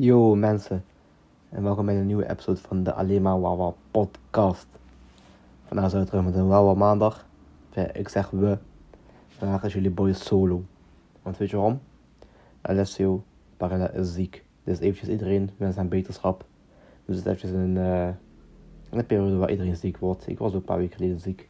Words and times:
Yo 0.00 0.34
mensen, 0.34 0.84
en 1.48 1.62
welkom 1.62 1.86
bij 1.86 1.98
een 1.98 2.06
nieuwe 2.06 2.30
episode 2.30 2.60
van 2.60 2.82
de 2.82 2.92
Alleen 2.92 3.22
maar 3.22 3.40
Wawa 3.40 3.72
podcast. 3.90 4.66
Vandaag 5.66 5.90
zijn 5.90 6.02
we 6.02 6.08
terug 6.08 6.24
met 6.24 6.34
een 6.34 6.46
Wawa 6.46 6.74
maandag. 6.74 7.26
Ik 7.92 8.08
zeg 8.08 8.30
we, 8.30 8.58
vandaag 9.28 9.64
is 9.64 9.72
jullie 9.72 9.90
boy 9.90 10.12
solo. 10.12 10.64
Want 11.22 11.36
weet 11.36 11.50
je 11.50 11.56
waarom? 11.56 11.80
Alessio 12.60 13.24
Barella 13.56 13.90
is 13.90 14.12
ziek. 14.12 14.44
Dus 14.64 14.78
eventjes 14.78 15.08
iedereen 15.08 15.50
met 15.56 15.74
zijn 15.74 15.88
beterschap. 15.88 16.44
Dus 17.04 17.16
het 17.16 17.26
eventjes 17.26 17.50
een, 17.50 17.76
eh, 17.76 18.08
een 18.90 19.06
periode 19.06 19.36
waar 19.36 19.50
iedereen 19.50 19.76
ziek 19.76 19.98
wordt. 19.98 20.28
Ik 20.28 20.38
was 20.38 20.52
ook 20.52 20.58
een 20.58 20.64
paar 20.64 20.78
weken 20.78 20.96
geleden 20.96 21.20
ziek. 21.20 21.48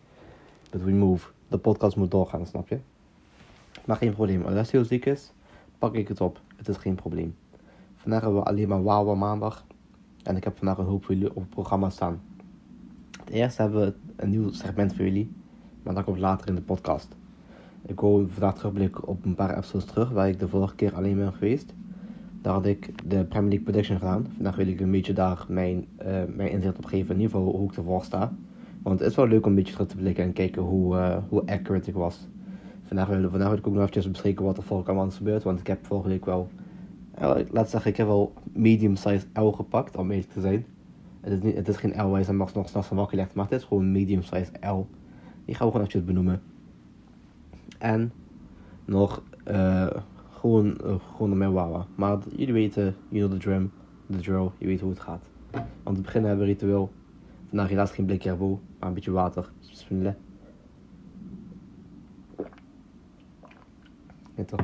But 0.71 0.83
we 0.85 0.91
move. 0.91 1.29
De 1.49 1.59
podcast 1.59 1.96
moet 1.96 2.11
doorgaan, 2.11 2.46
snap 2.46 2.69
je? 2.69 2.79
Maar 3.85 3.96
geen 3.96 4.12
probleem. 4.12 4.43
Als 4.43 4.51
Alessio 4.51 4.83
ziek 4.83 5.05
is, 5.07 5.33
pak 5.79 5.95
ik 5.95 6.09
het 6.09 6.21
op. 6.21 6.41
Het 6.57 6.69
is 6.69 6.77
geen 6.77 6.95
probleem. 6.95 7.35
Vandaag 8.09 8.27
hebben 8.27 8.43
we 8.43 8.48
alleen 8.48 8.68
maar 8.68 8.82
Wawa 8.82 9.14
maandag. 9.14 9.64
En 10.23 10.37
ik 10.37 10.45
heb 10.45 10.56
vandaag 10.56 10.78
een 10.78 10.84
hoop 10.84 11.05
voor 11.05 11.14
jullie 11.14 11.30
op 11.30 11.42
het 11.42 11.51
programma 11.51 11.91
staan. 11.91 12.20
Het 13.19 13.30
eerste 13.30 13.62
hebben 13.62 13.80
we 13.80 13.95
een 14.16 14.30
nieuw 14.30 14.50
segment 14.50 14.95
voor 14.95 15.05
jullie. 15.05 15.30
Maar 15.83 15.95
dat 15.95 16.05
komt 16.05 16.19
later 16.19 16.48
in 16.48 16.55
de 16.55 16.60
podcast. 16.60 17.16
Ik 17.86 18.00
wil 18.00 18.27
vandaag 18.28 18.55
terugblikken 18.55 19.06
op 19.06 19.24
een 19.24 19.34
paar 19.34 19.56
episodes 19.56 19.84
terug. 19.84 20.10
Waar 20.10 20.28
ik 20.28 20.38
de 20.38 20.48
vorige 20.48 20.74
keer 20.74 20.95
alleen 20.95 21.16
ben 21.16 21.33
geweest. 21.33 21.74
Daar 22.42 22.52
had 22.52 22.66
ik 22.66 23.09
de 23.09 23.24
Premier 23.24 23.48
League 23.48 23.66
prediction 23.66 23.98
gedaan. 23.98 24.27
Vandaag 24.34 24.56
wil 24.56 24.66
ik 24.66 24.80
een 24.80 24.91
beetje 24.91 25.12
daar 25.12 25.45
mijn, 25.48 25.86
eh, 25.97 26.22
mijn 26.36 26.50
inzicht 26.50 26.77
op 26.77 26.84
geven. 26.84 27.14
In 27.14 27.20
ieder 27.20 27.36
geval 27.36 27.55
hoe 27.55 27.70
ik 27.70 27.77
ervoor 27.77 28.05
sta. 28.05 28.33
Want 28.83 28.98
het 28.98 29.11
is 29.11 29.16
wel 29.16 29.28
leuk 29.28 29.45
om 29.45 29.50
een 29.50 29.56
beetje 29.56 29.72
terug 29.72 29.88
te 29.88 29.97
blikken 29.97 30.25
en 30.25 30.33
kijken 30.33 30.62
hoe, 30.62 30.97
eh, 30.97 31.16
hoe 31.28 31.41
accurate 31.41 31.88
ik 31.88 31.97
was. 31.97 32.28
Vandaag 32.84 33.09
wil, 33.09 33.30
vandaag 33.30 33.52
ik 33.52 33.66
ook 33.66 33.72
nog 33.72 33.83
eventjes 33.83 34.11
bespreken 34.11 34.45
wat 34.45 34.56
er 34.56 34.62
vorige 34.62 34.92
maand 34.92 35.12
is 35.12 35.19
gebeurd. 35.19 35.42
Want 35.42 35.61
ik 35.61 35.66
heb 35.66 35.86
vorige 35.86 36.09
week 36.09 36.25
wel 36.25 36.48
uh, 36.55 36.67
laat 37.50 37.70
zeggen, 37.70 37.90
ik 37.90 37.96
heb 37.96 38.06
wel 38.06 38.32
medium-size 38.52 39.27
L 39.32 39.50
gepakt, 39.50 39.96
om 39.96 40.10
eerlijk 40.10 40.32
te 40.32 40.40
zijn. 40.40 40.66
Het 41.20 41.32
is, 41.32 41.42
niet, 41.42 41.56
het 41.56 41.69
is 41.69 41.77
geen 41.77 42.02
L 42.02 42.10
waar 42.10 42.20
je 42.20 42.33
nog 42.33 42.48
s'nachts 42.48 42.88
van 42.88 42.97
wakker 42.97 43.16
legt, 43.16 43.34
maar 43.34 43.44
het 43.44 43.55
is 43.60 43.64
gewoon 43.64 43.92
medium-size 43.92 44.50
L. 44.60 44.86
Die 45.44 45.55
gaan 45.55 45.66
we 45.66 45.72
gewoon 45.72 45.86
eventjes 45.86 46.05
benoemen. 46.05 46.42
En 47.78 48.12
nog 48.84 49.22
uh, 49.50 49.86
gewoon, 50.30 50.78
uh, 50.84 50.94
gewoon 51.14 51.38
mijn 51.38 51.52
wawa. 51.52 51.86
Maar 51.94 52.19
jullie 52.36 52.52
weten, 52.52 52.97
you 53.08 53.27
know 53.27 53.38
the 53.38 53.44
drum, 53.44 53.72
the 54.10 54.19
drill, 54.19 54.50
je 54.58 54.66
weet 54.66 54.80
hoe 54.80 54.91
het 54.91 55.00
gaat. 55.00 55.22
Want 55.82 55.97
te 55.97 56.03
beginnen 56.03 56.28
hebben 56.28 56.47
we 56.47 56.53
ritueel. 56.53 56.92
Vandaag 57.48 57.69
helaas 57.69 57.91
geen 57.91 58.06
blikje 58.06 58.30
erboven, 58.30 58.60
maar 58.78 58.88
een 58.88 58.94
beetje 58.94 59.10
water. 59.10 59.50
Bismillah. 59.69 60.14
Ja 64.34 64.44
toch. 64.44 64.60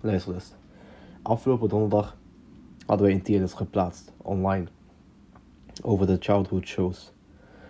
Luister 0.00 0.32
dus. 0.32 0.54
Afgelopen 1.22 1.68
donderdag 1.68 2.16
hadden 2.86 3.06
we 3.06 3.12
een 3.12 3.22
tierlist 3.22 3.54
geplaatst 3.54 4.12
online 4.16 4.66
over 5.82 6.06
de 6.06 6.16
childhood 6.20 6.66
shows. 6.66 7.12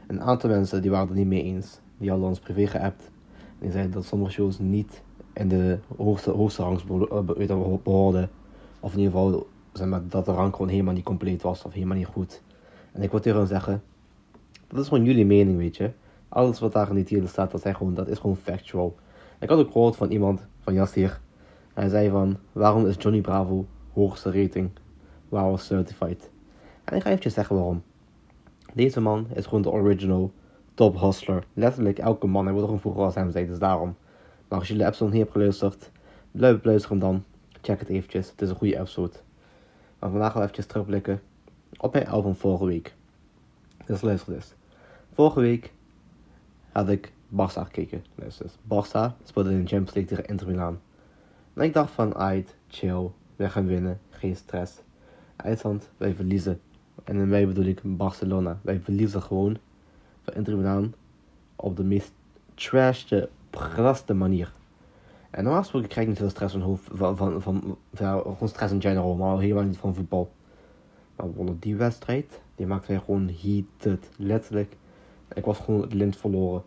Een 0.06 0.20
aantal 0.20 0.50
mensen 0.50 0.82
die 0.82 0.90
waren 0.90 1.06
het 1.06 1.16
niet 1.16 1.26
mee 1.26 1.42
eens. 1.42 1.78
Die 1.98 2.10
hadden 2.10 2.28
ons 2.28 2.38
privé 2.38 2.66
geappt. 2.66 3.10
En 3.36 3.58
die 3.58 3.70
zeiden 3.70 3.92
dat 3.92 4.04
sommige 4.04 4.32
shows 4.32 4.58
niet 4.58 5.02
in 5.32 5.48
de 5.48 5.78
hoogste, 5.96 6.30
hoogste 6.30 6.62
rangs 6.62 6.84
behoorden. 7.82 8.30
Of 8.80 8.92
in 8.92 8.98
ieder 8.98 9.12
geval 9.12 9.46
dat 10.08 10.24
de 10.24 10.32
rang 10.32 10.52
gewoon 10.52 10.68
helemaal 10.68 10.94
niet 10.94 11.04
compleet 11.04 11.42
was 11.42 11.64
of 11.64 11.72
helemaal 11.72 11.96
niet 11.96 12.06
goed. 12.06 12.42
En 12.92 13.02
ik 13.02 13.10
wil 13.10 13.20
tegen 13.20 13.38
hen 13.38 13.48
zeggen, 13.48 13.82
dat 14.66 14.80
is 14.80 14.88
gewoon 14.88 15.04
jullie 15.04 15.26
mening, 15.26 15.56
weet 15.56 15.76
je. 15.76 15.90
Alles 16.28 16.60
wat 16.60 16.72
daar 16.72 16.88
in 16.88 16.94
die 16.94 17.04
tierlist 17.04 17.32
staat, 17.32 17.50
dat, 17.50 17.60
zijn 17.60 17.76
gewoon, 17.76 17.94
dat 17.94 18.08
is 18.08 18.18
gewoon 18.18 18.36
factual. 18.36 18.96
Ik 19.38 19.48
had 19.48 19.58
ook 19.58 19.72
gehoord 19.72 19.96
van 19.96 20.10
iemand, 20.10 20.46
van 20.60 20.74
Jasir, 20.74 21.20
hij 21.80 21.88
zei 21.88 22.10
van, 22.10 22.36
waarom 22.52 22.86
is 22.86 22.94
Johnny 22.98 23.20
Bravo 23.20 23.66
hoogste 23.92 24.30
rating? 24.42 24.70
Wow 25.28 25.58
certified. 25.58 26.30
En 26.84 26.96
ik 26.96 27.02
ga 27.02 27.10
even 27.10 27.30
zeggen 27.30 27.56
waarom. 27.56 27.82
Deze 28.74 29.00
man 29.00 29.26
is 29.34 29.44
gewoon 29.44 29.62
de 29.62 29.70
original 29.70 30.32
top 30.74 31.00
hustler. 31.00 31.44
Letterlijk 31.54 31.98
elke 31.98 32.26
man, 32.26 32.42
hij 32.42 32.52
wordt 32.52 32.66
gewoon 32.66 32.80
vroeger 32.80 33.02
als 33.02 33.14
hem 33.14 33.30
zei, 33.30 33.46
dus 33.46 33.58
daarom. 33.58 33.96
Maar 34.48 34.58
als 34.58 34.68
je 34.68 34.76
de 34.76 34.84
episode 34.86 35.10
niet 35.10 35.20
hebt 35.20 35.32
geluisterd, 35.32 35.90
blijf 36.30 36.64
luisteren 36.64 36.98
dan. 36.98 37.24
Check 37.60 37.78
het 37.78 37.88
eventjes, 37.88 38.30
het 38.30 38.42
is 38.42 38.50
een 38.50 38.56
goede 38.56 38.78
episode. 38.78 39.16
Maar 39.98 40.10
vandaag 40.10 40.32
gaan 40.32 40.42
we 40.42 40.48
even 40.48 40.68
terugblikken 40.68 41.20
op 41.78 41.92
mijn 41.92 42.08
album 42.08 42.34
vorige 42.34 42.64
week. 42.64 42.94
Dus 43.86 44.00
luister 44.00 44.32
dus. 44.32 44.54
Vorige 45.12 45.40
week 45.40 45.72
had 46.72 46.88
ik 46.88 47.12
Barça 47.28 47.62
gekeken. 47.62 48.04
Luister 48.14 48.46
dus. 48.46 48.56
Barça 48.62 49.24
speelde 49.24 49.50
in 49.50 49.62
de 49.62 49.68
Champions 49.68 49.94
League 49.94 50.16
tegen 50.16 50.24
Inter 50.24 50.46
Milan. 50.46 50.78
En 51.60 51.66
ik 51.66 51.72
dacht 51.72 51.92
van, 51.92 52.14
ait, 52.14 52.56
chill, 52.68 53.10
wij 53.36 53.48
gaan 53.48 53.66
winnen, 53.66 54.00
geen 54.10 54.36
stress. 54.36 54.72
Eindstand, 55.36 55.90
wij 55.96 56.14
verliezen. 56.14 56.60
En 57.04 57.16
in 57.16 57.28
wij 57.28 57.46
bedoel 57.46 57.64
ik 57.64 57.80
Barcelona. 57.82 58.58
Wij 58.62 58.80
verliezen 58.80 59.22
gewoon 59.22 59.56
van 60.22 60.34
Inter 60.34 60.56
Milan 60.56 60.94
op 61.56 61.76
de 61.76 61.84
meest 61.84 62.12
trashte, 62.54 63.28
graste 63.50 64.14
manier. 64.14 64.52
En 65.30 65.42
normaal 65.42 65.62
gesproken 65.62 65.88
krijg 65.88 66.06
ik 66.06 66.12
niet 66.12 66.22
veel 66.22 66.30
stress 66.30 66.52
van, 66.52 66.62
hoofd, 66.62 66.88
van, 66.92 67.16
van, 67.16 67.40
van, 67.42 67.76
gewoon 68.22 68.48
stress 68.48 68.72
in 68.72 68.80
general, 68.80 69.14
maar 69.14 69.38
helemaal 69.38 69.64
niet 69.64 69.78
van 69.78 69.94
voetbal. 69.94 70.32
Maar 71.16 71.26
bijvoorbeeld 71.26 71.62
die 71.62 71.76
wedstrijd, 71.76 72.40
die 72.54 72.66
maakte 72.66 72.92
mij 72.92 73.00
gewoon 73.00 73.30
heated, 73.42 74.10
letterlijk. 74.16 74.76
Ik 75.34 75.44
was 75.44 75.58
gewoon 75.58 75.80
het 75.80 75.94
lint 75.94 76.16
verloren. 76.16 76.62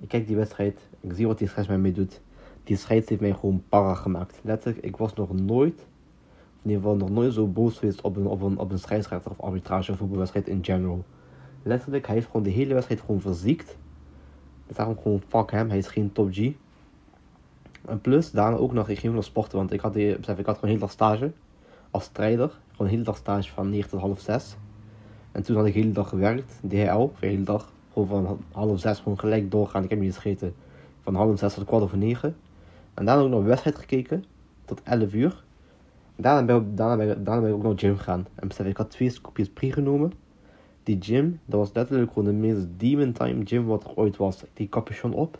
Ik 0.00 0.08
kijk 0.08 0.26
die 0.26 0.36
wedstrijd, 0.36 0.80
ik 1.00 1.12
zie 1.12 1.26
wat 1.26 1.38
die 1.38 1.48
stress 1.48 1.68
mij 1.68 1.92
doet 1.92 2.20
die 2.64 2.76
scheids 2.76 3.08
heeft 3.08 3.20
mij 3.20 3.32
gewoon 3.32 3.62
para 3.68 3.94
gemaakt. 3.94 4.40
Letterlijk, 4.42 4.84
ik 4.84 4.96
was 4.96 5.14
nog 5.14 5.32
nooit, 5.32 5.86
in 6.62 6.70
ieder 6.70 6.82
geval 6.82 6.96
nog 6.96 7.10
nooit 7.10 7.32
zo 7.32 7.46
boos 7.46 7.78
geweest 7.78 8.00
op 8.00 8.16
een, 8.16 8.26
op 8.26 8.42
een, 8.42 8.58
op 8.58 8.70
een 8.70 8.78
scheidsrechter 8.78 9.30
of 9.30 9.40
arbitrage 9.40 9.92
of 9.92 9.98
voetbalwedstrijd 9.98 10.48
in 10.48 10.64
general. 10.64 11.04
Letterlijk, 11.62 12.06
hij 12.06 12.14
heeft 12.14 12.26
gewoon 12.26 12.42
de 12.42 12.50
hele 12.50 12.74
wedstrijd 12.74 13.00
gewoon 13.00 13.20
verziekt. 13.20 13.76
Daarom 14.66 14.96
gewoon 15.02 15.22
fuck 15.28 15.50
hem, 15.50 15.68
hij 15.68 15.78
is 15.78 15.86
geen 15.86 16.12
top 16.12 16.32
G. 16.32 16.52
En 17.86 18.00
plus, 18.00 18.30
daarna 18.30 18.56
ook 18.56 18.72
nog, 18.72 18.88
ik 18.88 18.98
ging 18.98 19.14
nog 19.14 19.24
sporten, 19.24 19.58
want 19.58 19.72
ik 19.72 19.80
had, 19.80 19.92
die, 19.92 20.18
besef, 20.18 20.38
ik 20.38 20.46
had 20.46 20.54
gewoon 20.54 20.70
hele 20.70 20.84
dag 20.84 20.90
stage 20.90 21.32
als 21.90 22.04
strijder. 22.04 22.48
Gewoon 22.48 22.86
een 22.86 22.92
hele 22.92 23.02
dag 23.02 23.16
stage 23.16 23.52
van 23.52 23.70
9 23.70 23.90
tot 23.90 24.00
half 24.00 24.20
6. 24.20 24.56
En 25.32 25.42
toen 25.42 25.56
had 25.56 25.66
ik 25.66 25.72
de 25.72 25.78
hele 25.78 25.92
dag 25.92 26.08
gewerkt, 26.08 26.60
DHL, 26.68 27.10
de 27.20 27.26
hele 27.26 27.42
dag. 27.42 27.72
Gewoon 27.92 28.08
van 28.08 28.40
half 28.52 28.80
6 28.80 28.98
gewoon 28.98 29.18
gelijk 29.18 29.50
doorgaan. 29.50 29.84
Ik 29.84 29.90
heb 29.90 29.98
niet 29.98 30.14
gegeten. 30.14 30.54
Van 31.02 31.14
half 31.14 31.38
6 31.38 31.54
tot 31.54 31.64
kwart 31.64 31.82
over 31.82 31.98
9. 31.98 32.36
En 32.94 33.04
daarna 33.04 33.22
ook 33.22 33.28
nog 33.28 33.40
een 33.40 33.46
wedstrijd 33.46 33.78
gekeken. 33.78 34.24
Tot 34.64 34.82
11 34.82 35.12
uur. 35.12 35.44
Daarna 36.16 36.44
ben, 36.44 36.56
ik, 36.56 36.76
daarna, 36.76 36.96
ben 36.96 37.10
ik, 37.10 37.24
daarna 37.24 37.40
ben 37.40 37.50
ik 37.50 37.56
ook 37.56 37.62
naar 37.62 37.78
gym 37.78 37.96
gegaan. 37.96 38.26
En 38.34 38.48
besef, 38.48 38.66
ik 38.66 38.76
had 38.76 38.90
twee 38.90 39.10
scoopjes 39.10 39.48
pre-genomen. 39.48 40.12
Die 40.82 40.96
gym, 41.00 41.40
dat 41.44 41.60
was 41.60 41.70
letterlijk 41.72 42.12
gewoon 42.12 42.24
de 42.24 42.32
meest 42.32 42.66
demon 42.76 43.12
time 43.12 43.46
gym 43.46 43.64
wat 43.64 43.84
er 43.84 43.94
ooit 43.94 44.16
was. 44.16 44.44
Die 44.52 44.68
capuchon 44.68 45.12
op. 45.12 45.38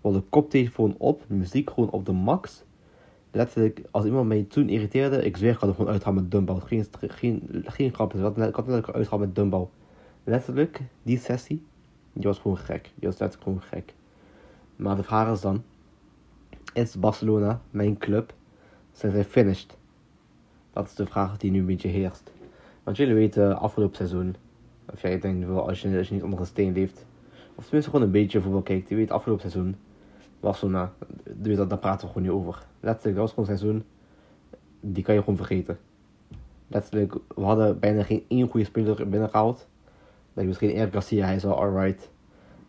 Wel 0.00 0.12
de 0.12 0.22
koptelefoon 0.28 0.94
op. 0.98 1.22
Muziek 1.26 1.70
gewoon 1.70 1.90
op 1.90 2.06
de 2.06 2.12
max. 2.12 2.64
Letterlijk, 3.30 3.82
als 3.90 4.04
iemand 4.04 4.28
mij 4.28 4.46
toen 4.48 4.68
irriteerde, 4.68 5.24
ik 5.24 5.36
zweer, 5.36 5.52
ik 5.52 5.58
had 5.58 5.68
er 5.68 5.74
gewoon 5.74 5.90
uitgaan 5.90 6.14
met 6.14 6.30
dumbbell. 6.30 6.56
Geen, 6.64 6.86
geen, 7.00 7.64
geen 7.64 7.92
had, 7.94 8.14
ik 8.14 8.20
had 8.20 8.36
letterlijk 8.36 8.88
uitgaan 8.88 9.20
met 9.20 9.34
dumbbell. 9.34 9.66
Letterlijk, 10.24 10.80
die 11.02 11.18
sessie, 11.18 11.64
die 12.12 12.26
was 12.26 12.38
gewoon 12.38 12.58
gek. 12.58 12.82
Die 12.82 13.08
was 13.08 13.18
letterlijk 13.18 13.42
gewoon 13.42 13.62
gek. 13.62 13.94
Maar 14.76 14.96
de 14.96 15.02
vraag 15.02 15.32
is 15.32 15.40
dan, 15.40 15.62
is 16.72 16.98
Barcelona, 16.98 17.60
mijn 17.70 17.98
club, 17.98 18.34
zijn 18.92 19.12
zij 19.12 19.24
finished? 19.24 19.76
Dat 20.72 20.86
is 20.86 20.94
de 20.94 21.06
vraag 21.06 21.36
die 21.36 21.50
nu 21.50 21.58
een 21.58 21.66
beetje 21.66 21.88
heerst. 21.88 22.32
Want 22.82 22.96
jullie 22.96 23.14
weten, 23.14 23.58
afgelopen 23.58 23.96
seizoen, 23.96 24.36
of 24.92 25.00
jij 25.00 25.18
denkt 25.18 25.46
wel, 25.46 25.68
als 25.68 25.80
je, 25.80 25.98
als 25.98 26.08
je 26.08 26.14
niet 26.14 26.22
onder 26.22 26.40
een 26.40 26.46
steen 26.46 26.72
leeft, 26.72 27.06
of 27.54 27.64
tenminste 27.64 27.90
gewoon 27.90 28.06
een 28.06 28.12
beetje 28.12 28.40
voetbal 28.40 28.62
kijkt, 28.62 28.88
je 28.88 28.94
weet, 28.94 29.10
afgelopen 29.10 29.50
seizoen, 29.50 29.76
Barcelona, 30.40 30.92
dat, 31.24 31.70
daar 31.70 31.78
praten 31.78 32.06
we 32.06 32.12
gewoon 32.12 32.28
niet 32.28 32.36
over. 32.36 32.66
Letterlijk, 32.80 33.16
dat 33.16 33.24
was 33.24 33.34
gewoon 33.34 33.48
een 33.48 33.58
seizoen, 33.58 33.84
die 34.80 35.04
kan 35.04 35.14
je 35.14 35.20
gewoon 35.20 35.36
vergeten. 35.36 35.78
Letterlijk, 36.66 37.14
we 37.34 37.42
hadden 37.42 37.78
bijna 37.78 38.02
geen 38.02 38.24
één 38.28 38.48
goede 38.48 38.66
speler 38.66 39.08
binnengehaald. 39.08 39.68
Like, 40.32 40.48
misschien 40.48 40.70
Eric 40.70 40.92
Garcia, 40.92 41.24
hij 41.24 41.34
is 41.34 41.42
wel 41.42 41.60
alright. 41.60 42.10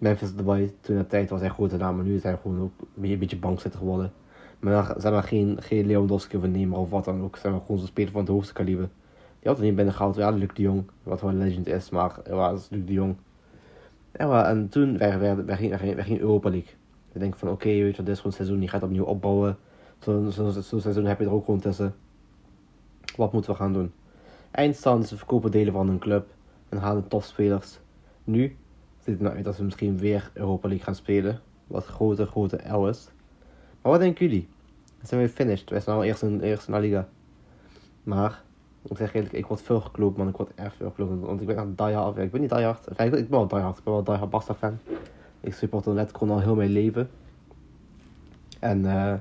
Memphis 0.01 0.35
Depay, 0.35 0.73
toen 0.79 0.97
de 0.97 1.07
tijd 1.07 1.29
was 1.29 1.39
hij 1.39 1.49
grote 1.49 1.77
naam, 1.77 1.95
maar 1.95 2.05
nu 2.05 2.15
is 2.15 2.23
hij 2.23 2.37
gewoon 2.41 2.61
ook 2.61 2.71
een 3.01 3.19
beetje 3.19 3.37
bankzitter 3.37 3.79
geworden. 3.79 4.11
Maar 4.59 4.73
dan 4.73 5.01
zijn 5.01 5.13
we 5.13 5.21
geen, 5.21 5.57
geen 5.61 5.85
Lewandowski 5.85 6.37
of 6.37 6.47
Neymar 6.47 6.79
of 6.79 6.89
wat 6.89 7.05
dan 7.05 7.21
ook. 7.21 7.37
Zijn 7.37 7.53
we 7.53 7.59
gewoon 7.59 7.77
zo'n 7.77 7.87
speler 7.87 8.11
van 8.11 8.21
het 8.21 8.29
hoogste 8.29 8.53
kaliber. 8.53 8.89
Die 9.39 9.49
had 9.49 9.57
er 9.57 9.63
niet 9.63 9.75
binnen 9.75 9.93
gehaald. 9.93 10.15
Ja, 10.15 10.29
Luc 10.29 10.49
de 10.53 10.61
Jong, 10.61 10.83
wat 11.03 11.21
wel 11.21 11.29
een 11.29 11.37
legend 11.37 11.67
is, 11.67 11.89
maar 11.89 12.19
ja, 12.25 12.49
dat 12.49 12.59
is 12.59 12.69
Luc 12.69 12.85
de 12.85 12.93
Jong. 12.93 13.15
En 14.11 14.69
toen 14.69 14.97
wij, 14.97 15.19
wij, 15.19 15.45
wij, 15.45 15.57
ging, 15.57 15.95
wij 15.95 16.03
ging 16.03 16.19
Europa 16.19 16.49
League. 16.49 16.73
Ik 17.11 17.19
denk 17.19 17.35
van 17.35 17.49
oké, 17.49 17.67
weet 17.67 17.95
je, 17.95 18.03
dit 18.03 18.13
is 18.13 18.17
gewoon 18.17 18.31
een 18.31 18.45
seizoen, 18.45 18.61
je 18.61 18.67
gaat 18.67 18.83
opnieuw 18.83 19.03
opbouwen. 19.03 19.57
Zo'n 19.99 20.31
zo, 20.31 20.49
zo, 20.49 20.61
zo 20.61 20.79
seizoen 20.79 21.05
heb 21.05 21.19
je 21.19 21.25
er 21.25 21.31
ook 21.31 21.45
gewoon 21.45 21.59
tussen. 21.59 21.95
Wat 23.15 23.33
moeten 23.33 23.51
we 23.51 23.57
gaan 23.57 23.73
doen? 23.73 23.91
Eindstand 24.51 25.09
we 25.09 25.17
verkopen 25.17 25.51
delen 25.51 25.73
van 25.73 25.89
een 25.89 25.99
club 25.99 26.27
en 26.69 26.77
halen 26.77 27.07
topspelers. 27.07 27.79
Nu 28.23 28.55
ziet 29.03 29.13
het 29.13 29.21
nou 29.21 29.35
uit 29.35 29.45
dat 29.45 29.57
we 29.57 29.63
misschien 29.63 29.97
weer 29.97 30.31
Europa 30.33 30.67
League 30.67 30.85
gaan 30.85 30.95
spelen. 30.95 31.39
Wat 31.67 31.85
grote, 31.85 32.25
grote 32.25 32.59
L 32.71 32.87
is. 32.87 33.09
Maar 33.81 33.91
wat 33.91 33.99
denken 33.99 34.25
jullie? 34.25 34.47
Zijn 35.01 35.21
we 35.21 35.29
finished? 35.29 35.69
Wij 35.69 35.79
zijn 35.79 35.95
al 35.95 36.03
eerst 36.03 36.21
in, 36.21 36.41
eerst 36.41 36.67
in 36.67 36.79
Liga. 36.79 37.07
Maar 38.03 38.43
Ik 38.89 38.97
zeg 38.97 39.13
eerlijk, 39.13 39.33
ik 39.33 39.45
word 39.45 39.61
veel 39.61 39.81
gekloopt, 39.81 40.17
man. 40.17 40.27
Ik 40.27 40.37
word 40.37 40.51
echt 40.55 40.75
veel 40.75 40.89
gekloopt. 40.89 41.25
Want 41.25 41.41
ik 41.41 41.47
ben 41.47 41.55
echt 41.55 41.77
diehard. 41.77 42.15
Ja, 42.15 42.21
ik 42.21 42.31
ben 42.31 42.41
niet 42.41 42.49
diehard. 42.49 42.87
Enfin, 42.87 43.05
ik, 43.05 43.11
ben, 43.11 43.29
wel 43.29 43.47
diehard. 43.47 43.77
Ik 43.77 43.83
ben 43.83 43.93
wel 43.93 44.03
diehard 44.03 44.29
Barca 44.29 44.53
fan. 44.53 44.79
Ik 45.39 45.53
support 45.53 45.85
letterlijk 45.85 46.17
gewoon 46.17 46.33
al 46.33 46.41
heel 46.41 46.55
mijn 46.55 46.69
leven. 46.69 47.09
En 48.59 48.79
uh, 48.83 49.13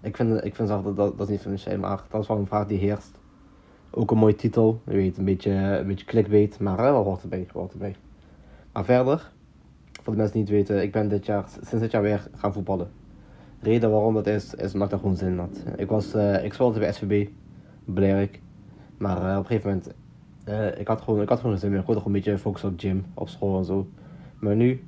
ik 0.00 0.16
vind, 0.16 0.44
ik 0.44 0.54
vind 0.54 0.68
zelf 0.68 0.82
dat, 0.82 0.96
dat, 0.96 1.20
is 1.20 1.28
niet 1.28 1.40
financieel, 1.40 1.78
maar 1.78 2.02
dat 2.10 2.22
is 2.22 2.28
wel 2.28 2.38
een 2.38 2.46
vraag 2.46 2.66
die 2.66 2.78
heerst. 2.78 3.18
Ook 3.90 4.10
een 4.10 4.18
mooie 4.18 4.34
titel. 4.34 4.80
Je 4.84 4.92
weet, 4.92 5.18
een 5.18 5.24
beetje, 5.24 5.50
een 5.50 5.86
beetje 5.86 6.06
clickbait, 6.06 6.60
maar 6.60 6.76
wel 6.76 7.04
wat 7.04 7.22
erbij, 7.22 7.46
wat 7.52 7.72
erbij. 7.72 7.96
Maar 8.76 8.84
verder, 8.84 9.30
voor 10.02 10.12
de 10.12 10.18
mensen 10.18 10.32
die 10.32 10.42
niet 10.42 10.50
weten, 10.50 10.82
ik 10.82 10.92
ben 10.92 11.08
dit 11.08 11.26
jaar, 11.26 11.44
sinds 11.48 11.80
dit 11.80 11.90
jaar 11.90 12.02
weer 12.02 12.28
gaan 12.34 12.52
voetballen. 12.52 12.88
De 13.60 13.68
reden 13.68 13.90
waarom 13.90 14.14
dat 14.14 14.26
is, 14.26 14.54
is 14.54 14.72
omdat 14.72 14.82
ik 14.82 14.90
daar 14.90 14.98
gewoon 14.98 15.16
zin 15.16 15.28
in 15.28 15.38
had. 15.38 15.64
Ik, 15.76 15.88
was, 15.88 16.14
uh, 16.14 16.44
ik 16.44 16.52
speelde 16.52 16.78
bij 16.78 16.92
SVB, 16.92 17.28
Blerk. 17.84 18.40
Maar 18.98 19.16
uh, 19.16 19.32
op 19.32 19.38
een 19.38 19.46
gegeven 19.46 19.68
moment, 19.68 19.94
uh, 20.48 20.80
ik, 20.80 20.86
had 20.88 21.00
gewoon, 21.00 21.22
ik 21.22 21.28
had 21.28 21.40
gewoon 21.40 21.58
zin 21.58 21.70
meer. 21.70 21.78
Ik 21.78 21.86
wilde 21.86 22.00
gewoon 22.00 22.16
een 22.16 22.22
beetje 22.22 22.38
focussen 22.38 22.68
op 22.68 22.80
gym, 22.80 23.04
op 23.14 23.28
school 23.28 23.58
en 23.58 23.64
zo. 23.64 23.88
Maar 24.38 24.56
nu 24.56 24.84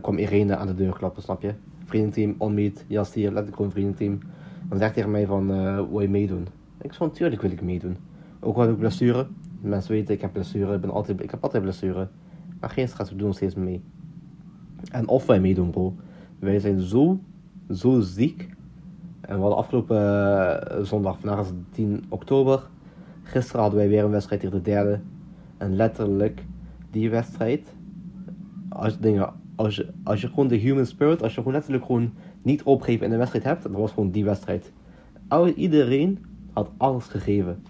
kwam 0.00 0.18
Irene 0.18 0.56
aan 0.56 0.66
de 0.66 0.74
deur 0.74 0.92
klappen, 0.92 1.22
snap 1.22 1.42
je? 1.42 1.54
Vriendenteam, 1.84 2.34
onmeet, 2.38 2.84
jas 2.86 3.14
hier, 3.14 3.26
letterlijk 3.26 3.56
gewoon 3.56 3.70
vriendenteam. 3.70 4.18
Dan 4.68 4.78
zegt 4.78 4.94
tegen 4.94 5.10
mij 5.10 5.26
van, 5.26 5.46
wil 5.90 6.00
je 6.00 6.08
meedoen? 6.08 6.46
Ik 6.80 6.92
zei, 6.92 7.08
natuurlijk 7.08 7.42
wil 7.42 7.50
ik 7.50 7.62
meedoen. 7.62 7.96
Ook 8.40 8.56
al 8.56 8.68
ik 8.68 8.78
blessure. 8.78 9.26
Mensen 9.60 9.92
weten, 9.92 10.14
ik 10.14 10.20
heb 10.20 10.32
blessure. 10.32 10.74
Ik, 10.74 10.80
ben 10.80 10.90
altijd, 10.90 11.22
ik 11.22 11.30
heb 11.30 11.42
altijd 11.42 11.62
blessure. 11.62 12.08
Maar 12.60 12.70
geen 12.70 12.88
we 13.08 13.16
doen 13.16 13.34
steeds 13.34 13.54
mee. 13.54 13.82
En 14.90 15.08
of 15.08 15.26
wij 15.26 15.40
meedoen, 15.40 15.70
bro. 15.70 15.94
Wij 16.38 16.58
zijn 16.58 16.80
zo, 16.80 17.20
zo 17.70 18.00
ziek. 18.00 18.48
En 19.20 19.34
we 19.34 19.40
hadden 19.40 19.58
afgelopen 19.58 19.96
uh, 19.96 20.84
zondag, 20.84 21.18
vandaag 21.20 21.40
is 21.40 21.52
10 21.70 22.04
oktober. 22.08 22.68
Gisteren 23.22 23.60
hadden 23.60 23.78
wij 23.78 23.88
weer 23.88 24.04
een 24.04 24.10
wedstrijd 24.10 24.40
tegen 24.40 24.56
de 24.56 24.62
derde. 24.62 25.00
En 25.56 25.76
letterlijk, 25.76 26.44
die 26.90 27.10
wedstrijd. 27.10 27.74
Als 28.68 28.92
je, 28.92 29.00
dingen, 29.00 29.32
als 29.54 29.76
je, 29.76 29.92
als 30.04 30.20
je 30.20 30.28
gewoon 30.28 30.48
de 30.48 30.56
human 30.56 30.86
spirit, 30.86 31.22
als 31.22 31.30
je 31.34 31.38
gewoon 31.38 31.52
letterlijk 31.52 31.84
gewoon 31.84 32.12
niet 32.42 32.62
opgeven 32.62 33.04
in 33.04 33.10
de 33.10 33.16
wedstrijd 33.16 33.44
hebt, 33.44 33.62
dan 33.62 33.72
was 33.72 33.92
gewoon 33.92 34.10
die 34.10 34.24
wedstrijd. 34.24 34.72
Iedereen 35.54 36.24
had 36.52 36.70
alles 36.76 37.04
gegeven. 37.04 37.62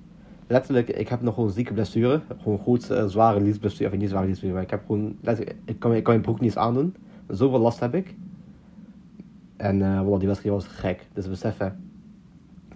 Letterlijk, 0.47 0.89
ik 0.89 1.09
heb 1.09 1.21
nog 1.21 1.35
gewoon 1.35 1.51
zieke 1.51 1.73
blessure. 1.73 2.21
Gewoon 2.43 2.59
goed 2.59 2.91
uh, 2.91 3.07
zware 3.07 3.41
liesblessure. 3.41 3.91
Of 3.91 3.97
niet 3.97 4.09
zware 4.09 4.27
liesblessure, 4.27 4.55
maar 4.55 4.63
ik 4.63 4.71
heb 4.71 4.83
gewoon... 4.87 5.17
Letterlijk, 5.21 5.57
ik 5.65 5.79
kan, 5.79 5.95
ik 5.95 6.03
kan 6.03 6.13
mijn 6.13 6.25
broek 6.25 6.41
niet 6.41 6.51
eens 6.51 6.59
aandoen. 6.59 6.95
Zoveel 7.29 7.59
last 7.59 7.81
heb 7.81 7.95
ik. 7.95 8.15
En 9.57 9.81
uh, 9.81 10.01
voilà, 10.01 10.19
die 10.19 10.27
wedstrijd 10.27 10.55
was 10.55 10.67
gek. 10.67 11.07
Dus 11.13 11.29
beseffen. 11.29 11.81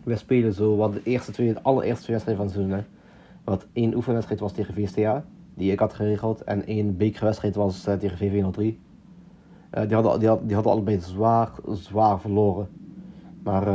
We 0.05 0.17
spelen 0.17 0.53
zo, 0.53 0.77
wat 0.77 0.93
de 0.93 1.03
eerste 1.03 1.33
twee, 1.33 1.53
de 1.53 1.63
allereerste 1.63 2.03
twee 2.03 2.17
wedstrijden 2.17 2.47
van 2.47 2.55
het 2.55 2.67
seizoen. 2.69 2.97
Wat 3.45 3.67
één 3.73 3.95
oefenwedstrijd 3.95 4.41
was 4.41 4.53
tegen 4.53 4.75
VSTA, 4.75 5.25
die 5.55 5.73
ik 5.73 5.79
had 5.79 5.95
geregeld. 5.95 6.45
En 6.45 6.67
één 6.67 6.97
bekerwedstrijd 6.97 7.55
was 7.55 7.89
uh, 7.89 7.95
tegen 7.95 8.19
VV03. 8.19 8.59
Uh, 8.59 8.73
die, 9.87 9.95
hadden, 9.95 10.19
die, 10.19 10.29
had, 10.29 10.41
die 10.45 10.55
hadden 10.55 10.73
allebei 10.73 11.01
zwaar, 11.01 11.51
zwaar 11.71 12.21
verloren. 12.21 12.69
Maar 13.43 13.67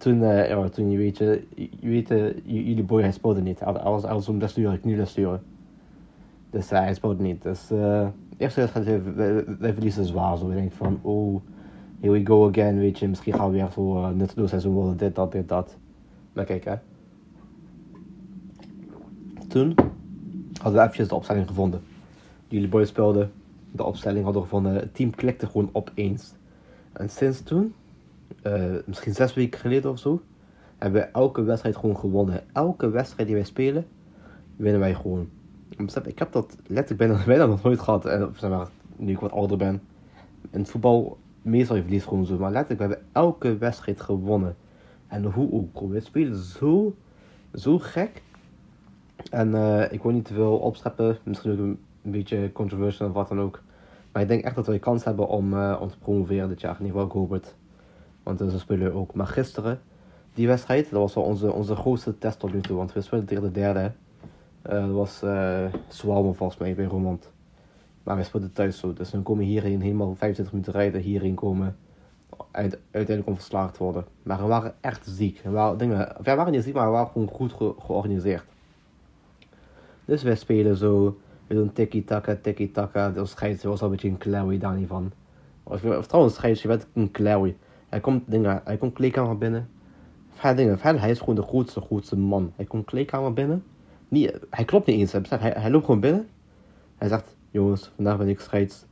toen, 0.00 0.22
uh, 0.22 0.64
toen 0.64 0.90
je 0.90 0.98
weet, 0.98 1.18
je, 1.18 1.46
je 1.54 1.88
weet 1.88 2.10
uh, 2.10 2.32
jullie 2.44 2.82
boy 2.82 3.00
hij 3.02 3.12
speelde 3.12 3.40
niet. 3.40 3.60
Hij 3.60 3.72
was, 3.72 4.02
hij 4.02 4.12
was 4.12 4.24
zo'n 4.24 4.38
blessure, 4.38 4.78
knieblessure. 4.78 5.40
Dus 6.50 6.72
uh, 6.72 6.78
hij 6.78 6.94
speelde 6.94 7.22
niet. 7.22 7.42
Dus 7.42 7.70
uh, 7.72 8.06
eerste 8.36 8.60
wedstrijd, 8.60 9.14
wij, 9.14 9.44
wij 9.58 9.72
verliezen 9.72 10.04
zwaar. 10.04 10.36
Zo. 10.36 10.48
Ik 10.48 10.54
denk 10.54 10.72
van, 10.72 10.98
oh, 11.02 11.40
here 12.00 12.12
we 12.12 12.26
go 12.26 12.48
again, 12.48 12.78
weet 12.78 12.98
je. 12.98 13.08
Misschien 13.08 13.32
gaan 13.32 13.50
we 13.50 13.52
weer 13.52 13.68
uh, 13.78 14.08
nutteloos 14.08 14.48
seizoen 14.48 14.72
worden, 14.72 14.96
dit, 14.96 15.14
dat, 15.14 15.32
dit, 15.32 15.48
dat. 15.48 15.76
Maar 16.32 16.44
kijk, 16.44 16.64
hè. 16.64 16.74
Toen 19.48 19.74
hadden 20.52 20.72
we 20.72 20.80
eventjes 20.80 21.08
de 21.08 21.14
opstelling 21.14 21.46
gevonden. 21.46 21.80
Jullie 22.48 22.68
boys 22.68 22.88
speelden, 22.88 23.32
de 23.70 23.84
opstelling 23.84 24.24
hadden 24.24 24.42
we 24.42 24.48
gevonden. 24.48 24.74
Het 24.74 24.94
team 24.94 25.10
klikte 25.10 25.46
gewoon 25.46 25.68
opeens. 25.72 26.34
En 26.92 27.10
sinds 27.10 27.42
toen 27.42 27.74
uh, 28.42 28.76
misschien 28.86 29.14
zes 29.14 29.34
weken 29.34 29.60
geleden 29.60 29.90
of 29.90 29.98
zo, 29.98 30.22
hebben 30.78 31.00
we 31.00 31.06
elke 31.06 31.42
wedstrijd 31.42 31.76
gewoon 31.76 31.98
gewonnen. 31.98 32.42
Elke 32.52 32.90
wedstrijd 32.90 33.26
die 33.26 33.36
wij 33.36 33.46
spelen, 33.46 33.86
winnen 34.56 34.80
wij 34.80 34.94
gewoon. 34.94 35.28
Ik 36.04 36.18
heb 36.18 36.32
dat 36.32 36.56
letterlijk 36.66 36.96
bijna, 37.10 37.24
bijna 37.36 37.46
nog 37.46 37.62
nooit 37.62 37.80
gehad. 37.80 38.06
En, 38.06 38.34
zeg 38.36 38.50
maar, 38.50 38.68
nu 38.96 39.12
ik 39.12 39.20
wat 39.20 39.32
ouder 39.32 39.56
ben. 39.56 39.82
In 40.50 40.60
het 40.60 40.70
voetbal, 40.70 41.18
meestal 41.42 41.76
je 41.76 41.82
verliest 41.82 42.06
gewoon 42.06 42.26
zo. 42.26 42.38
Maar 42.38 42.50
letterlijk, 42.50 42.80
we 42.80 42.86
hebben 42.86 43.06
elke 43.12 43.58
wedstrijd 43.58 44.00
gewonnen. 44.00 44.56
En 45.06 45.24
hoe 45.24 45.52
ook, 45.52 45.80
we 45.90 46.00
spelen 46.00 46.36
zo, 46.36 46.94
zo 47.54 47.78
gek. 47.78 48.22
En 49.30 49.48
uh, 49.48 49.92
ik 49.92 50.02
wil 50.02 50.12
niet 50.12 50.24
te 50.24 50.34
veel 50.34 50.56
opscheppen. 50.56 51.18
Misschien 51.22 51.52
ook 51.52 51.58
een, 51.58 51.78
beetje 52.02 52.52
controversial 52.52 53.08
of 53.08 53.14
wat 53.14 53.28
dan 53.28 53.40
ook. 53.40 53.62
Maar 54.12 54.22
ik 54.22 54.28
denk 54.28 54.44
echt 54.44 54.54
dat 54.54 54.66
wij 54.66 54.78
kans 54.78 55.04
hebben 55.04 55.28
om, 55.28 55.54
uh, 55.54 55.78
om 55.80 55.88
te 55.88 55.98
promoveren 55.98 56.48
dit 56.48 56.60
jaar. 56.60 56.76
In 56.78 56.86
ieder 56.86 57.00
geval, 57.00 57.28
het. 57.30 57.54
Want 58.22 58.38
ze 58.38 58.58
spelen 58.58 58.94
ook. 58.94 59.14
Maar 59.14 59.26
gisteren, 59.26 59.80
die 60.34 60.46
wedstrijd, 60.46 60.90
dat 60.90 61.00
was 61.00 61.14
wel 61.14 61.24
onze, 61.24 61.52
onze 61.52 61.76
grootste 61.76 62.18
test 62.18 62.38
tot 62.38 62.52
nu 62.52 62.60
toe. 62.60 62.76
Want 62.76 62.92
we 62.92 63.00
speelden 63.00 63.28
tegen 63.28 63.42
de 63.42 63.50
derde. 63.50 63.92
Uh, 64.70 64.86
dat 64.86 64.90
was 64.90 65.22
uh, 65.22 65.66
volgens 65.88 66.56
mij 66.56 66.74
bij 66.74 66.84
Romand. 66.84 67.30
Maar 68.02 68.16
we 68.16 68.22
speelden 68.22 68.52
thuis 68.52 68.78
zo. 68.78 68.92
Dus 68.92 69.10
dan 69.10 69.22
komen 69.22 69.44
hierheen 69.44 69.80
helemaal 69.80 70.14
25 70.14 70.52
minuten 70.52 70.72
rijden. 70.72 71.00
Hierheen 71.00 71.34
komen. 71.34 71.76
Uit, 72.50 72.78
uiteindelijk 72.90 73.26
om 73.26 73.34
verslagen 73.34 73.72
te 73.72 73.82
worden. 73.82 74.04
Maar 74.22 74.38
we 74.38 74.46
waren 74.46 74.74
echt 74.80 75.06
ziek. 75.06 75.40
We 75.44 75.50
waren, 75.50 75.78
dingen, 75.78 76.16
we 76.22 76.34
waren 76.34 76.52
niet 76.52 76.62
ziek, 76.62 76.74
maar 76.74 76.86
we 76.86 76.92
waren 76.92 77.10
gewoon 77.10 77.28
goed 77.28 77.52
ge 77.52 77.74
georganiseerd. 77.78 78.44
Dus 80.04 80.22
wij 80.22 80.36
spelen 80.36 80.76
zo. 80.76 81.18
We 81.46 81.54
doen 81.54 81.72
tiki-taka, 81.72 82.36
tiki-taka. 82.42 83.10
De 83.10 83.26
scheidsrechter 83.26 83.68
was 83.68 83.80
al 83.80 83.86
een 83.86 83.92
beetje 83.92 84.08
een 84.08 84.18
klauwie 84.18 84.58
daar 84.58 84.74
niet 84.74 84.88
van. 84.88 85.12
Of, 85.62 85.84
of 85.84 86.06
trouwens, 86.06 86.34
scheidsrechter 86.34 86.78
werd 86.78 86.86
een 86.94 87.10
klauwie. 87.10 87.56
Hij 87.90 88.00
komt, 88.00 88.22
dingen, 88.26 88.60
hij 88.64 88.76
komt 88.76 88.92
kleedkamer 88.92 89.38
binnen. 89.38 89.68
Dingen, 90.56 90.78
hij 90.80 91.10
is 91.10 91.18
gewoon 91.18 91.34
de 91.34 91.42
grootste, 91.42 91.80
grootste 91.80 92.16
man. 92.16 92.52
Hij 92.56 92.64
komt 92.64 92.84
kleedkamer 92.84 93.32
binnen. 93.32 93.64
Niet, 94.08 94.38
hij 94.50 94.64
klopt 94.64 94.86
niet 94.86 94.98
eens, 94.98 95.28
hij, 95.28 95.52
hij 95.56 95.70
loopt 95.70 95.84
gewoon 95.84 96.00
binnen. 96.00 96.28
Hij 96.96 97.08
zegt, 97.08 97.36
jongens, 97.50 97.90
vandaag 97.94 98.18
ben 98.18 98.28
ik 98.28 98.40
scheids. 98.40 98.84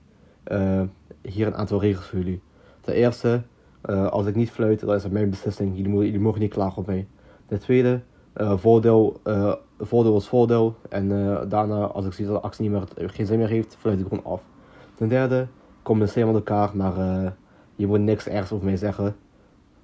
Uh, 0.52 0.82
hier 1.22 1.46
een 1.46 1.54
aantal 1.54 1.80
regels 1.80 2.06
voor 2.06 2.18
jullie. 2.18 2.42
Ten 2.80 2.94
eerste, 2.94 3.42
uh, 3.90 4.06
als 4.06 4.26
ik 4.26 4.34
niet 4.34 4.50
fluit, 4.50 4.80
dan 4.80 4.94
is 4.94 5.02
het 5.02 5.12
mijn 5.12 5.30
beslissing. 5.30 5.76
Jullie, 5.76 6.20
mogen, 6.20 6.40
niet 6.40 6.52
klagen 6.52 6.78
op 6.78 6.86
mij. 6.86 7.06
Ten 7.46 7.58
tweede, 7.58 8.00
uh, 8.36 8.56
voordeel, 8.56 9.20
voordeel 9.78 10.17
is 10.17 10.28
voordeel. 10.28 10.76
En 10.88 11.08
daarna, 11.48 11.84
als 11.84 12.06
ik 12.06 12.12
zie 12.12 12.26
dat 12.26 12.34
de 12.34 12.40
actie 12.40 12.70
niet 12.70 12.81
meer, 12.96 13.10
geen 13.10 13.26
zin 13.26 13.38
meer 13.38 13.48
heeft, 13.48 13.76
fluit 13.78 14.00
ik 14.00 14.06
gewoon 14.08 14.24
af. 14.24 14.43
Ten 14.94 15.08
derde, 15.08 15.46
communiceer 15.82 16.26
met 16.26 16.34
elkaar, 16.34 16.76
maar 16.76 16.94
je 17.79 17.87
moet 17.87 18.01
niks 18.01 18.27
ergens 18.27 18.53
over 18.53 18.65
mij 18.65 18.77
zeggen. 18.77 19.17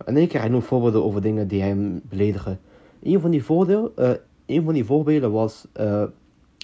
En 0.05 0.17
één 0.17 0.29
keer 0.29 0.41
hij 0.41 0.49
noemt 0.49 0.65
voorbeelden 0.65 1.05
over 1.05 1.21
dingen 1.21 1.49
die 1.49 1.63
hem 1.63 2.01
beledigen. 2.09 2.61
Een 3.03 3.21
van 3.21 3.31
die, 3.31 3.45
voordeel, 3.45 3.93
uh, 3.99 4.65
van 4.65 4.75
die 4.75 4.85
voorbeelden 4.85 5.33
was, 5.33 5.67
uh, 5.81 6.03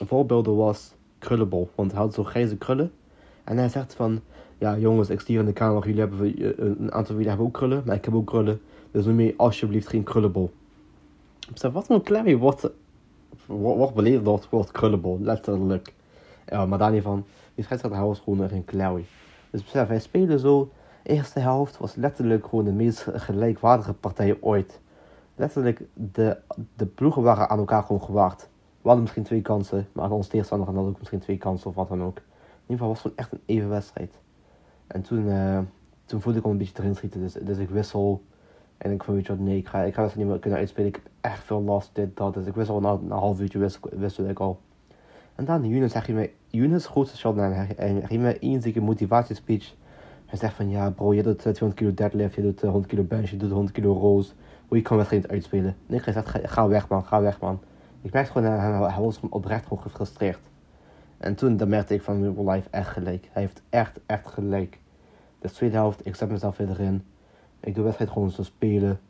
voorbeelden 0.07 0.57
was 0.57 0.95
krullenbol. 1.19 1.71
Want 1.75 1.93
hij 1.93 2.01
had 2.01 2.15
zo 2.15 2.25
grijze 2.25 2.57
krullen. 2.57 2.93
En 3.45 3.59
hij 3.59 3.69
zegt 3.69 3.95
van, 3.95 4.21
ja 4.59 4.79
jongens, 4.79 5.11
ik 5.11 5.21
stier 5.21 5.41
in 5.41 5.47
de 5.47 5.53
kamer, 5.53 5.87
jullie 5.87 6.01
hebben, 6.01 6.43
uh, 6.43 6.53
een 6.59 6.93
aantal 6.93 7.05
van 7.05 7.15
jullie 7.15 7.29
hebben 7.29 7.47
ook 7.47 7.53
krullen, 7.53 7.83
maar 7.87 7.97
ik 7.97 8.05
heb 8.05 8.15
ook 8.15 8.27
krullen. 8.27 8.61
Dus 8.91 9.05
noem 9.05 9.21
je 9.21 9.35
alsjeblieft 9.37 9.89
geen 9.89 10.03
krullenbol. 10.03 10.51
Ik 11.51 11.59
zeg, 11.59 11.73
wat 11.73 11.89
een 11.89 12.03
klem 12.03 12.37
wordt, 12.37 12.71
wordt 13.47 13.95
beledigd 13.95 14.25
door 14.25 14.35
het 14.35 14.49
woord 14.49 14.71
krullenbol, 14.71 15.19
letterlijk. 15.21 15.93
Ja, 16.47 16.67
maar 16.67 16.79
daar 16.79 16.93
niet 16.93 17.03
van, 17.03 17.25
die 17.55 17.65
scheidsrechter 17.65 18.07
was 18.07 18.21
gewoon 18.21 18.51
een 18.51 18.65
klauwie. 18.65 19.07
Dus 19.51 19.63
besef, 19.63 19.89
wij 19.89 20.01
spelen 20.01 20.39
zo 20.39 20.71
eerste 21.03 21.41
helft 21.41 21.79
was 21.79 21.95
letterlijk 21.95 22.45
gewoon 22.47 22.65
de 22.65 22.73
meest 22.73 23.07
gelijkwaardige 23.13 23.93
partij 23.93 24.37
ooit. 24.41 24.81
Letterlijk, 25.35 25.83
de, 25.95 26.37
de 26.77 26.87
ploegen 26.87 27.23
waren 27.23 27.49
aan 27.49 27.59
elkaar 27.59 27.83
gewoon 27.83 28.03
gewaard. 28.03 28.49
We 28.81 28.87
hadden 28.87 29.01
misschien 29.01 29.25
twee 29.25 29.43
kansen, 29.43 29.89
maar 29.93 30.05
aan 30.05 30.13
ons 30.13 30.29
tegenstander 30.29 30.67
hadden 30.67 30.87
ook 30.87 30.99
misschien 30.99 31.19
twee 31.19 31.39
kansen 31.39 31.69
of 31.69 31.75
wat 31.75 31.89
dan 31.89 32.03
ook. 32.03 32.17
In 32.17 32.77
ieder 32.77 32.77
geval 32.77 32.89
was 32.89 33.03
het 33.03 33.13
gewoon 33.13 33.19
echt 33.19 33.33
een 33.33 33.55
even 33.57 33.69
wedstrijd. 33.69 34.15
En 34.87 35.03
toen, 35.03 35.27
uh, 35.27 35.59
toen 36.05 36.21
voelde 36.21 36.39
ik 36.39 36.45
al 36.45 36.51
een 36.51 36.59
beetje 36.59 36.75
erin 36.79 36.95
schieten, 36.95 37.21
dus, 37.21 37.33
dus 37.33 37.59
ik 37.59 37.71
wissel. 37.71 38.23
En 38.79 38.93
ik 38.93 39.03
vond, 39.03 39.17
weet 39.17 39.27
je 39.27 39.37
wat, 39.37 39.43
nee, 39.47 39.57
ik 39.57 39.69
ga, 39.69 39.83
ik 39.83 39.95
ga 39.95 40.11
niet 40.15 40.27
meer 40.27 40.39
kunnen 40.39 40.59
uitspelen. 40.59 40.89
Ik 40.89 40.95
heb 40.95 41.09
echt 41.21 41.45
veel 41.45 41.63
last, 41.63 41.91
dit, 41.93 42.17
dat. 42.17 42.35
Dus 42.35 42.47
ik 42.47 42.55
wissel 42.55 42.81
na, 42.81 42.93
na 42.93 43.15
een 43.15 43.21
half 43.21 43.41
uurtje 43.41 43.59
wissel, 43.59 43.91
wissel 43.93 44.29
ik 44.29 44.41
al. 44.41 44.61
En 45.35 45.45
dan 45.45 45.69
Younes 45.69 45.93
zeg 45.93 46.07
je 46.07 46.13
mij, 46.13 46.33
Younes 46.47 46.87
grootste 46.87 47.17
shot 47.17 47.37
en 47.37 47.55
hij 47.55 47.67
geeft 48.07 48.21
mij 48.21 48.39
één 48.39 48.63
zieke 48.63 48.81
motivatiespeech 48.81 49.75
hij 50.31 50.39
zegt 50.39 50.55
van 50.55 50.71
ja 50.71 50.91
bro, 50.91 51.15
je 51.15 51.23
doet 51.23 51.39
200 51.39 51.75
kilo 51.75 51.95
deadlift, 51.95 52.35
je 52.35 52.43
doet 52.43 52.61
100 52.61 52.87
kilo 52.87 53.03
bench, 53.03 53.31
je 53.31 53.37
doet 53.37 53.51
100 53.51 53.75
kilo 53.75 53.93
rows. 53.93 54.35
Hoe 54.69 54.77
je 54.77 54.85
kan 54.85 54.97
wedstrijd 54.97 55.29
uitspelen. 55.29 55.77
Nee, 55.87 56.01
hij 56.05 56.13
zegt 56.13 56.39
ga, 56.43 56.69
weg 56.69 56.89
man, 56.89 57.05
ga 57.05 57.21
weg 57.21 57.41
man. 57.41 57.61
Ik 58.03 58.13
merkte 58.13 58.33
gewoon, 58.33 58.51
hij, 58.51 58.91
hij 58.91 59.03
was 59.03 59.21
oprecht 59.29 59.67
gewoon 59.67 59.83
gefrustreerd. 59.83 60.39
En 61.19 61.35
toen 61.35 61.57
dan 61.57 61.69
merkte 61.69 61.95
ik 61.95 62.03
van, 62.03 62.23
Real 62.23 62.51
Life 62.51 62.69
echt 62.71 62.89
gelijk. 62.89 63.29
Hij 63.33 63.43
heeft 63.43 63.63
echt, 63.69 64.01
echt 64.07 64.27
gelijk. 64.27 64.79
De 65.39 65.51
tweede 65.51 65.77
helft, 65.77 66.07
ik 66.07 66.15
zet 66.15 66.31
mezelf 66.31 66.57
weer 66.57 66.71
erin. 66.71 67.05
Ik 67.61 67.75
doe 67.75 67.75
de 67.75 67.83
wedstrijd 67.83 68.11
gewoon 68.11 68.31
zo 68.31 68.43
spelen. 68.43 69.01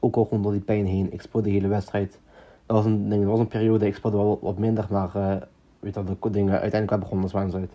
Ook 0.00 0.16
al 0.16 0.24
gewoon 0.24 0.42
door 0.42 0.52
die 0.52 0.60
pijn 0.60 0.86
heen. 0.86 1.12
Ik 1.12 1.20
speel 1.20 1.42
de 1.42 1.50
hele 1.50 1.68
wedstrijd. 1.68 2.18
Dat 2.66 2.76
was 2.76 2.84
een, 2.84 3.08
dat 3.08 3.24
was 3.24 3.38
een 3.38 3.48
periode, 3.48 3.86
ik 3.86 3.94
speelde 3.94 4.16
wel 4.16 4.38
wat 4.42 4.58
minder, 4.58 4.86
maar 4.90 5.10
uh, 5.16 5.36
weet 5.80 5.94
je, 5.94 6.04
de 6.04 6.30
dingen 6.30 6.52
uiteindelijk 6.52 6.90
wel 6.90 6.98
begonnen 6.98 7.24
als 7.24 7.32
Waanzuid. 7.32 7.70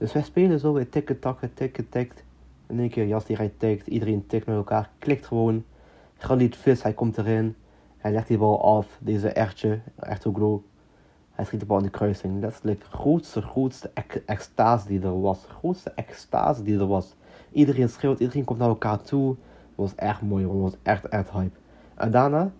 Dus 0.00 0.12
wij 0.12 0.22
spelen 0.22 0.60
zo 0.60 0.72
weer 0.72 0.88
tikken, 0.88 1.18
takken, 1.18 1.54
tikken, 1.54 1.88
tikt. 1.88 2.24
In 2.66 2.78
één 2.78 2.90
keer 2.90 3.06
Jas 3.06 3.24
die 3.24 3.36
rijdt 3.36 3.58
tikt, 3.58 3.86
iedereen 3.86 4.26
tikt 4.26 4.46
met 4.46 4.56
elkaar, 4.56 4.90
klikt 4.98 5.26
gewoon. 5.26 5.64
Galit 6.16 6.56
vis, 6.56 6.82
hij 6.82 6.92
komt 6.92 7.18
erin. 7.18 7.56
Hij 7.96 8.12
legt 8.12 8.28
die 8.28 8.38
bal 8.38 8.64
af, 8.76 8.98
deze 9.00 9.28
Ertje, 9.28 9.80
Ertoglu. 9.96 10.60
Hij 11.30 11.44
schiet 11.44 11.60
de 11.60 11.66
bal 11.66 11.76
in 11.76 11.84
de 11.84 11.90
kruising. 11.90 12.40
Letterlijk 12.40 12.84
grootste, 12.84 13.42
grootste 13.42 13.90
extase 14.26 14.86
die 14.86 15.02
er 15.02 15.20
was. 15.20 15.44
Grootste 15.48 15.90
extase 15.90 16.62
die 16.62 16.78
er 16.78 16.86
was. 16.86 17.14
Iedereen 17.52 17.88
schreeuwt, 17.88 18.20
iedereen 18.20 18.44
komt 18.44 18.58
naar 18.58 18.68
elkaar 18.68 19.02
toe. 19.02 19.28
Het 19.28 19.74
was 19.74 19.94
echt 19.94 20.22
mooi, 20.22 20.44
het 20.48 20.60
was 20.60 20.76
echt, 20.82 21.08
echt 21.08 21.30
hype. 21.30 21.58
En 21.94 22.10
daarna, 22.10 22.52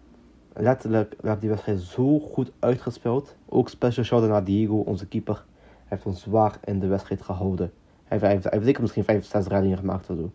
letterlijk, 0.52 1.14
werd 1.20 1.40
die 1.40 1.50
wedstrijd 1.50 1.80
zo 1.80 2.18
goed 2.18 2.52
uitgespeeld. 2.58 3.36
Ook 3.48 3.68
special 3.68 4.04
shout 4.04 4.28
naar 4.28 4.44
Diego, 4.44 4.76
onze 4.76 5.06
keeper. 5.06 5.44
Hij 5.90 5.98
heeft 5.98 6.10
ons 6.10 6.22
zwaar 6.22 6.58
in 6.64 6.78
de 6.78 6.86
wedstrijd 6.86 7.22
gehouden. 7.22 7.72
Hij 8.04 8.18
heeft, 8.18 8.42
hij 8.44 8.52
heeft, 8.52 8.64
zeker 8.64 8.82
misschien 8.82 9.04
5, 9.04 9.24
6 9.24 9.46
reddingen 9.46 9.78
gemaakt 9.78 10.10
of 10.10 10.16
zo. 10.16 10.30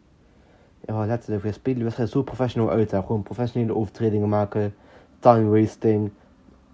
Ja, 0.85 1.05
letterlijk, 1.05 1.43
we 1.43 1.51
spelen 1.51 1.77
de 1.77 1.83
wedstrijd 1.83 2.09
zo 2.09 2.23
professioneel 2.23 2.69
uit. 2.69 2.89
Gewoon 2.89 3.23
professionele 3.23 3.75
overtredingen 3.75 4.29
maken, 4.29 4.75
time 5.19 5.59
wasting, 5.59 6.11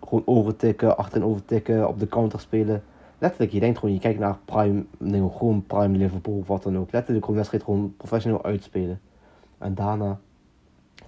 gewoon 0.04 0.24
overtikken, 0.26 0.98
achterin 0.98 1.28
overtikken, 1.28 1.88
op 1.88 2.00
de 2.00 2.08
counter 2.08 2.40
spelen. 2.40 2.84
Letterlijk, 3.18 3.52
je 3.52 3.60
denkt 3.60 3.80
gewoon, 3.80 3.94
je 3.94 4.00
kijkt 4.00 4.20
naar 4.20 4.38
prime, 4.46 4.86
gewoon 5.38 5.66
prime 5.68 5.98
Liverpool 5.98 6.38
of 6.38 6.48
wat 6.48 6.64
dan 6.64 6.78
ook. 6.78 6.92
Letterlijk 6.92 7.26
gewoon 7.26 7.40
wedstrijd 7.40 7.64
gewoon 7.64 7.94
professioneel 7.98 8.44
uitspelen. 8.44 9.00
En 9.58 9.76
daarna, 9.76 10.20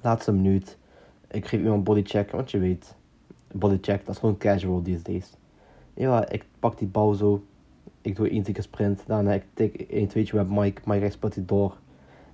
laatste 0.01 0.31
minuut, 0.31 0.77
ik 1.27 1.47
geef 1.47 1.61
iemand 1.61 1.83
bodycheck, 1.83 2.31
want 2.31 2.51
je 2.51 2.59
weet, 2.59 2.95
bodycheck, 3.51 4.05
dat 4.05 4.15
is 4.15 4.19
gewoon 4.19 4.37
casual 4.37 4.81
these 4.81 5.03
days. 5.03 5.33
Ja, 5.93 6.29
ik 6.29 6.45
pak 6.59 6.77
die 6.77 6.87
bal 6.87 7.13
zo, 7.13 7.43
ik 8.03 8.15
doe 8.15 8.29
één 8.29 8.45
zieke 8.45 8.61
sprint, 8.61 9.03
daarna 9.07 9.33
ik 9.33 9.45
tik 9.53 9.85
een 9.89 10.07
tweetje 10.07 10.37
met 10.37 10.49
Mike, 10.49 10.81
Mike 10.85 11.09
speelt 11.09 11.33
die 11.33 11.45
door. 11.45 11.77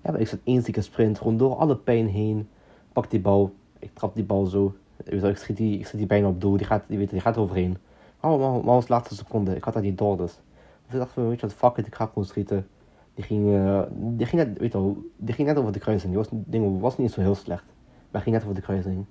Ja, 0.03 0.15
ik 0.15 0.27
zet 0.27 0.39
één 0.43 0.61
zieke 0.61 0.81
sprint, 0.81 1.17
gewoon 1.17 1.38
door 1.38 1.55
alle 1.55 1.75
pijn 1.75 2.07
heen, 2.07 2.47
pak 2.93 3.09
die 3.09 3.19
bal, 3.19 3.53
ik 3.79 3.89
trap 3.93 4.15
die 4.15 4.23
bal 4.23 4.45
zo, 4.45 4.75
ik 5.05 5.38
schiet 5.38 5.57
die, 5.57 5.79
ik 5.79 5.91
die 5.91 6.05
bijna 6.05 6.27
op 6.27 6.41
doel, 6.41 6.57
die 6.57 6.65
gaat, 6.65 6.83
die, 6.88 6.97
weet, 6.97 7.09
die 7.09 7.19
gaat 7.19 7.38
overheen. 7.38 7.77
Maar, 8.21 8.39
maar, 8.39 8.51
maar 8.51 8.63
was 8.63 8.85
de 8.85 8.93
laatste 8.93 9.15
seconde, 9.15 9.55
ik 9.55 9.63
had 9.63 9.73
dat 9.73 9.83
niet 9.83 9.97
door 9.97 10.17
dus. 10.17 10.39
Dus 10.85 10.93
ik 10.93 10.99
dacht 10.99 11.11
van, 11.11 11.27
weet 11.29 11.39
je 11.39 11.47
wat, 11.47 11.55
fuck 11.55 11.77
it, 11.77 11.88
ik 11.88 11.95
ga 11.95 12.05
gewoon 12.05 12.25
schieten. 12.25 12.67
Die 13.13 13.23
ging, 13.23 13.47
uh, 13.47 13.81
die 13.91 14.25
ging, 14.25 14.43
net, 14.43 14.59
weet 14.59 14.71
je 14.71 14.93
die 15.15 15.33
ging 15.35 15.47
net 15.47 15.57
over 15.57 15.71
de 15.71 15.79
kruising, 15.79 16.13
die 16.13 16.21
was, 16.21 16.29
ding 16.31 16.79
was 16.79 16.97
niet 16.97 17.11
zo 17.11 17.21
heel 17.21 17.35
slecht. 17.35 17.63
Maar 18.11 18.21
ging 18.21 18.35
net 18.35 18.43
over 18.43 18.55
de 18.55 18.61
kruising. 18.61 19.05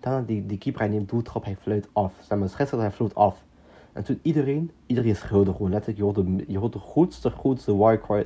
Daarna 0.00 0.26
die, 0.26 0.46
die 0.46 0.58
keeper, 0.58 0.80
hij 0.80 0.90
neemt 0.90 1.08
doeltrap, 1.08 1.44
hij 1.44 1.56
fluit 1.60 1.88
af. 1.92 2.14
Zeg 2.20 2.38
maar, 2.38 2.48
scheidsrechter, 2.48 2.88
hij 2.88 2.90
floot 2.90 3.14
af. 3.14 3.44
En 3.92 4.04
toen 4.04 4.18
iedereen, 4.22 4.70
iedereen 4.86 5.16
schreeuwde 5.16 5.52
gewoon 5.52 5.70
letterlijk, 5.70 5.98
je 5.98 6.04
hoort 6.04 6.16
de, 6.16 6.44
je 6.52 6.58
hoort 6.58 6.72
de 6.72 6.78
grootste, 6.78 7.30
grootste 7.30 7.76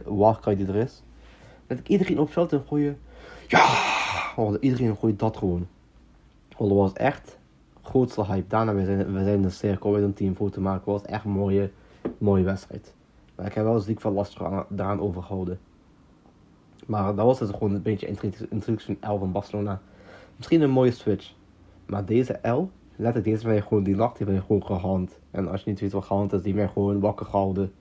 warcry, 0.04 0.56
die 0.56 0.66
er 0.66 0.76
is. 0.76 1.02
Letterlijk 1.58 1.88
iedereen 1.88 2.18
op 2.18 2.32
veld 2.32 2.52
en 2.52 2.64
gooien, 2.66 2.99
ja! 3.49 3.94
Iedereen 4.61 4.96
gooit 4.96 5.18
dat 5.18 5.37
gewoon. 5.37 5.66
Want 6.56 6.70
dat 6.70 6.78
was 6.78 6.92
echt 6.92 7.38
grootste 7.82 8.25
hype. 8.25 8.49
Daarna 8.49 8.75
we 8.75 8.85
zijn 8.85 9.12
we 9.12 9.25
zijn 9.25 9.42
de 9.42 9.50
cirkel 9.50 9.90
met 9.90 10.02
een 10.02 10.12
teamfoto 10.12 10.61
maken. 10.61 10.92
was 10.92 11.02
echt 11.02 11.25
een 11.25 11.30
mooie, 11.30 11.70
mooie 12.18 12.44
wedstrijd. 12.44 12.94
Maar 13.35 13.46
ik 13.46 13.54
heb 13.54 13.64
wel 13.64 13.78
ziek 13.78 14.00
van 14.00 14.12
last 14.12 14.38
daaraan 14.68 15.00
overgehouden. 15.00 15.58
Maar 16.87 17.14
dat 17.14 17.26
was 17.26 17.38
dus 17.38 17.50
gewoon 17.50 17.75
een 17.75 17.82
beetje 17.82 18.06
introductie 18.50 18.96
van 19.00 19.14
L 19.14 19.18
van 19.18 19.32
Barcelona. 19.32 19.80
Misschien 20.37 20.61
een 20.61 20.70
mooie 20.70 20.90
switch. 20.90 21.32
Maar 21.87 22.04
deze 22.04 22.49
L, 22.49 22.70
letterlijk 22.97 23.25
deze 23.25 23.47
ben 23.47 23.62
gewoon, 23.62 23.83
die 23.83 23.97
nacht 23.97 24.25
ben 24.25 24.35
je 24.35 24.41
gewoon 24.41 24.65
gehand. 24.67 25.19
En 25.31 25.50
als 25.50 25.62
je 25.62 25.71
niet 25.71 25.81
weet 25.81 25.93
wat 25.93 26.05
gehand 26.05 26.33
is, 26.33 26.43
die 26.43 26.55
ben 26.55 26.69
gewoon 26.69 27.00
wakker 27.00 27.26
gehouden. 27.26 27.73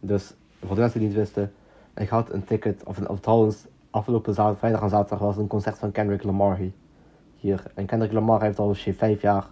Dus 0.00 0.34
voor 0.64 0.74
de 0.74 0.80
mensen 0.80 0.98
die 0.98 1.08
niet 1.08 1.18
wisten, 1.18 1.52
ik 1.94 2.08
had 2.08 2.32
een 2.32 2.44
ticket, 2.44 2.82
of, 2.84 3.08
of 3.08 3.20
trouwens, 3.20 3.66
afgelopen 3.90 4.34
vrijdag 4.34 4.82
en 4.82 4.88
zaterdag 4.88 5.18
was 5.18 5.36
een 5.36 5.46
concert 5.46 5.78
van 5.78 5.92
Kendrick 5.92 6.22
Lamar 6.22 6.58
hier. 7.36 7.62
En 7.74 7.86
Kendrick 7.86 8.12
Lamar 8.12 8.42
heeft 8.42 8.58
al 8.58 8.74
vijf 8.74 9.22
jaar 9.22 9.46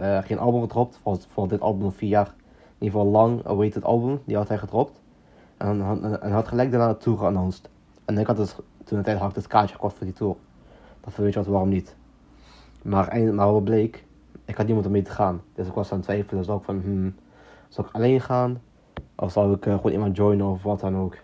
uh, 0.00 0.18
geen 0.22 0.38
album 0.38 0.60
gedropt. 0.60 0.98
Voor, 1.02 1.18
voor 1.28 1.48
dit 1.48 1.60
album 1.60 1.92
vier 1.92 2.08
jaar. 2.08 2.34
In 2.78 2.86
ieder 2.86 2.98
geval 2.98 3.12
lang 3.12 3.46
awaited 3.46 3.84
album. 3.84 4.20
Die 4.24 4.36
had 4.36 4.48
hij 4.48 4.58
gedropt. 4.58 5.00
En, 5.56 5.80
en, 6.20 6.32
had 6.32 6.48
gelijk 6.48 6.70
daarna 6.70 6.88
de 6.88 6.96
tour 6.96 7.18
geannounced. 7.18 7.68
En 8.04 8.18
ik 8.18 8.26
had 8.26 8.36
dus 8.36 8.56
toen 8.84 8.98
de 8.98 9.04
tijd 9.04 9.18
had 9.18 9.34
het 9.34 9.46
kaartje 9.46 9.74
gekocht 9.74 9.96
voor 9.96 10.06
die 10.06 10.14
tour. 10.14 10.34
Dat 11.00 11.14
weet 11.14 11.32
je 11.32 11.38
wat, 11.38 11.48
waarom 11.48 11.68
niet. 11.68 11.96
Maar, 12.82 13.34
maar 13.34 13.52
wat 13.52 13.64
bleek, 13.64 14.04
ik 14.50 14.56
had 14.56 14.66
niemand 14.66 14.86
om 14.86 14.92
mee 14.92 15.02
te 15.02 15.10
gaan. 15.10 15.42
Dus 15.54 15.66
ik 15.66 15.72
was 15.72 15.90
aan 15.90 15.96
het 15.96 16.06
twijfelen. 16.06 16.44
Zou 16.44 16.58
ik 16.58 16.64
van, 16.64 16.80
hmm, 16.80 17.14
zal 17.68 17.84
ik 17.84 17.90
alleen 17.92 18.20
gaan? 18.20 18.62
Of 19.16 19.32
zal 19.32 19.52
ik 19.52 19.66
uh, 19.66 19.74
gewoon 19.74 19.92
iemand 19.92 20.16
joinen 20.16 20.46
of 20.46 20.62
wat 20.62 20.80
dan 20.80 20.96
ook? 20.96 21.16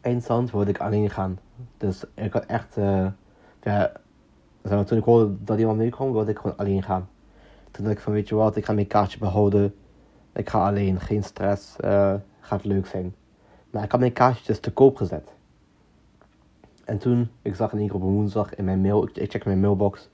Eindstand 0.00 0.50
wilde 0.50 0.70
ik 0.70 0.78
alleen 0.78 1.10
gaan. 1.10 1.38
Dus 1.76 2.04
ik 2.14 2.32
had 2.32 2.44
echt, 2.44 2.76
uh, 2.76 3.06
ja, 3.62 3.92
dus 4.62 4.86
toen 4.86 4.98
ik 4.98 5.04
hoorde 5.04 5.44
dat 5.44 5.58
iemand 5.58 5.78
meekwam, 5.78 6.12
wilde 6.12 6.30
ik 6.30 6.38
gewoon 6.38 6.56
alleen 6.56 6.82
gaan. 6.82 7.08
Toen 7.70 7.84
dacht 7.84 7.96
ik 7.96 8.02
van, 8.02 8.12
weet 8.12 8.28
je 8.28 8.34
wat, 8.34 8.56
ik 8.56 8.64
ga 8.64 8.72
mijn 8.72 8.86
kaartje 8.86 9.18
behouden. 9.18 9.74
Ik 10.32 10.48
ga 10.48 10.66
alleen, 10.66 11.00
geen 11.00 11.22
stress, 11.22 11.76
uh, 11.84 12.14
gaat 12.40 12.64
leuk 12.64 12.86
zijn. 12.86 13.14
Maar 13.70 13.84
ik 13.84 13.90
had 13.90 14.00
mijn 14.00 14.12
kaartje 14.12 14.46
dus 14.46 14.60
te 14.60 14.72
koop 14.72 14.96
gezet. 14.96 15.34
En 16.84 16.98
toen, 16.98 17.30
ik 17.42 17.54
zag 17.54 17.72
in 17.72 17.78
één 17.78 17.86
keer 17.86 17.96
op 17.96 18.02
een 18.02 18.08
woensdag 18.08 18.54
in 18.54 18.64
mijn 18.64 18.80
mail, 18.80 19.08
ik 19.12 19.30
check 19.30 19.44
mijn 19.44 19.60
mailbox. 19.60 20.08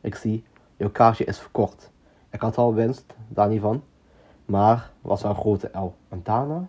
Ik 0.00 0.14
zie, 0.14 0.44
jouw 0.76 0.90
kaartje 0.90 1.24
is 1.24 1.38
verkocht. 1.38 1.90
Ik 2.30 2.40
had 2.40 2.58
al 2.58 2.74
winst, 2.74 3.14
daar 3.28 3.48
niet 3.48 3.60
van. 3.60 3.82
Maar 4.44 4.90
was 5.00 5.22
een 5.22 5.34
grote 5.34 5.70
L. 5.78 5.94
En 6.08 6.20
daarna, 6.22 6.68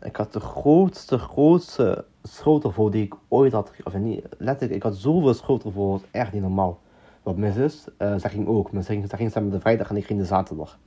ik 0.00 0.16
had 0.16 0.32
de 0.32 0.40
grootste, 0.40 1.18
grootste 1.18 2.04
schotelvol 2.22 2.90
die 2.90 3.04
ik 3.04 3.14
ooit 3.28 3.52
had. 3.52 3.72
Of 3.84 3.94
niet, 3.94 4.26
letterlijk, 4.38 4.74
ik 4.74 4.82
had 4.82 4.96
zoveel 4.96 5.34
schotelvol, 5.34 5.92
dat 5.92 6.08
echt 6.10 6.32
niet 6.32 6.42
normaal. 6.42 6.80
Wat 7.22 7.36
mis 7.36 7.56
is, 7.56 7.88
uh, 7.98 8.14
zij 8.16 8.30
ging 8.30 8.46
ook. 8.48 8.72
Maar 8.72 8.82
zij 8.82 9.04
ging, 9.08 9.30
samen 9.30 9.50
de 9.50 9.60
vrijdag 9.60 9.90
en 9.90 9.96
ik 9.96 10.06
ging 10.06 10.18
de 10.18 10.24
zaterdag. 10.24 10.78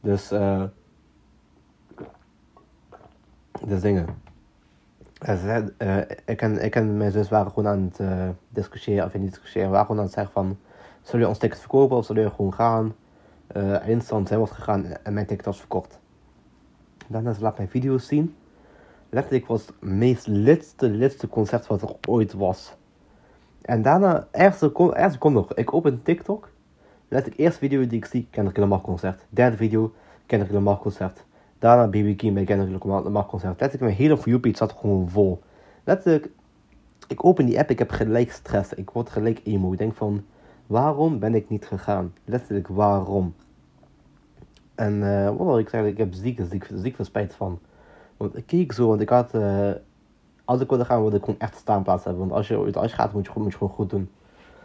Dus, 0.00 0.32
uh, 0.32 0.62
dus 3.64 3.80
dingen. 3.80 4.06
Uh, 5.28 5.98
ik, 6.24 6.42
en, 6.42 6.64
ik 6.64 6.76
en 6.76 6.96
mijn 6.96 7.10
zus 7.10 7.28
waren 7.28 7.52
gewoon 7.52 7.72
aan 7.72 7.82
het 7.82 7.98
uh, 8.00 8.28
discussiëren, 8.48 9.04
of 9.04 9.14
niet 9.14 9.30
discussiëren, 9.30 9.70
waren 9.70 9.86
gewoon 9.86 10.00
aan 10.00 10.06
het 10.06 10.14
zeggen 10.14 10.32
van, 10.32 10.58
zullen 11.02 11.20
we 11.20 11.28
ons 11.28 11.38
ticket 11.38 11.58
verkopen 11.58 11.96
of 11.96 12.04
zullen 12.04 12.30
gewoon 12.30 12.54
gaan? 12.54 12.94
Uh, 13.56 13.80
eindstand, 13.80 14.28
zij 14.28 14.38
was 14.38 14.50
gegaan 14.50 14.84
en 14.84 15.12
mijn 15.12 15.26
ticket 15.26 15.44
was 15.44 15.58
verkocht. 15.58 15.98
Daarna 17.06 17.34
laat 17.40 17.56
mijn 17.56 17.68
video's 17.68 18.06
zien 18.06 18.34
letterlijk 19.12 19.46
was 19.46 19.66
het 19.66 19.80
meest 19.80 20.26
lidste, 20.26 20.88
lidste 20.88 21.28
concert 21.28 21.66
wat 21.66 21.82
er 21.82 21.94
ooit 22.08 22.32
was. 22.32 22.74
En 23.62 23.82
daarna, 23.82 24.28
eerste 24.32 24.66
seconde, 24.66 24.96
eerste 24.96 25.12
seconde 25.12 25.38
nog, 25.38 25.54
ik 25.54 25.74
open 25.74 26.02
TikTok. 26.02 26.48
Letterlijk, 27.08 27.40
eerste 27.40 27.58
video 27.58 27.86
die 27.86 27.98
ik 27.98 28.04
zie, 28.04 28.26
Kendrick 28.30 28.56
Lamar 28.56 28.80
concert. 28.80 29.26
Derde 29.28 29.56
video, 29.56 29.92
Kendrick 30.26 30.52
Lamar 30.52 30.78
concert. 30.78 31.24
Daarna 31.58 31.86
BB 31.86 32.16
King 32.16 32.34
bij 32.34 32.44
Kendrick 32.44 32.84
Lamar 32.84 33.26
concert. 33.26 33.60
Letterlijk, 33.60 33.80
mijn 33.80 33.94
hele 33.94 34.16
For 34.16 34.28
You 34.28 34.54
zat 34.54 34.72
gewoon 34.72 35.08
vol. 35.08 35.42
Letterlijk, 35.84 36.30
ik 37.08 37.24
open 37.24 37.46
die 37.46 37.58
app, 37.58 37.70
ik 37.70 37.78
heb 37.78 37.90
gelijk 37.90 38.32
stress. 38.32 38.72
Ik 38.72 38.90
word 38.90 39.10
gelijk 39.10 39.40
emo. 39.44 39.72
Ik 39.72 39.78
denk 39.78 39.94
van, 39.94 40.24
waarom 40.66 41.18
ben 41.18 41.34
ik 41.34 41.48
niet 41.48 41.66
gegaan? 41.66 42.12
Letterlijk, 42.24 42.68
waarom? 42.68 43.34
En 44.74 44.92
uh, 44.94 45.36
wat 45.36 45.58
ik 45.58 45.68
zeggen, 45.68 45.90
ik 45.90 45.98
heb 45.98 46.12
ziek, 46.12 46.40
ziek, 46.50 46.68
ziek 46.74 46.96
spijt 47.00 47.34
van. 47.34 47.58
Want 48.16 48.36
ik 48.36 48.46
keek 48.46 48.72
zo, 48.72 48.88
want 48.88 49.00
ik 49.00 49.08
had... 49.08 49.34
Uh, 49.34 49.70
als 50.44 50.60
ik 50.60 50.68
wilde 50.68 50.84
gaan, 50.84 51.00
wilde 51.00 51.16
ik 51.16 51.24
gewoon 51.24 51.40
echt 51.40 51.56
staanplaats 51.56 52.04
hebben. 52.04 52.22
Want 52.22 52.32
als 52.32 52.48
je, 52.48 52.72
als 52.72 52.90
je 52.90 52.96
gaat, 52.96 53.12
moet 53.12 53.26
je, 53.26 53.32
moet 53.34 53.52
je 53.52 53.58
gewoon 53.58 53.72
goed 53.72 53.90
doen. 53.90 54.10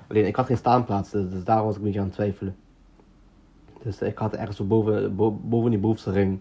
Alleen, 0.08 0.26
ik 0.26 0.36
had 0.36 0.46
geen 0.46 0.58
staanplaats, 0.58 1.12
dus, 1.12 1.30
dus 1.30 1.44
daar 1.44 1.64
was 1.64 1.72
ik 1.72 1.78
een 1.78 1.84
beetje 1.84 2.00
aan 2.00 2.06
het 2.06 2.14
twijfelen. 2.14 2.56
Dus 3.84 4.02
ik 4.02 4.18
had 4.18 4.36
ergens 4.36 4.58
zo 4.58 4.64
boven, 4.64 5.16
boven 5.50 5.70
die 5.70 5.80
bovenste 5.80 6.12
ring. 6.12 6.34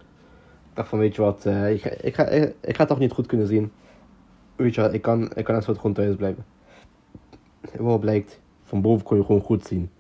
Ik 0.71 0.75
dacht 0.75 0.89
van, 0.89 0.99
weet 0.99 1.15
je 1.15 1.23
wat, 1.23 1.47
uh, 1.47 1.73
ik, 1.73 1.85
ik, 1.85 2.15
ga, 2.15 2.25
ik, 2.61 2.77
ga 2.77 2.85
toch 2.85 2.99
niet 2.99 3.13
goed 3.13 3.27
kunnen 3.27 3.47
zien. 3.47 3.73
Weet 4.57 4.75
je 4.75 4.81
wat, 4.81 4.93
ik 4.93 5.03
kan, 5.03 5.35
ik 5.35 5.45
kan 5.45 5.55
net 5.55 5.65
zo 5.65 5.75
gewoon 5.75 5.93
thuis 5.93 6.17
blijven. 6.17 6.45
En 7.61 7.85
wat 7.85 8.01
blijkt, 8.01 8.41
van 8.67 8.81
boven 8.81 9.07
kon 9.07 9.17
je 9.17 9.25
gewoon 9.25 9.41
goed 9.41 9.67
zien. 9.67 9.91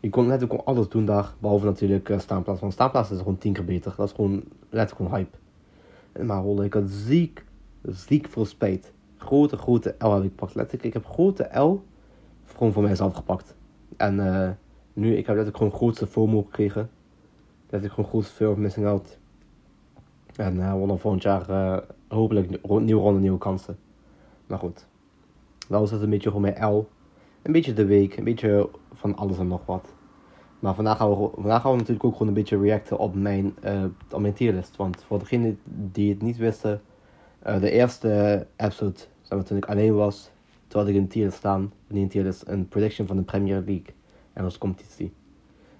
Je 0.00 0.10
kon 0.10 0.26
letterlijk 0.26 0.62
alles 0.62 0.88
doen 0.88 1.04
daar, 1.04 1.34
behalve 1.38 1.64
natuurlijk 1.64 2.08
uh, 2.08 2.18
staanplaats. 2.18 2.60
Want 2.60 2.72
staanplaats 2.72 3.10
is 3.10 3.18
gewoon 3.18 3.38
tien 3.38 3.52
keer 3.52 3.64
beter. 3.64 3.94
Dat 3.96 4.06
is 4.06 4.14
gewoon 4.14 4.44
letterlijk 4.70 5.10
gewoon 5.10 5.26
hype. 5.26 5.36
Maar 6.26 6.40
holle, 6.40 6.64
ik 6.64 6.74
had 6.74 6.90
ziek, 6.90 7.44
ziek 7.82 8.28
veel 8.28 8.44
spijt. 8.44 8.92
Grote, 9.16 9.56
grote 9.56 9.94
L 9.98 10.10
heb 10.10 10.22
ik 10.22 10.28
gepakt. 10.28 10.54
Letterlijk, 10.54 10.84
ik 10.84 10.92
heb 10.92 11.06
grote 11.06 11.58
L 11.58 11.84
gewoon 12.44 12.72
voor 12.72 12.82
mijzelf 12.82 13.14
gepakt. 13.14 13.54
En 13.96 14.18
uh, 14.18 14.50
nu, 14.92 15.10
ik 15.10 15.26
heb 15.26 15.36
letterlijk 15.36 15.56
gewoon 15.56 15.72
grootste 15.72 16.06
FOMO 16.06 16.42
gekregen. 16.42 16.90
ik 17.70 17.90
gewoon 17.90 18.10
grootste 18.10 18.34
fear 18.34 18.50
of 18.50 18.56
missing 18.56 18.86
out. 18.86 19.18
En 20.36 20.56
uh, 20.56 20.86
dan 20.86 20.98
volgend 20.98 21.22
jaar 21.22 21.82
hopelijk 22.08 22.68
nieuwe 22.80 23.02
ronde, 23.02 23.20
nieuwe 23.20 23.38
kansen. 23.38 23.78
Maar 24.46 24.58
goed. 24.58 24.86
Dat 25.68 25.80
was 25.80 25.90
het 25.90 26.02
een 26.02 26.10
beetje 26.10 26.30
gewoon 26.30 26.50
mijn 26.50 26.72
L. 26.72 26.88
Een 27.46 27.52
beetje 27.52 27.72
de 27.72 27.84
week, 27.84 28.16
een 28.16 28.24
beetje 28.24 28.68
van 28.94 29.16
alles 29.16 29.38
en 29.38 29.48
nog 29.48 29.66
wat. 29.66 29.94
Maar 30.58 30.74
vandaag 30.74 30.96
gaan, 30.96 31.10
we, 31.10 31.30
vandaag 31.34 31.60
gaan 31.62 31.70
we 31.70 31.76
natuurlijk 31.76 32.04
ook 32.04 32.12
gewoon 32.12 32.28
een 32.28 32.34
beetje 32.34 32.58
reacten 32.58 32.98
op 32.98 33.14
mijn, 33.14 33.54
uh, 33.64 33.84
op 34.10 34.34
tierlist. 34.34 34.76
Want 34.76 35.02
voor 35.02 35.18
degenen 35.18 35.58
die 35.92 36.10
het 36.10 36.22
niet 36.22 36.36
wisten, 36.36 36.80
uh, 37.46 37.60
de 37.60 37.70
eerste 37.70 38.46
episode, 38.56 38.98
zeg 39.20 39.38
maar, 39.38 39.46
toen 39.46 39.56
ik 39.56 39.66
alleen 39.66 39.94
was, 39.94 40.30
toen 40.66 40.80
had 40.80 40.90
ik 40.90 40.96
een 40.96 41.08
tierlist 41.08 41.36
staan. 41.36 41.72
Niet 41.86 42.14
een 42.14 42.26
is 42.26 42.42
een 42.46 42.68
prediction 42.68 43.06
van 43.06 43.16
de 43.16 43.22
Premier 43.22 43.62
League. 43.66 43.94
En 44.32 44.42
dat 44.42 44.58
competitie. 44.58 45.12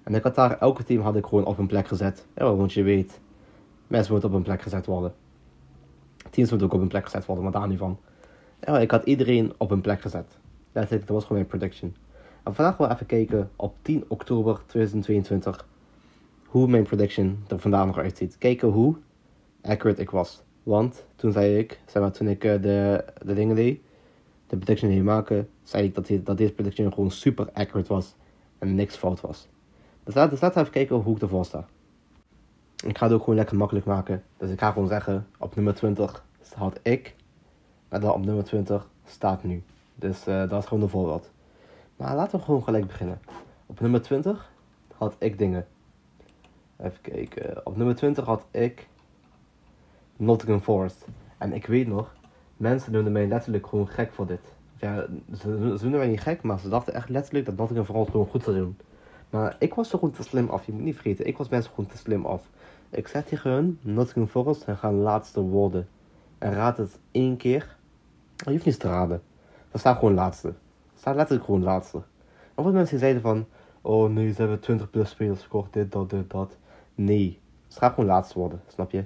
En 0.03 0.15
ik 0.15 0.23
had 0.23 0.35
daar, 0.35 0.57
elke 0.57 0.83
team 0.83 1.01
had 1.01 1.15
ik 1.15 1.25
gewoon 1.25 1.45
op 1.45 1.57
een 1.57 1.67
plek 1.67 1.87
gezet. 1.87 2.25
Ja, 2.35 2.55
want 2.55 2.73
je 2.73 2.83
weet, 2.83 3.19
mensen 3.87 4.11
moeten 4.11 4.29
op 4.29 4.35
een 4.35 4.43
plek 4.43 4.61
gezet 4.61 4.85
worden. 4.85 5.13
Teams 6.29 6.49
moeten 6.49 6.67
ook 6.67 6.73
op 6.73 6.81
een 6.81 6.87
plek 6.87 7.03
gezet 7.03 7.25
worden, 7.25 7.43
maar 7.43 7.53
daar 7.53 7.67
niet 7.67 7.79
van. 7.79 7.99
Ja, 8.59 8.79
ik 8.79 8.91
had 8.91 9.03
iedereen 9.03 9.53
op 9.57 9.71
een 9.71 9.81
plek 9.81 10.01
gezet. 10.01 10.37
Dat 10.85 10.89
was 10.89 11.23
gewoon 11.23 11.37
mijn 11.37 11.47
prediction. 11.47 11.95
En 12.43 12.55
vandaag 12.55 12.77
wil 12.77 12.87
we 12.87 12.93
even 12.93 13.05
kijken 13.05 13.49
op 13.55 13.75
10 13.81 14.05
oktober 14.07 14.61
2022 14.65 15.67
hoe 16.45 16.67
mijn 16.67 16.83
prediction 16.83 17.43
er 17.47 17.59
vandaag 17.59 17.85
nog 17.85 17.97
uitziet. 17.97 18.37
Kijken 18.37 18.67
hoe 18.67 18.95
accurate 19.61 20.01
ik 20.01 20.09
was. 20.09 20.43
Want 20.63 21.05
toen 21.15 21.31
zei 21.31 21.57
ik, 21.57 21.79
toen 22.11 22.27
ik 22.27 22.43
eh, 22.43 22.61
de, 22.61 23.05
de 23.25 23.33
dingen 23.33 23.55
deed, 23.55 23.81
de 24.47 24.57
prediction 24.57 24.91
deed 24.91 25.03
maken, 25.03 25.49
zei 25.63 25.83
ik 25.83 25.95
dat, 25.95 26.09
dat 26.23 26.37
deze 26.37 26.53
prediction 26.53 26.93
gewoon 26.93 27.11
super 27.11 27.49
accurate 27.53 27.93
was 27.93 28.15
en 28.57 28.75
niks 28.75 28.95
fout 28.95 29.21
was. 29.21 29.47
Dus, 30.03 30.13
laat, 30.13 30.29
dus 30.29 30.41
laten 30.41 30.55
we 30.55 30.61
even 30.61 30.73
kijken 30.73 30.95
hoe 30.95 31.15
ik 31.15 31.21
ervoor 31.21 31.45
sta. 31.45 31.65
Ik 32.85 32.97
ga 32.97 33.05
het 33.05 33.13
ook 33.13 33.19
gewoon 33.19 33.35
lekker 33.35 33.57
makkelijk 33.57 33.85
maken. 33.85 34.23
Dus 34.37 34.49
ik 34.49 34.59
ga 34.59 34.71
gewoon 34.71 34.87
zeggen, 34.87 35.27
op 35.37 35.55
nummer 35.55 35.75
20 35.75 36.25
had 36.55 36.79
ik, 36.81 37.15
en 37.89 38.01
dan 38.01 38.13
op 38.13 38.25
nummer 38.25 38.43
20 38.43 38.89
staat 39.05 39.43
nu. 39.43 39.63
Dus 39.99 40.27
uh, 40.27 40.49
dat 40.49 40.61
is 40.61 40.67
gewoon 40.67 40.83
de 40.83 40.89
voorbeeld. 40.89 41.31
Maar 41.95 42.15
laten 42.15 42.39
we 42.39 42.45
gewoon 42.45 42.63
gelijk 42.63 42.87
beginnen. 42.87 43.19
Op 43.65 43.79
nummer 43.79 44.01
20 44.01 44.51
had 44.97 45.15
ik 45.17 45.37
dingen. 45.37 45.67
Even 46.77 47.01
kijken. 47.01 47.65
Op 47.65 47.77
nummer 47.77 47.95
20 47.95 48.25
had 48.25 48.45
ik 48.51 48.87
Nottingham 50.15 50.61
Forest. 50.61 51.05
En 51.37 51.53
ik 51.53 51.65
weet 51.65 51.87
nog, 51.87 52.15
mensen 52.57 52.91
noemden 52.91 53.11
mij 53.11 53.27
letterlijk 53.27 53.67
gewoon 53.67 53.87
gek 53.87 54.13
voor 54.13 54.27
dit. 54.27 54.55
Ja, 54.75 55.05
ze, 55.39 55.47
noemden 55.47 55.91
mij 55.91 56.07
niet 56.07 56.21
gek, 56.21 56.41
maar 56.41 56.59
ze 56.59 56.69
dachten 56.69 56.93
echt 56.93 57.09
letterlijk 57.09 57.45
dat 57.45 57.57
Nottingham 57.57 57.85
Forest 57.85 58.11
gewoon 58.11 58.27
goed 58.27 58.43
zou 58.43 58.55
doen. 58.55 58.77
Maar 59.29 59.55
ik 59.59 59.73
was 59.73 59.91
er 59.91 59.99
gewoon 59.99 60.13
te 60.13 60.23
slim 60.23 60.49
af. 60.49 60.65
Je 60.65 60.71
moet 60.71 60.83
niet 60.83 60.93
vergeten, 60.93 61.27
ik 61.27 61.37
was 61.37 61.49
mensen 61.49 61.71
gewoon 61.73 61.89
te 61.89 61.97
slim 61.97 62.25
af. 62.25 62.49
Ik 62.89 63.07
zei 63.07 63.23
tegen 63.23 63.51
hun, 63.51 63.79
Nottingham 63.81 64.27
Forest, 64.27 64.63
en 64.63 64.77
gaan 64.77 64.95
laatste 64.95 65.41
worden. 65.41 65.87
En 66.37 66.53
raad 66.53 66.77
het 66.77 66.99
één 67.11 67.37
keer. 67.37 67.77
Je 68.35 68.51
hoeft 68.51 68.65
niet 68.65 68.79
te 68.79 68.87
raden. 68.87 69.21
Er 69.71 69.79
staat 69.79 69.97
gewoon 69.97 70.13
laatste 70.13 70.53
staat 70.97 71.15
letterlijk 71.15 71.45
gewoon 71.45 71.63
laatste. 71.63 72.01
En 72.55 72.63
wat 72.63 72.73
mensen 72.73 72.99
zeiden 72.99 73.21
van, 73.21 73.45
oh 73.81 74.09
nee, 74.09 74.33
ze 74.33 74.41
hebben 74.41 74.59
20 74.59 74.89
plus 74.89 75.09
spelers 75.09 75.41
gekocht, 75.41 75.73
dit, 75.73 75.91
dat, 75.91 76.09
dit, 76.09 76.29
dat. 76.29 76.57
Nee, 76.95 77.39
ze 77.67 77.79
gaan 77.79 77.89
gewoon 77.89 78.05
laatste 78.05 78.39
worden, 78.39 78.61
snap 78.67 78.91
je? 78.91 79.05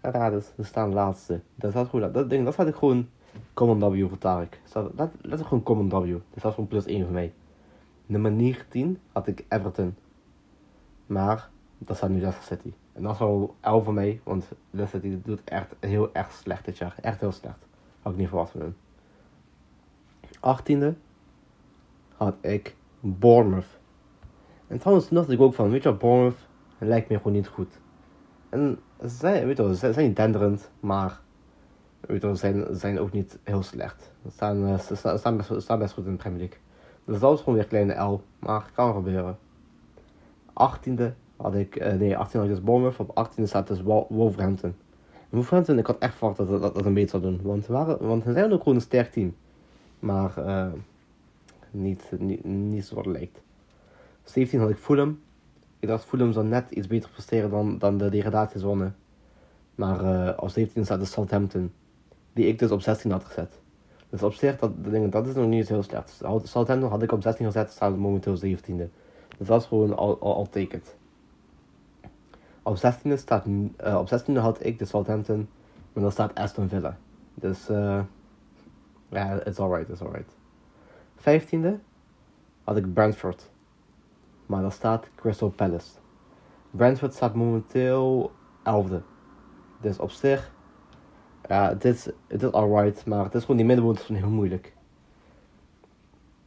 En 0.00 0.12
raad 0.12 0.32
eens, 0.32 0.50
ze 0.56 0.62
staan 0.62 0.92
laatste. 0.92 1.40
Dat 1.54 1.70
staat 1.70 1.88
gewoon, 1.88 2.12
dat 2.12 2.30
ding, 2.30 2.44
dat 2.44 2.52
staat 2.52 2.66
ik 2.66 2.74
gewoon 2.74 3.08
common 3.54 3.78
W 3.78 4.08
voor 4.08 4.18
Tarek. 4.18 4.60
Dat, 4.72 5.10
is 5.22 5.40
gewoon 5.40 5.62
common 5.62 5.88
W. 5.88 6.12
Dat 6.12 6.20
staat 6.36 6.54
gewoon 6.54 6.68
plus 6.68 6.86
1 6.86 7.02
voor 7.04 7.12
mij. 7.12 7.32
Nummer 8.06 8.32
19 8.32 8.98
had 9.12 9.26
ik 9.26 9.44
Everton. 9.48 9.96
Maar 11.06 11.48
dat 11.78 11.96
staat 11.96 12.10
nu 12.10 12.20
Leicester 12.20 12.56
City. 12.56 12.74
En 12.92 13.02
dat 13.02 13.12
is 13.12 13.18
wel 13.18 13.54
11 13.60 13.84
voor 13.84 13.94
mij, 13.94 14.20
want 14.24 14.48
Leicester 14.70 15.00
City 15.00 15.22
doet 15.24 15.44
echt 15.44 15.74
heel 15.80 16.14
erg 16.14 16.32
slecht 16.32 16.64
dit 16.64 16.78
jaar. 16.78 16.94
Echt 17.00 17.20
heel 17.20 17.32
slecht. 17.32 17.66
Had 18.02 18.12
ik 18.12 18.18
niet 18.18 18.28
verwacht 18.28 18.50
van 18.50 18.60
hun. 18.60 18.74
18e 20.44 20.94
had 22.16 22.34
ik 22.40 22.76
Bournemouth. 23.00 23.78
En 24.66 24.78
trouwens, 24.78 25.08
toen 25.08 25.16
dacht 25.16 25.30
ik 25.30 25.40
ook 25.40 25.54
van, 25.54 25.70
weet 25.70 25.82
je 25.82 25.88
wat, 25.88 25.98
Bournemouth 25.98 26.48
lijkt 26.78 27.08
me 27.08 27.16
gewoon 27.16 27.32
niet 27.32 27.48
goed. 27.48 27.80
En 28.48 28.78
zij, 29.04 29.46
weet 29.46 29.56
je 29.56 29.74
zijn 29.74 30.06
niet 30.06 30.16
denderend, 30.16 30.70
maar 30.80 31.20
weet 32.00 32.22
je 32.22 32.34
zijn, 32.34 32.66
zijn 32.70 33.00
ook 33.00 33.12
niet 33.12 33.38
heel 33.42 33.62
slecht. 33.62 34.12
Ze 34.22 34.30
staan, 34.30 34.68
uh, 34.68 34.78
ze 34.78 34.94
staan, 35.16 35.36
best, 35.36 35.60
staan 35.60 35.78
best 35.78 35.94
goed 35.94 36.06
in 36.06 36.10
de 36.10 36.16
Premier 36.16 36.38
League. 36.38 36.58
Dus 37.04 37.20
dat 37.20 37.30
was 37.30 37.38
gewoon 37.38 37.54
weer 37.54 37.66
kleine 37.66 38.02
L, 38.02 38.22
maar 38.38 38.70
kan 38.74 38.94
gebeuren. 38.94 39.38
18e 40.48 41.14
had 41.36 41.54
ik, 41.54 41.80
uh, 41.80 41.92
nee, 41.92 42.16
18 42.16 42.40
had 42.40 42.48
ik 42.48 42.54
dus 42.54 42.64
Bournemouth, 42.64 42.98
op 42.98 43.28
18e 43.28 43.42
staat 43.42 43.66
dus 43.66 43.82
Wolverhampton. 43.82 44.74
En 45.10 45.30
Wolverhampton, 45.30 45.78
ik 45.78 45.86
had 45.86 45.98
echt 45.98 46.14
verwacht 46.14 46.36
dat 46.36 46.48
dat, 46.48 46.74
dat 46.74 46.84
een 46.84 46.94
beetje 46.94 47.08
zou 47.08 47.22
doen, 47.22 47.40
want, 47.42 47.66
waren, 47.66 48.06
want 48.06 48.22
ze 48.22 48.32
zijn 48.32 48.52
ook 48.52 48.58
gewoon 48.58 48.74
een 48.74 48.80
sterk 48.80 49.12
team. 49.12 49.34
Maar 50.04 50.32
uh, 50.38 50.72
niet, 51.70 52.10
niet, 52.18 52.44
niet 52.44 52.84
zoals 52.84 53.06
het 53.06 53.16
lijkt. 53.16 53.40
17 54.24 54.60
had 54.60 54.70
ik 54.70 54.76
Fulham. 54.76 55.20
Ik 55.78 55.88
dacht 55.88 56.04
Fulham 56.04 56.32
zou 56.32 56.46
net 56.46 56.70
iets 56.70 56.86
beter 56.86 57.10
presteren 57.10 57.50
dan, 57.50 57.78
dan 57.78 57.98
de 57.98 58.08
degradatiezone. 58.08 58.92
Maar 59.74 60.04
uh, 60.04 60.32
op 60.36 60.48
17 60.48 60.84
staat 60.84 61.00
de 61.00 61.04
Southampton. 61.04 61.72
Die 62.32 62.46
ik 62.46 62.58
dus 62.58 62.70
op 62.70 62.80
16 62.80 63.10
had 63.10 63.24
gezet. 63.24 63.60
Dus 64.10 64.22
op 64.22 64.32
zich, 64.32 64.58
dat, 64.58 64.72
dat 65.10 65.26
is 65.26 65.34
nog 65.34 65.46
niet 65.46 65.68
heel 65.68 65.82
slecht. 65.82 66.22
Southampton 66.42 66.90
had 66.90 67.02
ik 67.02 67.12
op 67.12 67.22
16 67.22 67.46
gezet, 67.46 67.70
staat 67.70 67.96
momenteel 67.96 68.36
17e. 68.36 68.90
Dus 69.38 69.46
dat 69.46 69.60
is 69.60 69.66
gewoon 69.66 69.96
al, 69.96 70.18
al, 70.20 70.34
al 70.34 70.48
tekent. 70.48 70.94
Op 72.62 72.76
16e, 72.76 73.14
staat, 73.14 73.46
uh, 73.46 73.98
op 73.98 74.08
16e 74.08 74.32
had 74.32 74.64
ik 74.64 74.78
de 74.78 74.84
Southampton, 74.84 75.48
maar 75.92 76.02
dan 76.02 76.12
staat 76.12 76.34
Aston 76.34 76.68
Villa. 76.68 76.96
Dus 77.34 77.70
uh, 77.70 78.00
ja, 79.14 79.44
it's 79.44 79.58
alright, 79.58 79.90
it's 79.90 80.00
alright. 80.00 80.36
Vijftiende 81.16 81.78
had 82.64 82.76
ik 82.76 82.92
Brentford. 82.92 83.50
Maar 84.46 84.62
daar 84.62 84.72
staat 84.72 85.08
Crystal 85.14 85.50
Palace. 85.50 85.90
Brentford 86.70 87.14
staat 87.14 87.34
momenteel 87.34 88.32
elfde. 88.62 89.02
Dus 89.80 89.98
op 89.98 90.10
zich, 90.10 90.52
ja, 91.48 91.68
het 91.68 91.84
is, 91.84 92.08
het 92.26 92.52
alright, 92.52 93.06
maar 93.06 93.24
het 93.24 93.34
is 93.34 93.40
gewoon 93.40 93.56
die 93.56 93.66
middenmoot 93.66 93.98
is 93.98 94.08
heel 94.08 94.30
moeilijk. 94.30 94.72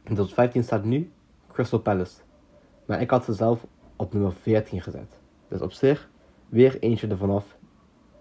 Dus 0.02 0.32
15 0.32 0.64
staat 0.64 0.84
nu 0.84 1.12
Crystal 1.52 1.78
Palace. 1.78 2.20
Maar 2.86 3.00
ik 3.00 3.10
had 3.10 3.24
ze 3.24 3.32
zelf 3.32 3.66
op 3.96 4.12
nummer 4.12 4.32
14 4.32 4.80
gezet. 4.80 5.18
Dus 5.48 5.60
op 5.60 5.72
zich, 5.72 6.10
weer 6.48 6.78
eentje 6.78 7.08
ervan 7.08 7.30
af. 7.30 7.56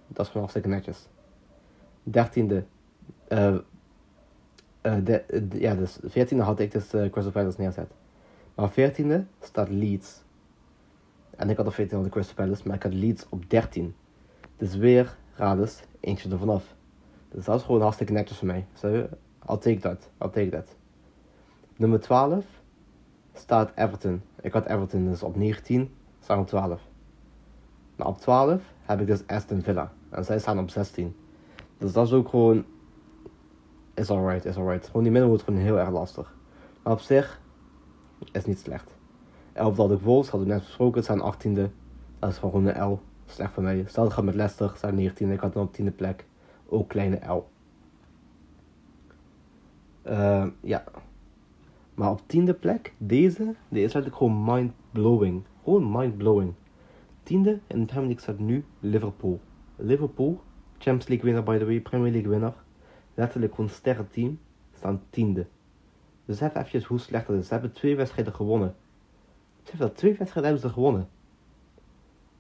Dat 0.08 0.26
is 0.26 0.32
gewoon 0.32 0.48
hartstikke 0.48 0.68
netjes. 0.68 1.08
13e, 2.04 2.64
uh, 3.30 3.58
uh, 4.88 5.06
de, 5.06 5.48
ja, 5.52 5.76
dus 5.76 6.00
14e 6.00 6.38
had 6.38 6.60
ik 6.60 6.72
dus 6.72 6.90
Crystal 6.90 7.32
Palace 7.32 7.62
neerzet. 7.62 7.92
Maar 8.56 8.72
14e 8.72 9.22
staat 9.40 9.70
Leeds. 9.70 10.22
En 11.38 11.50
ik 11.50 11.58
had 11.58 11.68
op 11.68 11.74
14 11.74 12.04
de 12.04 12.10
Crystal 12.10 12.36
Palace, 12.36 12.62
maar 12.66 12.76
ik 12.76 12.84
had 12.84 12.94
Leeds 12.94 13.26
op 13.30 13.50
13. 13.50 13.96
Dus 14.58 14.76
weer, 14.76 15.18
raad 15.36 15.60
eens, 15.60 15.82
eentje 16.00 16.30
er 16.30 16.38
vanaf. 16.38 16.76
Dus 17.30 17.46
dat 17.46 17.60
is 17.60 17.66
gewoon 17.66 17.82
hartstikke 17.82 18.14
netjes 18.14 18.38
voor 18.38 18.48
mij. 18.48 18.66
So, 18.74 18.88
I'll 19.50 19.58
take 19.58 19.80
that, 19.80 20.10
I'll 20.22 20.30
take 20.30 20.50
that. 20.50 20.76
Nummer 21.76 22.00
12 22.00 22.46
staat 23.34 23.72
Everton. 23.76 24.22
Ik 24.42 24.54
had 24.54 24.66
Everton 24.66 25.06
dus 25.06 25.24
op 25.24 25.36
19, 25.36 25.96
staan 26.20 26.40
op 26.40 26.48
12. 26.48 26.82
Maar 27.96 28.08
op 28.08 28.18
12 28.18 28.62
heb 28.82 29.02
ik 29.02 29.08
dus 29.08 29.28
Aston 29.28 29.62
Villa. 29.62 29.92
En 30.10 30.26
zij 30.26 30.40
staan 30.40 30.60
op 30.60 30.70
16. 30.70 31.16
Dus 31.78 31.94
dat 31.94 32.06
is 32.06 32.14
ook 32.14 32.30
gewoon 32.30 32.66
is 33.98 34.10
alright, 34.10 34.46
is 34.46 34.58
alright. 34.58 34.86
Gewoon 34.86 35.04
die 35.04 35.12
midden 35.12 35.30
wordt 35.30 35.44
gewoon 35.44 35.60
heel 35.60 35.80
erg 35.80 35.90
lastig. 35.90 36.36
Maar 36.84 36.94
op 36.94 37.00
zich 37.00 37.42
is 38.32 38.46
niet 38.46 38.60
slecht. 38.60 38.96
11 39.54 39.78
had 39.78 39.92
ik 39.92 40.00
Wolves, 40.00 40.30
hadden 40.30 40.48
we 40.48 40.54
net 40.54 40.64
besproken, 40.64 41.04
zijn 41.04 41.20
18e. 41.20 41.72
Dat 42.20 42.30
is 42.30 42.38
gewoon 42.38 42.66
een 42.66 42.92
L. 42.92 43.00
Slecht 43.26 43.54
voor 43.54 43.64
mij. 43.64 43.84
Stel 43.88 44.10
gaat 44.10 44.24
met 44.24 44.36
Leicester, 44.36 44.74
zijn 44.78 45.12
19e. 45.12 45.32
Ik 45.32 45.40
had 45.40 45.54
dan 45.54 45.64
op 45.64 45.78
10e 45.82 45.96
plek. 45.96 46.26
Ook 46.70 46.90
kleine 46.90 47.34
L. 47.34 47.50
Uh, 50.08 50.46
ja. 50.62 50.84
Maar 51.94 52.12
op 52.12 52.22
tiende 52.26 52.54
plek, 52.54 52.94
deze, 52.98 53.56
deze 53.70 53.86
is 53.86 53.94
eigenlijk 53.94 54.16
gewoon 54.16 54.44
mind-blowing. 54.44 55.44
Gewoon 55.64 55.92
mind-blowing. 55.92 56.54
Tiende 57.24 57.60
in 57.68 57.80
de 57.80 57.86
Premier 57.86 58.08
League 58.08 58.22
staat 58.22 58.40
nu 58.40 58.66
Liverpool. 58.80 59.40
Liverpool, 59.76 60.42
Champions 60.72 61.08
League 61.08 61.26
winnaar 61.26 61.44
by 61.44 61.58
the 61.58 61.66
way, 61.66 61.82
Premier 61.82 62.12
League 62.12 62.30
winnaar 62.30 62.54
letterlijk 63.18 63.56
gewoon 63.56 63.70
sterrenteam, 63.70 64.40
staan 64.76 65.02
tiende. 65.10 65.46
Dus 66.26 66.42
even 66.42 66.84
hoe 66.88 67.00
slecht 67.00 67.28
dat 67.28 67.36
is. 67.36 67.48
Ze 67.48 67.54
hebben 67.54 67.72
twee 67.72 67.96
wedstrijden 67.96 68.34
gewonnen. 68.34 68.76
Besef 69.64 69.80
dat, 69.80 69.96
twee 69.96 70.16
wedstrijden 70.18 70.52
hebben 70.52 70.70
ze 70.70 70.76
gewonnen. 70.76 71.10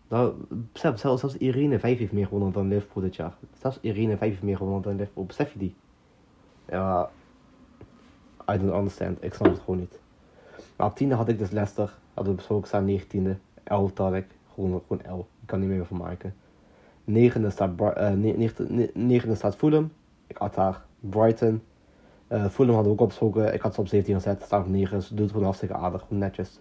Nou, 0.07 0.33
besef, 0.49 0.99
zelfs, 0.99 1.21
zelfs 1.21 1.37
Irene 1.37 1.79
5 1.79 1.97
heeft 1.97 2.11
meer 2.11 2.25
gewonnen 2.25 2.51
dan 2.51 2.67
Liverpool 2.67 3.03
dit 3.03 3.15
jaar. 3.15 3.33
Zelfs 3.59 3.77
Irene 3.81 4.17
5 4.17 4.31
heeft 4.31 4.43
meer 4.43 4.57
gewonnen 4.57 4.81
dan 4.81 4.95
Liverpool. 4.95 5.25
Besef 5.25 5.53
je 5.53 5.59
die? 5.59 5.75
Ja, 6.65 7.09
I 8.51 8.57
don't 8.57 8.73
understand. 8.73 9.23
Ik 9.23 9.33
snap 9.33 9.51
het 9.51 9.59
gewoon 9.59 9.79
niet. 9.79 9.99
Maar 10.75 10.93
tiende 10.93 11.15
had 11.15 11.27
ik 11.27 11.37
dus 11.37 11.49
Leicester. 11.49 11.97
Hadden 12.13 12.33
we 12.33 12.37
besproken 12.37 12.67
staan 12.67 12.99
19e. 12.99 13.37
11 13.63 13.97
had 13.97 14.13
ik. 14.13 14.27
Gewoon, 14.53 14.81
gewoon 14.87 15.03
11. 15.03 15.25
Ik 15.41 15.47
kan 15.47 15.59
niet 15.59 15.69
meer 15.69 15.85
van 15.85 15.97
maken. 15.97 16.35
Negende 17.03 17.49
staat, 17.49 17.69
uh, 17.79 18.11
negende 18.93 19.35
staat 19.35 19.55
Fulham. 19.55 19.91
Ik 20.27 20.37
had 20.37 20.53
daar 20.53 20.85
Brighton. 20.99 21.61
Uh, 22.29 22.45
Fulham 22.49 22.75
hadden 22.75 22.93
we 22.93 22.99
ook 22.99 23.05
opgesproken. 23.05 23.53
Ik 23.53 23.61
had 23.61 23.73
ze 23.73 23.79
op 23.79 23.87
17 23.87 24.13
gezet. 24.15 24.41
Staan 24.41 24.61
op 24.61 24.67
9. 24.67 25.01
Ze 25.01 25.15
doet 25.15 25.27
gewoon 25.29 25.43
hartstikke 25.43 25.75
aardig. 25.75 26.05
Netjes. 26.09 26.59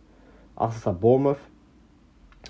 Achter 0.54 0.80
staat 0.80 1.00
Bournemouth. 1.00 1.38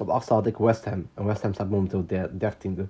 Op 0.00 0.08
8 0.08 0.28
had 0.28 0.46
ik 0.46 0.56
West 0.56 0.84
Ham. 0.84 1.08
En 1.14 1.24
West 1.24 1.42
Ham 1.42 1.52
staat 1.52 1.70
momenteel 1.70 2.06
der- 2.06 2.38
dertiende. 2.38 2.88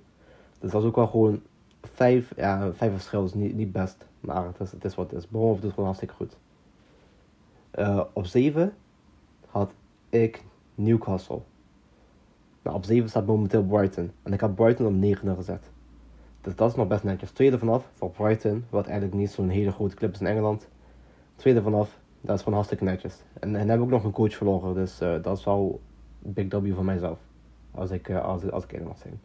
Dus 0.59 0.71
dat 0.71 0.81
is 0.81 0.87
ook 0.87 0.95
wel 0.95 1.07
gewoon 1.07 1.41
vijf, 1.81 2.33
ja, 2.35 2.73
vijf 2.73 2.91
verschil 2.91 3.23
is 3.23 3.33
niet, 3.33 3.55
niet 3.55 3.71
best. 3.71 4.07
Maar 4.19 4.45
het 4.45 4.59
is, 4.59 4.71
het 4.71 4.85
is 4.85 4.95
wat 4.95 5.11
het 5.11 5.19
is. 5.19 5.27
Bournemouth 5.27 5.61
doet 5.61 5.69
gewoon 5.69 5.85
hartstikke 5.85 6.13
goed. 6.13 6.37
Eh, 7.71 8.01
op 8.13 8.25
7 8.25 8.73
had 9.47 9.71
ik 10.09 10.43
Newcastle. 10.75 11.41
Nou, 12.61 12.75
op 12.75 12.85
7 12.85 13.09
staat 13.09 13.25
momenteel 13.25 13.63
Brighton. 13.63 14.11
En 14.23 14.33
ik 14.33 14.39
had 14.41 14.55
Brighton 14.55 14.85
op 14.85 14.93
9 14.93 15.35
gezet. 15.35 15.71
Dus 16.47 16.55
dat 16.55 16.69
is 16.69 16.75
nog 16.75 16.87
best 16.87 17.03
netjes. 17.03 17.31
Tweede 17.31 17.59
vanaf 17.59 17.89
voor 17.93 18.09
Brighton, 18.09 18.65
wat 18.69 18.85
eigenlijk 18.85 19.17
niet 19.17 19.31
zo'n 19.31 19.49
hele 19.49 19.71
grote 19.71 19.95
club 19.95 20.13
is 20.13 20.19
in 20.19 20.27
Engeland. 20.27 20.67
Tweede 21.35 21.61
vanaf, 21.61 21.99
dat 22.21 22.35
is 22.35 22.39
gewoon 22.39 22.53
hartstikke 22.53 22.83
netjes. 22.83 23.21
En, 23.39 23.55
en 23.55 23.69
heb 23.69 23.81
ik 23.81 23.87
nog 23.87 24.03
een 24.03 24.11
coach 24.11 24.33
verloren, 24.33 24.73
dus 24.73 24.99
eh, 24.99 25.23
dat 25.23 25.37
is 25.37 25.45
wel 25.45 25.81
big 26.19 26.47
W 26.49 26.73
voor 26.73 26.85
mijzelf. 26.85 27.19
Als 27.71 27.91
ik, 27.91 28.09
eh, 28.09 28.23
als, 28.23 28.51
als 28.51 28.63
ik 28.63 28.71
eerlijk 28.71 28.89
mag 28.89 28.97
zijn. 28.97 29.19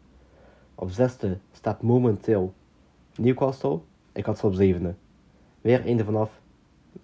Op 0.75 0.91
zesde 0.91 1.39
staat 1.53 1.83
momenteel 1.83 2.53
Newcastle. 3.17 3.81
Ik 4.13 4.27
had 4.27 4.39
ze 4.39 4.47
op 4.47 4.55
zevende. 4.55 4.95
Weer 5.61 5.85
eende 5.85 6.05
vanaf. 6.05 6.41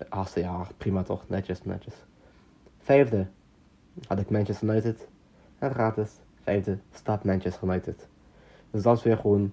Hartstikke, 0.09 0.49
ja, 0.49 0.67
prima 0.77 1.03
toch. 1.03 1.29
Netjes, 1.29 1.65
netjes. 1.65 1.95
Vijfde 2.79 3.27
had 4.07 4.19
ik 4.19 4.31
Manchester 4.31 4.69
United. 4.69 5.09
En 5.59 5.71
gratis. 5.71 6.11
Vijfde 6.43 6.79
staat 6.93 7.25
Manchester 7.25 7.69
United. 7.69 8.09
Dus 8.71 8.83
dat 8.83 8.97
is 8.97 9.03
weer 9.03 9.17
gewoon 9.17 9.53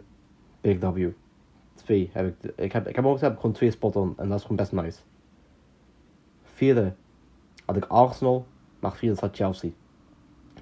big 0.65 0.80
W. 0.80 1.08
Twee 1.75 2.10
heb 2.13 2.28
ik. 2.28 2.51
Ik 2.56 2.71
heb, 2.71 2.88
ik 2.88 2.95
heb 2.95 3.06
ook 3.06 3.19
gewoon 3.19 3.51
twee 3.51 3.71
spot 3.71 3.95
on. 3.95 4.13
En 4.17 4.28
dat 4.28 4.38
is 4.38 4.41
gewoon 4.41 4.58
best 4.58 4.71
nice. 4.71 4.99
Vierde 6.43 6.93
had 7.65 7.78
ik 7.78 7.86
Arsenal. 7.86 8.45
Maar 8.80 8.93
vierde 8.93 9.15
staat 9.15 9.36
Chelsea. 9.36 9.69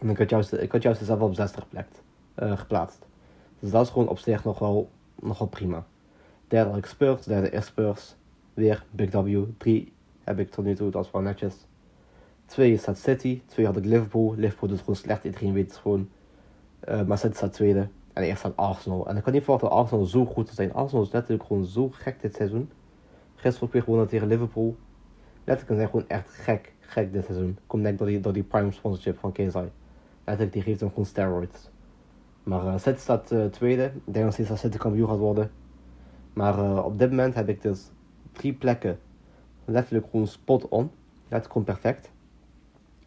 En 0.02 0.10
ik 0.10 0.18
had 0.18 0.28
Chelsea, 0.28 0.60
ik 0.60 0.72
had 0.72 0.82
Chelsea 0.82 1.06
zelf 1.06 1.22
op 1.22 1.34
60 1.34 1.62
geplakt, 1.62 2.02
eh, 2.36 2.58
geplaatst. 2.58 3.06
Dus 3.60 3.72
dat 3.72 3.86
is 3.86 3.92
gewoon 3.92 4.08
op 4.08 4.18
zich 4.18 4.44
nog 4.44 4.60
wel, 4.60 4.90
nog 5.16 5.40
wel 5.40 5.48
prima. 5.48 5.86
Derde 6.48 6.70
had 6.70 6.78
ik 6.78 6.86
Spurs. 6.86 7.24
Derde 7.26 7.50
is 7.50 7.66
Spurs. 7.66 8.16
Weer 8.54 8.86
big 8.92 9.12
W. 9.12 9.44
Drie 9.58 9.94
heb 10.24 10.40
ik 10.40 10.52
tot 10.52 10.66
nu 10.66 10.76
toe. 10.76 10.90
Dat 10.92 11.06
is 11.06 11.12
wel 11.12 11.22
netjes. 11.22 11.56
Twee 12.46 12.78
staat 12.78 12.98
City. 12.98 13.42
Twee 13.46 13.66
had 13.66 13.78
ik 13.78 13.86
Liverpool. 13.86 14.34
Liverpool 14.36 14.70
doet 14.70 14.80
gewoon 14.80 14.96
slecht. 14.96 15.24
Iedereen 15.24 15.54
weet 15.54 15.68
het 15.68 15.78
gewoon. 15.78 16.10
Eh, 16.80 17.02
maar 17.02 17.18
City 17.18 17.36
staat 17.36 17.54
tweede. 17.54 17.88
En 18.14 18.24
eerst 18.24 18.40
staat 18.40 18.58
Arsenal. 18.58 19.08
En 19.08 19.18
ik 19.18 19.24
kan 19.24 19.34
niet 19.34 19.44
verwachten 19.44 19.70
dat 19.70 19.78
Arsenal 19.78 20.06
zo 20.06 20.26
goed 20.26 20.46
zou 20.46 20.56
zijn. 20.56 20.74
Arsenal 20.74 21.04
is 21.04 21.12
letterlijk 21.12 21.44
gewoon 21.44 21.66
zo 21.66 21.90
gek 21.90 22.22
dit 22.22 22.36
seizoen. 22.36 22.72
Gisteren 23.36 23.70
weer 23.72 23.82
gewonnen 23.82 24.08
tegen 24.08 24.28
Liverpool. 24.28 24.76
Letterlijk, 25.44 25.80
zijn 25.80 25.90
gewoon 25.90 26.08
echt 26.08 26.30
gek, 26.30 26.74
gek 26.80 27.14
dit 27.14 27.26
seizoen. 27.26 27.58
Komt 27.68 27.84
denk 27.84 27.94
ik 27.94 28.00
door 28.00 28.10
die, 28.10 28.20
door 28.20 28.34
die 28.34 28.44
prime 28.44 28.72
sponsorship 28.72 29.20
van 29.20 29.32
KSI. 29.32 29.72
Letterlijk, 30.24 30.54
die 30.54 30.62
geeft 30.62 30.80
hem 30.80 30.90
gewoon 30.90 31.06
steroids. 31.06 31.70
Maar 32.44 32.66
uh, 32.66 32.96
staat 32.96 33.32
uh, 33.32 33.46
tweede. 33.46 33.92
Ik 34.06 34.14
denk 34.14 34.26
nog 34.26 34.34
steeds 34.34 34.50
dat 34.50 34.58
City 34.58 34.78
kampioen 34.78 35.08
gaat 35.08 35.18
worden. 35.18 35.52
Maar 36.34 36.58
uh, 36.60 36.86
op 36.86 37.00
dit 37.00 37.10
moment 37.10 37.36
heb 37.36 37.50
ik 37.50 37.62
dus 37.62 37.90
drie 38.32 38.54
plekken. 38.54 39.00
Letterlijk 39.66 40.06
gewoon 40.10 40.28
spot 40.28 40.68
on. 40.70 40.92
Letterlijk 41.22 41.52
gewoon 41.52 41.64
perfect. 41.64 42.12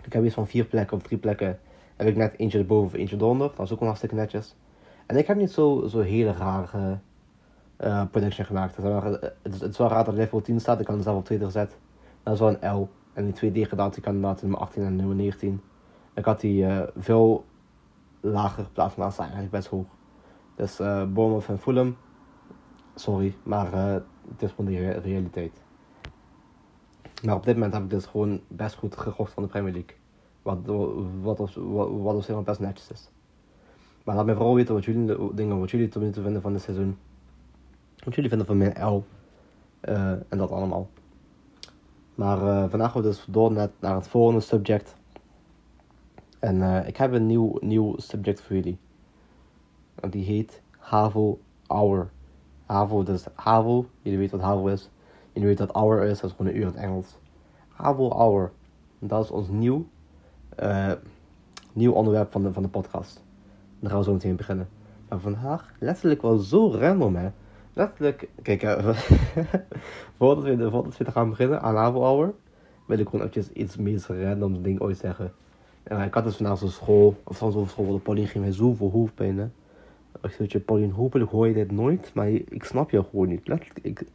Ik 0.02 0.12
heb 0.12 0.24
iets 0.24 0.34
van 0.34 0.46
vier 0.46 0.64
plekken 0.64 0.96
of 0.96 1.02
drie 1.02 1.18
plekken. 1.18 1.58
Heb 1.96 2.06
ik 2.06 2.16
net 2.16 2.34
eentje 2.36 2.58
erboven 2.58 2.86
of 2.86 2.92
eentje 2.94 3.16
eronder. 3.16 3.50
Dat 3.56 3.66
is 3.66 3.72
ook 3.72 3.78
wel 3.78 3.88
hartstikke 3.88 4.14
netjes. 4.14 4.56
En 5.06 5.16
ik 5.16 5.26
heb 5.26 5.36
niet 5.36 5.50
zo, 5.50 5.86
zo 5.86 6.00
hele 6.00 6.32
rare 6.32 6.98
uh, 7.80 8.02
prediction 8.10 8.46
gemaakt. 8.46 8.76
Het 8.76 8.84
is, 8.84 8.90
wel, 8.90 9.02
het, 9.02 9.54
is, 9.54 9.60
het 9.60 9.70
is 9.70 9.78
raar 9.78 10.04
dat 10.04 10.14
Liverpool 10.14 10.40
10 10.40 10.60
staat. 10.60 10.80
Ik 10.80 10.86
kan 10.86 10.96
er 10.96 11.02
zelf 11.02 11.16
op 11.16 11.24
tweede 11.24 11.44
gezet. 11.44 11.76
Dat 12.22 12.34
is 12.34 12.40
wel 12.40 12.56
een 12.60 12.76
L. 12.76 12.88
En 13.12 13.24
die 13.24 13.32
twee 13.32 13.50
D-kandidaten, 13.50 13.96
ik 13.96 14.02
kan 14.02 14.14
inderdaad 14.14 14.42
nummer 14.42 14.60
18 14.60 14.82
en 14.82 14.96
nummer 14.96 15.16
19. 15.16 15.60
Ik 16.14 16.24
had 16.24 16.40
die 16.40 16.64
uh, 16.64 16.82
veel 16.96 17.44
lager 18.20 18.64
geplaatst, 18.64 18.96
maar 18.96 19.12
staan 19.12 19.24
eigenlijk 19.24 19.54
best 19.54 19.68
hoog. 19.68 19.86
Dus 20.54 20.80
uh, 20.80 21.04
Bournemouth 21.04 21.48
en 21.48 21.58
Fulham. 21.58 21.96
Sorry, 22.94 23.34
maar 23.42 23.72
het 24.28 24.42
is 24.42 24.50
gewoon 24.50 24.70
de 24.70 24.78
re 24.78 24.90
realiteit. 24.90 25.62
Maar 27.24 27.34
op 27.34 27.44
dit 27.44 27.54
moment 27.54 27.72
heb 27.72 27.82
ik 27.82 27.90
dus 27.90 28.06
gewoon 28.06 28.40
best 28.48 28.74
goed 28.74 28.96
gegokt 28.96 29.32
van 29.32 29.42
de 29.42 29.48
Premier 29.48 29.72
League. 29.72 29.96
Wat, 30.42 30.58
wat, 30.64 31.38
wat, 31.38 31.54
wat, 31.54 31.90
wat 31.90 32.14
op 32.14 32.22
zich 32.22 32.42
best 32.42 32.60
netjes 32.60 32.90
is. 32.90 33.10
Maar 34.06 34.14
laat 34.14 34.26
me 34.26 34.34
vooral 34.34 34.54
weten 34.54 34.74
wat 34.74 34.84
jullie 34.84 35.34
dingen, 35.34 35.58
wat 35.58 35.70
jullie 35.70 35.88
tot 35.88 36.02
nu 36.02 36.10
toe 36.10 36.22
vinden 36.22 36.42
van 36.42 36.52
dit 36.52 36.62
seizoen. 36.62 36.98
Wat 38.04 38.14
jullie 38.14 38.28
vinden 38.28 38.46
van 38.46 38.56
mijn 38.56 38.86
L. 38.86 39.04
Uh, 39.88 40.10
en 40.10 40.38
dat 40.38 40.50
allemaal. 40.50 40.88
Maar 42.14 42.42
uh, 42.42 42.70
vandaag 42.70 42.92
gaan 42.92 43.02
we 43.02 43.08
dus 43.08 43.24
door 43.28 43.52
net 43.52 43.70
naar 43.80 43.94
het 43.94 44.08
volgende 44.08 44.40
subject. 44.40 44.96
En 46.38 46.56
uh, 46.56 46.88
ik 46.88 46.96
heb 46.96 47.12
een 47.12 47.26
nieuw, 47.26 47.56
nieuw 47.60 47.94
subject 47.96 48.40
voor 48.40 48.56
jullie. 48.56 48.78
En 49.94 50.10
die 50.10 50.24
heet 50.24 50.62
HAVO 50.78 51.38
Hour. 51.66 52.10
HAVO, 52.66 53.02
dus 53.02 53.26
HAVO, 53.34 53.86
jullie 54.02 54.18
weten 54.18 54.38
wat 54.38 54.46
HAVO 54.46 54.66
is. 54.66 54.90
Jullie 55.32 55.48
weten 55.48 55.66
wat 55.66 55.76
hour 55.76 56.02
is, 56.02 56.20
dat 56.20 56.30
is 56.30 56.36
gewoon 56.36 56.52
een 56.52 56.58
uur 56.58 56.66
in 56.66 56.72
het 56.72 56.76
Engels. 56.76 57.18
HAVO 57.68 58.10
Hour. 58.10 58.52
Dat 58.98 59.24
is 59.24 59.30
ons 59.30 59.48
nieuw, 59.48 59.86
nieuw 61.72 61.92
onderwerp 61.92 62.32
van 62.32 62.42
de, 62.42 62.52
van 62.52 62.62
de 62.62 62.68
podcast. 62.68 63.24
Daar 63.80 63.90
gaan 63.90 63.98
we 63.98 64.04
zo 64.04 64.12
meteen 64.12 64.36
beginnen. 64.36 64.68
Maar 65.08 65.18
vandaag, 65.18 65.72
letterlijk 65.78 66.22
wel 66.22 66.36
zo 66.36 66.70
random 66.70 67.16
hè. 67.16 67.28
Letterlijk, 67.72 68.28
kijk, 68.42 68.62
uh, 68.62 68.88
voordat, 70.18 70.44
we, 70.44 70.70
voordat 70.70 70.96
we 70.96 71.10
gaan 71.10 71.28
beginnen 71.28 71.62
aan 71.62 72.32
wil 72.86 72.98
ik 72.98 73.08
gewoon 73.08 73.26
eventjes 73.26 73.52
iets 73.52 73.76
meest 73.76 74.06
random 74.06 74.62
ding 74.62 74.80
ooit 74.80 74.98
zeggen. 74.98 75.32
Uh, 75.92 76.04
ik 76.04 76.14
had 76.14 76.24
dus 76.24 76.36
vandaag 76.36 76.58
zo'n 76.58 76.68
school, 76.68 77.16
of 77.24 77.36
soms 77.36 77.54
over 77.54 77.70
school, 77.70 77.92
de 77.92 77.98
Pauline 77.98 78.26
ging 78.26 78.44
mij 78.44 78.52
zoveel 78.52 78.90
hoofdpijn 78.90 79.38
hè. 79.38 79.48
Ik 80.22 80.30
zeg 80.30 80.52
je, 80.52 80.60
Pauline, 80.60 80.92
hopelijk 80.92 81.30
hoor 81.30 81.48
je 81.48 81.54
dit 81.54 81.70
nooit, 81.70 82.10
maar 82.14 82.28
ik 82.28 82.64
snap 82.64 82.90
je 82.90 83.04
gewoon 83.10 83.28
niet. 83.28 83.48
Letterlijk, 83.48 83.78
ik, 83.82 84.06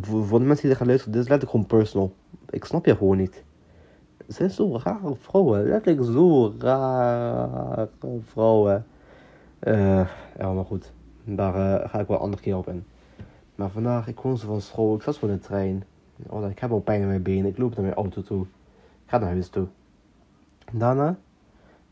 voor, 0.00 0.38
de 0.38 0.44
mensen 0.44 0.68
die 0.68 0.76
gaan 0.76 0.86
luisteren, 0.86 1.12
dit 1.12 1.22
is 1.22 1.28
letterlijk 1.28 1.50
gewoon 1.50 1.80
personal. 1.80 2.14
Ik 2.50 2.64
snap 2.64 2.86
je 2.86 2.96
gewoon 2.96 3.16
niet. 3.16 3.44
Zijn 4.26 4.50
zo 4.50 4.78
rare 4.82 5.14
vrouwen, 5.16 5.62
letterlijk 5.62 6.06
zo 6.06 6.54
rare 6.58 7.88
vrouwen. 8.24 8.86
Uh, 9.60 10.08
ja, 10.38 10.52
maar 10.52 10.64
goed, 10.64 10.92
daar 11.24 11.54
uh, 11.54 11.88
ga 11.88 12.00
ik 12.00 12.06
wel 12.06 12.16
een 12.16 12.22
andere 12.22 12.42
keer 12.42 12.56
op 12.56 12.68
in. 12.68 12.84
Maar 13.54 13.70
vandaag, 13.70 14.08
ik 14.08 14.14
kwam 14.14 14.36
zo 14.36 14.46
van 14.46 14.60
school, 14.60 14.94
ik 14.94 15.02
zat 15.02 15.14
zo 15.14 15.26
de 15.26 15.38
trein. 15.38 15.84
Oh, 16.28 16.50
ik 16.50 16.58
heb 16.58 16.70
al 16.70 16.80
pijn 16.80 17.00
in 17.00 17.06
mijn 17.06 17.22
benen, 17.22 17.50
ik 17.50 17.58
loop 17.58 17.74
naar 17.74 17.84
mijn 17.84 17.96
auto 17.96 18.22
toe. 18.22 18.42
Ik 19.04 19.10
ga 19.10 19.18
naar 19.18 19.28
huis 19.28 19.48
toe. 19.48 19.66
Daarna, 20.72 21.16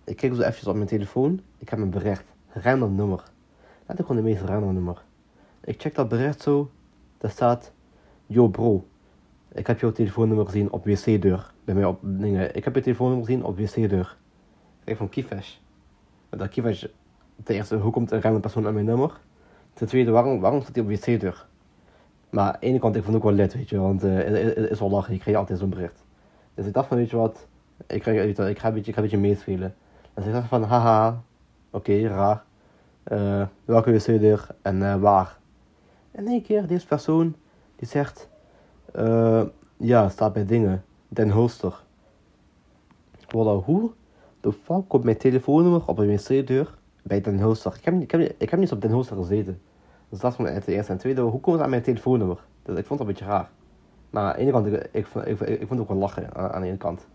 ik 0.05 0.17
kijk 0.17 0.35
zo 0.35 0.41
eventjes 0.41 0.67
op 0.67 0.75
mijn 0.75 0.87
telefoon. 0.87 1.41
Ik 1.59 1.69
heb 1.69 1.79
een 1.79 1.91
bericht. 1.91 2.25
Random 2.49 2.95
nummer. 2.95 3.23
Laat 3.87 3.99
ik 3.99 4.07
gewoon 4.07 4.23
de 4.23 4.29
meest 4.29 4.43
random 4.43 4.75
nummer. 4.75 5.03
Ik 5.61 5.81
check 5.81 5.95
dat 5.95 6.09
bericht 6.09 6.43
zo. 6.43 6.71
Daar 7.19 7.31
staat. 7.31 7.73
Yo 8.27 8.49
bro. 8.49 8.87
Ik 9.55 9.67
heb 9.67 9.81
jouw 9.81 9.93
telefoonnummer 9.93 10.47
gezien 10.47 10.71
op 10.71 10.85
wc-deur. 10.85 11.53
Bij 11.65 11.75
mij 11.75 11.85
op 11.85 11.99
dingen. 12.03 12.57
Ik 12.57 12.65
heb 12.65 12.75
je 12.75 12.81
telefoonnummer 12.81 13.27
gezien 13.27 13.45
op 13.45 13.59
wc-deur. 13.59 14.17
Ik 14.85 14.97
van 14.97 15.09
Kiefash. 15.09 15.57
Dat 16.31 16.49
Kiefash. 16.49 16.85
Ten 17.43 17.55
eerste, 17.55 17.77
hoe 17.77 17.93
komt 17.93 18.11
een 18.11 18.21
random 18.21 18.41
persoon 18.41 18.67
aan 18.67 18.75
mijn 18.75 18.87
nummer? 18.87 19.21
Ten 19.73 19.87
tweede, 19.87 20.11
waarom, 20.11 20.41
waarom 20.41 20.61
staat 20.61 20.75
hij 20.75 20.85
op 20.85 20.91
wc-deur? 20.91 21.47
Maar 22.31 22.45
aan 22.45 22.61
ene 22.61 22.79
kant, 22.79 22.97
ik 22.97 23.03
vond 23.03 23.15
het 23.15 23.25
ook 23.25 23.31
wel 23.31 23.39
lid, 23.39 23.55
weet 23.55 23.69
je. 23.69 23.79
Want 23.79 24.05
uh, 24.05 24.15
het, 24.15 24.71
is 24.71 24.81
wel 24.81 24.91
lachen. 24.91 25.15
Ik 25.15 25.21
kreeg 25.21 25.37
altijd 25.37 25.59
zo'n 25.59 25.71
bericht. 25.71 26.05
Dus 26.55 26.67
ik 26.67 26.73
dacht 26.73 26.89
van, 26.89 26.97
weet 26.97 27.11
je 27.11 27.17
wat. 27.17 27.47
Ik, 27.87 28.01
kreeg, 28.01 28.25
ik, 28.25 28.39
ik, 28.39 28.59
ga 28.59 28.69
een 28.69 28.75
beetje, 28.75 28.89
ik 28.91 28.97
ga 28.97 29.03
een 29.03 29.09
beetje 29.09 29.27
meespelen. 29.29 29.75
Dus 30.15 30.27
ik 30.27 30.33
dacht 30.33 30.49
van, 30.49 30.63
haha, 30.63 31.23
oké, 31.71 32.07
raar. 32.07 32.45
Uh, 33.13 33.47
welke 33.65 33.93
wc-deur 33.93 34.47
en 34.63 34.77
uh, 34.77 34.97
waar? 34.97 35.39
En 36.11 36.27
één 36.27 36.43
keer, 36.43 36.67
deze 36.67 36.87
persoon, 36.87 37.35
die 37.77 37.89
zegt, 37.89 38.29
uh, 38.97 39.43
ja, 39.77 40.09
staat 40.09 40.33
bij 40.33 40.47
dingen, 40.47 40.85
Den 41.09 41.31
Hulster. 41.31 41.83
Voilà, 43.17 43.65
hoe 43.65 43.91
de 44.41 44.53
fuck 44.53 44.89
komt 44.89 45.05
mijn 45.05 45.17
telefoonnummer 45.17 45.83
op 45.87 45.99
een 45.99 46.09
wc-deur 46.09 46.75
bij 47.03 47.21
Den 47.21 47.39
Hulster? 47.39 47.75
Ik 47.79 47.85
heb, 47.85 48.01
ik, 48.01 48.11
heb, 48.11 48.35
ik 48.39 48.51
heb 48.51 48.61
niet 48.61 48.73
op 48.73 48.81
Den 48.81 48.91
Hulster 48.91 49.17
gezeten. 49.17 49.61
Dus 50.09 50.21
dat 50.21 50.39
is 50.39 50.49
het 50.49 50.67
eerste. 50.67 50.93
En 50.93 50.99
tweede, 50.99 51.21
hoe 51.21 51.41
komt 51.41 51.55
het 51.55 51.65
aan 51.65 51.71
mijn 51.71 51.83
telefoonnummer? 51.83 52.45
Dus 52.63 52.79
ik 52.79 52.87
vond 52.87 52.99
het 52.99 53.09
een 53.09 53.15
beetje 53.15 53.31
raar. 53.31 53.51
Maar 54.11 54.25
aan 54.25 54.33
de 54.33 54.39
ene 54.39 54.51
kant, 54.51 54.67
ik, 54.67 54.89
ik, 54.93 55.07
ik, 55.25 55.41
ik, 55.41 55.59
vond 55.59 55.71
het 55.71 55.81
ook 55.81 55.89
wel 55.89 55.97
lachen 55.97 56.35
aan, 56.35 56.61
de 56.61 56.67
ene 56.67 56.77
kant. 56.77 57.07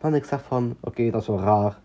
Maar 0.00 0.14
ik 0.14 0.24
zeg 0.24 0.42
van, 0.42 0.76
oké, 0.80 1.10
dat 1.10 1.20
is 1.20 1.26
wel 1.26 1.40
raar. 1.40 1.78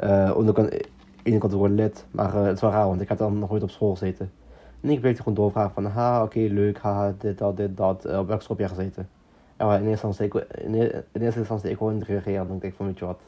Uh, 0.00 0.30
aan 0.30 0.44
de 0.44 0.84
ene 1.22 1.38
kant 1.38 1.52
wordt 1.52 1.74
lid, 1.74 2.06
maar 2.10 2.34
uh, 2.34 2.42
het 2.42 2.54
is 2.54 2.60
wel 2.60 2.70
raar, 2.70 2.86
want 2.86 3.00
ik 3.00 3.08
heb 3.08 3.18
dan 3.18 3.38
nog 3.38 3.50
nooit 3.50 3.62
op 3.62 3.70
school 3.70 3.90
gezeten. 3.90 4.32
En 4.82 4.90
ik 4.90 5.00
bleef 5.00 5.18
gewoon 5.18 5.34
doorvragen 5.34 5.72
van, 5.74 5.84
ha, 5.84 6.22
oké, 6.22 6.38
leuk, 6.38 6.78
ha, 6.78 7.14
dit, 7.18 7.38
dat, 7.38 7.56
dit, 7.56 7.76
dat, 7.76 8.06
uh, 8.06 8.18
op 8.18 8.26
welke 8.26 8.42
school 8.42 8.56
jij 8.56 8.68
gezeten? 8.68 9.08
En 9.56 9.66
in 9.68 9.88
eerste 9.88 10.06
instantie, 10.06 10.24
ik, 10.24 10.34
in, 10.34 10.74
in 11.12 11.20
eerste 11.20 11.38
instantie, 11.38 11.70
ik 11.70 11.76
gewoon 11.76 12.02
reageren, 12.02 12.48
dan 12.48 12.58
denk 12.58 12.72
ik 12.72 12.74
van, 12.74 12.86
weet 12.86 12.98
je 12.98 13.04
wat, 13.04 13.20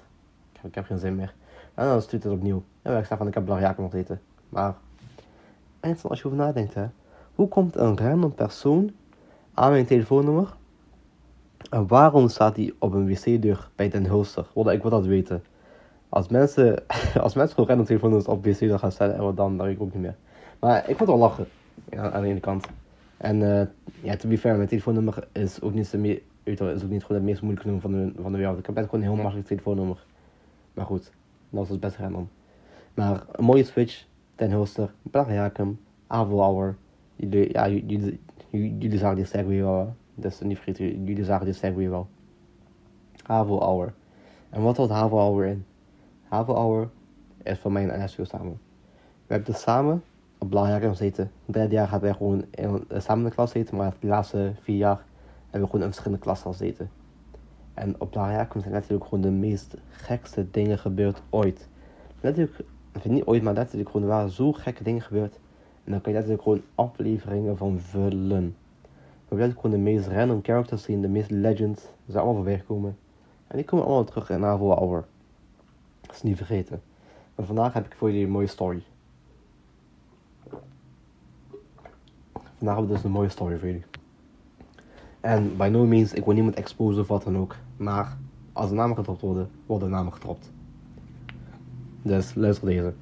ik 0.62 0.74
heb, 0.74 0.84
geen 0.84 0.98
zin 0.98 1.16
meer. 1.16 1.34
En 1.74 1.86
dan 1.86 2.02
stuurt 2.02 2.22
het 2.22 2.32
opnieuw. 2.32 2.62
En 2.82 2.98
ik 2.98 3.04
zeg 3.04 3.18
van, 3.18 3.26
ik 3.26 3.34
heb 3.34 3.44
Blariaken 3.44 3.82
nog 3.82 3.90
gezeten. 3.90 4.20
Maar, 4.48 4.74
eindstand, 5.80 6.10
als 6.12 6.20
je 6.20 6.26
over 6.26 6.38
nadenkt, 6.38 6.74
hè, 6.74 6.86
hoe 7.34 7.48
komt 7.48 7.76
een 7.76 7.98
random 7.98 8.34
persoon 8.34 8.90
aan 9.54 9.70
mijn 9.70 9.86
telefoonnummer 9.86 10.54
En 11.70 11.86
waarom 11.86 12.28
staat 12.28 12.56
hij 12.56 12.72
op 12.78 12.92
een 12.92 13.06
wc-deur 13.06 13.68
bij 13.74 13.88
Den 13.88 14.06
Hulster? 14.06 14.46
Wilde 14.54 14.72
ik 14.72 14.82
wil 14.82 14.90
dat 14.90 15.06
weten. 15.06 15.44
Als 16.08 16.28
mensen, 16.28 16.82
als 17.20 17.34
mensen 17.34 17.54
gewoon 17.54 17.68
random 17.68 17.86
telefoonnummers 17.86 18.28
op 18.28 18.44
wc-deur 18.44 18.78
gaan 18.78 18.92
stellen, 18.92 19.14
en 19.14 19.22
wat 19.22 19.36
dan, 19.36 19.58
weet 19.58 19.74
ik 19.74 19.82
ook 19.82 19.92
niet 19.92 20.02
meer. 20.02 20.16
Maar 20.64 20.78
ik 20.78 20.84
vond 20.96 20.98
het 20.98 21.08
wel 21.08 21.18
lachen, 21.18 21.46
ja, 21.90 22.10
aan 22.10 22.22
de 22.22 22.28
ene 22.28 22.40
kant. 22.40 22.66
En 23.16 23.40
uh, 23.40 23.62
ja, 24.02 24.16
to 24.16 24.28
be 24.28 24.38
fair, 24.38 24.56
mijn 24.56 24.68
telefoonnummer 24.68 25.28
is 25.32 25.60
ook 25.60 25.74
niet, 25.74 25.90
de 25.90 25.98
me- 25.98 26.22
weet 26.42 26.58
je 26.58 26.64
wel, 26.64 26.74
is 26.74 26.82
ook 26.84 26.90
niet 26.90 27.02
gewoon 27.04 27.16
het 27.16 27.30
meest 27.30 27.42
moeilijke 27.42 27.70
nummer 27.70 27.90
van 27.90 27.92
de, 27.92 28.22
van 28.22 28.32
de 28.32 28.38
wereld. 28.38 28.58
Ik 28.58 28.66
heb 28.66 28.74
net 28.74 28.84
gewoon 28.84 29.00
een 29.00 29.06
heel 29.10 29.16
makkelijk 29.22 29.46
telefoonnummer. 29.46 30.04
Maar 30.74 30.84
goed, 30.84 31.10
dat 31.50 31.68
was 31.68 31.78
best 31.78 31.96
random. 31.96 32.28
Maar 32.94 33.24
een 33.32 33.44
mooie 33.44 33.64
switch, 33.64 34.04
ten 34.34 34.50
Hulster, 34.50 34.92
Plagjakem, 35.10 35.80
Avelauer. 36.06 36.76
Jullie, 37.16 37.52
ja, 37.52 37.68
jullie, 37.68 38.20
jullie, 38.50 38.78
jullie 38.78 38.98
zagen 38.98 39.16
die 39.16 39.24
segway 39.24 39.60
wel. 39.62 39.78
hè? 39.78 39.86
Dus 40.14 40.40
niet 40.40 40.56
vergeten, 40.58 41.04
jullie 41.04 41.24
zagen 41.24 41.44
die 41.44 41.54
segway 41.54 41.88
wel. 41.88 42.08
Havelauer. 43.22 43.94
En 44.50 44.62
wat 44.62 44.76
houdt 44.76 44.92
Havelauer 44.92 45.46
in? 45.46 45.64
Havelauer 46.28 46.88
is 47.42 47.58
van 47.58 47.72
mij 47.72 47.88
en 47.88 48.04
NSU 48.04 48.24
samen. 48.24 48.60
We 49.26 49.34
hebben 49.34 49.52
dus 49.52 49.60
samen 49.62 50.02
op 50.44 50.50
Plagjakem 50.50 50.90
gezeten. 50.90 51.30
Het 51.44 51.54
derde 51.54 51.74
jaar 51.74 51.90
hebben 51.90 52.08
wij 52.08 52.18
gewoon 52.18 52.44
in, 52.50 52.84
eh, 52.88 53.00
samen 53.00 53.22
in 53.22 53.28
de 53.28 53.34
klas 53.34 53.52
gezeten, 53.52 53.76
maar 53.76 53.94
de 54.00 54.06
laatste 54.06 54.52
vier 54.60 54.76
jaar 54.76 55.04
hebben 55.42 55.60
we 55.60 55.66
gewoon 55.66 55.80
in 55.80 55.86
verschillende 55.86 56.22
klassen 56.22 56.50
gezeten. 56.50 56.90
En 57.74 58.00
op 58.00 58.10
Plagjakem 58.10 58.60
zijn 58.60 58.72
natuurlijk 58.72 59.04
gewoon 59.04 59.20
de 59.20 59.30
meest 59.30 59.76
gekste 59.88 60.50
dingen 60.50 60.78
gebeurd 60.78 61.22
ooit. 61.30 61.68
Letterlijk, 62.20 62.64
of 62.96 63.04
niet 63.04 63.24
ooit, 63.24 63.42
maar 63.42 63.54
letterlijk 63.54 63.90
gewoon, 63.90 64.06
er 64.06 64.14
waren 64.14 64.30
zo 64.30 64.52
gekke 64.52 64.82
dingen 64.82 65.02
gebeurd. 65.02 65.38
En 65.84 65.92
dan 65.92 66.00
kan 66.00 66.12
je 66.12 66.18
letterlijk 66.18 66.42
gewoon 66.42 66.62
afleveringen 66.74 67.56
van 67.56 67.78
vullen. 67.78 68.56
We 69.28 69.40
hebben 69.40 69.60
gewoon 69.60 69.76
de 69.76 69.82
meest 69.82 70.06
random 70.06 70.40
characters 70.42 70.82
zien, 70.82 71.00
de 71.00 71.08
meest 71.08 71.30
legends. 71.30 71.82
Ze 71.82 71.88
zijn 72.06 72.24
allemaal 72.24 72.42
voorbij 72.42 72.58
gekomen. 72.58 72.96
En 73.46 73.56
die 73.56 73.64
komen 73.64 73.84
allemaal 73.84 74.04
terug 74.04 74.30
in 74.30 74.40
Naval 74.40 74.76
Hour. 74.76 75.04
Dat 76.00 76.14
is 76.14 76.22
niet 76.22 76.36
vergeten. 76.36 76.82
Maar 77.34 77.46
vandaag 77.46 77.72
heb 77.72 77.86
ik 77.86 77.94
voor 77.94 78.08
jullie 78.08 78.24
een 78.24 78.30
mooie 78.30 78.46
story. 78.46 78.82
Vandaag 82.64 82.82
hebben 82.82 82.96
we 82.96 83.02
dus 83.02 83.12
een 83.12 83.18
mooie 83.20 83.34
story 83.36 83.58
voor 83.58 83.68
jullie. 83.68 83.84
En 85.20 85.56
by 85.56 85.68
no 85.72 85.86
means, 85.86 86.12
ik 86.12 86.24
wil 86.24 86.34
niemand 86.34 86.54
exposen 86.54 87.00
of 87.00 87.08
wat 87.08 87.22
dan 87.22 87.36
ook. 87.36 87.56
Maar 87.76 88.16
als 88.52 88.68
de 88.68 88.74
namen 88.74 88.96
gedropt 88.96 89.20
worden, 89.20 89.50
worden 89.66 89.90
namen 89.90 90.12
gedropt. 90.12 90.52
Dus 92.02 92.34
luister 92.34 92.66
deze. 92.66 92.94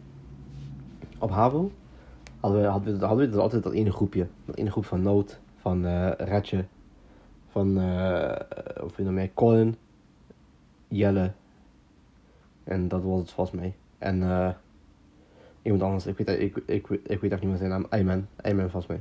Op 1.19 1.31
HAVO 1.31 1.71
hadden 2.41 2.61
we, 2.61 2.67
hadden 2.67 2.99
we, 2.99 3.05
hadden 3.07 3.25
we 3.25 3.33
dus 3.33 3.41
altijd 3.41 3.63
dat 3.63 3.73
ene 3.73 3.93
groepje. 3.93 4.27
Dat 4.45 4.57
ene 4.57 4.71
groep 4.71 4.85
van 4.85 5.03
Noot, 5.03 5.41
van 5.57 5.87
eh 5.87 6.11
Retje, 6.17 6.65
van, 7.49 7.79
eh 7.79 8.85
of 8.85 8.97
je 8.97 9.03
nou 9.03 9.15
meer, 9.15 9.31
Colin, 9.35 9.77
Jelle. 10.89 11.33
En 12.65 12.89
dat 12.89 13.03
was 13.03 13.21
het 13.21 13.31
volgens 13.31 13.61
mij. 13.61 13.75
En 13.99 14.23
eh 14.23 14.51
iemand 15.63 15.83
anders, 15.83 16.07
ik 16.07 16.17
weet, 16.17 16.29
ik, 16.29 16.57
ik, 16.57 16.89
ik, 16.89 17.01
ik 17.05 17.21
weet 17.21 17.33
echt 17.33 17.41
niet 17.41 17.51
meer 17.51 17.59
zijn 17.59 17.71
naam. 17.71 17.87
Ayman, 17.89 18.27
Ayman 18.37 18.71
volgens 18.71 18.87
mij. 18.87 19.01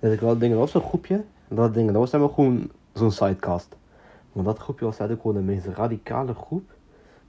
Dus 0.00 0.12
ik 0.12 0.20
wel 0.20 0.38
dingen, 0.38 0.56
dat 0.56 0.72
was 0.72 0.82
zo'n 0.82 0.88
groepje. 0.90 1.24
En 1.48 1.56
dat 1.56 1.74
dingen, 1.74 1.92
dat 1.92 2.02
was 2.02 2.12
helemaal 2.12 2.34
gewoon 2.34 2.70
zo'n 2.92 3.10
sidecast. 3.10 3.76
Want 4.32 4.46
dat 4.46 4.58
groepje 4.58 4.84
was 4.84 4.98
eigenlijk 4.98 5.28
gewoon 5.28 5.46
de 5.46 5.52
meest 5.52 5.66
radicale 5.66 6.34
groep 6.34 6.70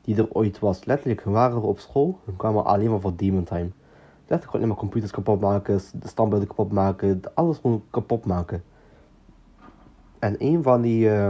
die 0.02 0.16
er 0.16 0.28
ooit 0.32 0.60
was. 0.60 0.86
Letterlijk, 0.86 1.22
we 1.22 1.32
waren 1.32 1.62
op 1.62 1.80
school 1.80 2.20
en 2.28 2.36
kwamen 2.36 2.66
alleen 2.66 2.90
maar 2.90 3.00
voor 3.00 3.16
demon 3.16 3.44
time. 3.44 3.70
Letterlijk 4.18 4.44
gewoon 4.44 4.56
alleen 4.56 4.68
maar 4.68 4.78
computers 4.78 5.12
kapot 5.12 5.40
maken, 5.40 5.80
de 5.94 6.08
standbeelden 6.08 6.48
kapot 6.48 6.72
maken, 6.72 7.22
alles 7.34 7.58
gewoon 7.58 7.84
kapot 7.90 8.26
maken. 8.26 8.64
En 10.20 10.36
een 10.40 10.64
van 10.64 10.82
die 10.82 11.10
eh 11.10 11.30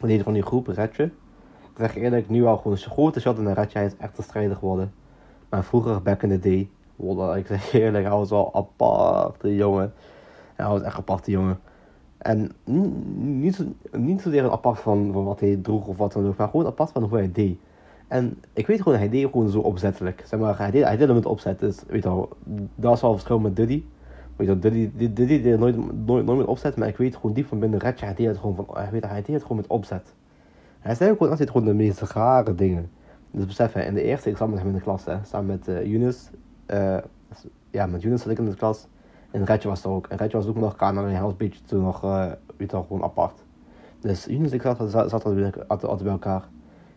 leden 0.00 0.24
van 0.24 0.32
die 0.32 0.42
groep, 0.42 0.66
Retje, 0.66 1.04
ik 1.04 1.76
zeg 1.76 1.96
eerlijk, 1.96 2.28
nu 2.28 2.44
al 2.44 2.56
gewoon 2.56 2.72
een 2.72 2.78
grote 2.78 3.20
shot 3.20 3.38
in 3.38 3.46
een 3.46 3.54
Retje, 3.54 3.78
hij 3.78 3.86
is 3.86 3.96
echt 3.96 4.18
een 4.18 4.24
strijder 4.24 4.56
geworden. 4.56 4.92
Maar 5.48 5.64
vroeger, 5.64 6.02
back 6.02 6.22
in 6.22 6.28
the 6.28 6.38
day, 6.38 6.68
ik 7.38 7.46
zeg 7.46 7.72
eerlijk, 7.80 8.04
hij 8.04 8.16
was 8.16 8.30
wel 8.30 8.46
een 8.46 8.60
aparte 8.60 9.54
jongen. 9.54 9.92
Hij 10.56 10.66
was 10.66 10.82
echt 10.82 10.92
een 10.92 11.00
aparte 11.00 11.30
jongen. 11.30 11.58
En 12.18 12.52
niet, 12.64 12.92
niet, 13.16 13.54
zo, 13.54 13.64
niet 13.92 14.20
zozeer 14.20 14.50
apart 14.50 14.78
van, 14.78 15.10
van 15.12 15.24
wat 15.24 15.40
hij 15.40 15.58
droeg 15.62 15.86
of 15.86 15.96
wat 15.96 16.12
dan 16.12 16.26
ook, 16.26 16.36
maar 16.36 16.48
gewoon 16.48 16.66
apart 16.66 16.90
van 16.90 17.02
hoe 17.02 17.18
hij 17.18 17.32
deed. 17.32 17.58
En 18.08 18.38
ik 18.52 18.66
weet 18.66 18.82
gewoon, 18.82 18.98
hij 18.98 19.08
deed 19.08 19.30
gewoon 19.30 19.48
zo 19.48 19.58
opzettelijk. 19.58 20.22
Zeg 20.26 20.40
maar, 20.40 20.58
hij 20.58 20.70
deed, 20.70 20.82
hij 20.82 20.96
deed 20.96 21.06
het 21.06 21.16
met 21.16 21.26
opzet. 21.26 21.58
Dus, 21.58 21.82
weet 21.86 22.02
je 22.02 22.08
wel, 22.08 22.28
dat 22.74 22.94
is 22.94 23.00
wel 23.00 23.10
een 23.10 23.16
verschil 23.16 23.38
met 23.38 23.56
Diddy. 23.56 23.84
Weet 24.36 24.46
je 24.46 24.58
wel, 24.58 24.60
Diddy, 24.60 24.90
Diddy 24.96 25.26
deed 25.26 25.44
het 25.44 25.60
nooit, 25.60 26.06
nooit, 26.06 26.24
nooit 26.24 26.38
met 26.38 26.46
opzet, 26.46 26.76
maar 26.76 26.88
ik 26.88 26.96
weet 26.96 27.16
gewoon 27.16 27.32
diep 27.32 27.46
van 27.46 27.58
binnen, 27.58 27.78
Retje, 27.78 28.04
hij 28.04 28.14
deed 28.14 28.26
het 28.26 28.38
gewoon, 28.38 28.54
van, 28.54 28.66
hij, 28.72 28.88
hij 29.00 29.22
deed 29.22 29.34
het 29.34 29.42
gewoon 29.42 29.56
met 29.56 29.66
opzet. 29.66 30.14
Hij 30.78 30.94
zei 30.94 31.10
ook 31.10 31.16
gewoon 31.16 31.32
altijd 31.32 31.50
gewoon 31.50 31.66
de 31.66 31.74
meest 31.74 32.00
rare 32.00 32.54
dingen. 32.54 32.90
Dus 33.30 33.46
besef, 33.46 33.72
hè, 33.72 33.82
in 33.82 33.94
de 33.94 34.02
eerste, 34.02 34.30
ik 34.30 34.38
met 34.38 34.58
hem 34.58 34.68
in 34.68 34.74
de 34.74 34.80
klas, 34.80 35.04
hè, 35.04 35.16
samen 35.24 35.46
met 35.46 35.68
uh, 35.68 35.84
Yunus. 35.84 36.30
Uh, 36.66 36.96
ja, 37.70 37.86
met 37.86 38.02
Yunus 38.02 38.22
zat 38.22 38.30
ik 38.30 38.38
in 38.38 38.44
de 38.44 38.54
klas. 38.54 38.86
En 39.36 39.44
Retje 39.44 39.68
was 39.68 39.84
er 39.84 39.90
ook. 39.90 40.06
En 40.06 40.16
Retje 40.16 40.36
was 40.36 40.46
ook 40.46 40.56
nog 40.56 40.76
kamer 40.76 41.06
en 41.06 41.24
een 41.24 41.36
beetje 41.36 41.62
toen 41.64 41.82
nog, 41.82 42.04
uh, 42.04 42.32
weet 42.56 42.70
gewoon 42.70 43.02
apart. 43.02 43.44
Dus 44.00 44.24
Yunus 44.24 44.52
ik 44.52 44.62
zat, 44.62 44.90
zat, 44.90 45.12
altijd, 45.12 46.02
bij 46.02 46.12
elkaar. 46.12 46.48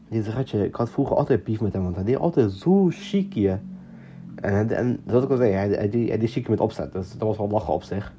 Deze 0.09 0.31
Retje, 0.31 0.65
ik 0.65 0.75
had 0.75 0.89
vroeger 0.89 1.15
altijd 1.15 1.43
beef 1.43 1.61
met 1.61 1.73
hem, 1.73 1.83
want 1.83 1.95
hij 1.95 2.03
deed 2.03 2.17
altijd 2.17 2.51
zo 2.51 2.87
chic 2.89 3.33
hier. 3.33 3.61
En, 4.35 4.69
en 4.69 4.99
zoals 5.07 5.23
ik 5.23 5.29
al 5.29 5.37
zei, 5.37 5.51
hij, 5.51 5.69
hij, 5.69 5.89
deed, 5.89 6.09
hij 6.09 6.27
chic 6.27 6.49
met 6.49 6.59
opzet, 6.59 6.91
dus 6.91 7.11
dat 7.11 7.27
was 7.27 7.37
wel 7.37 7.49
lachen 7.49 7.73
op 7.73 7.83
zich. 7.83 8.13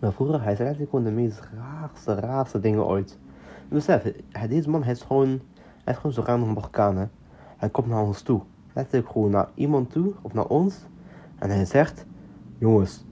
Maar 0.00 0.12
vroeger, 0.12 0.42
hij 0.42 0.54
zei 0.54 0.68
eigenlijk 0.68 0.90
gewoon 0.90 1.04
de 1.04 1.20
meest 1.20 1.40
raarste, 1.54 2.14
raarste 2.14 2.60
dingen 2.60 2.86
ooit. 2.86 3.18
Besef, 3.68 4.12
hij, 4.30 4.48
deze 4.48 4.70
man, 4.70 4.82
hij 4.82 4.92
is 4.92 5.02
gewoon, 5.02 5.40
hij 5.84 5.92
is 5.92 5.96
gewoon 5.96 6.12
zo 6.12 6.22
random 6.24 6.52
Marokkaan, 6.52 6.96
hè. 6.96 7.04
Hij 7.56 7.68
komt 7.68 7.88
naar 7.88 8.02
ons 8.02 8.22
toe. 8.22 8.40
Letterlijk 8.72 9.10
gewoon 9.10 9.30
naar 9.30 9.48
iemand 9.54 9.90
toe, 9.90 10.12
of 10.22 10.32
naar 10.32 10.46
ons. 10.46 10.74
En 11.38 11.50
hij 11.50 11.64
zegt, 11.64 12.06
jongens, 12.58 13.04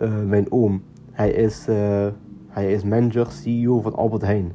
uh, 0.00 0.20
mijn 0.22 0.52
oom, 0.52 0.82
hij 1.10 1.30
is, 1.30 1.68
uh, 1.68 2.06
hij 2.48 2.72
is 2.72 2.82
manager, 2.84 3.26
CEO 3.30 3.80
van 3.80 3.94
Albert 3.94 4.22
Heijn. 4.22 4.52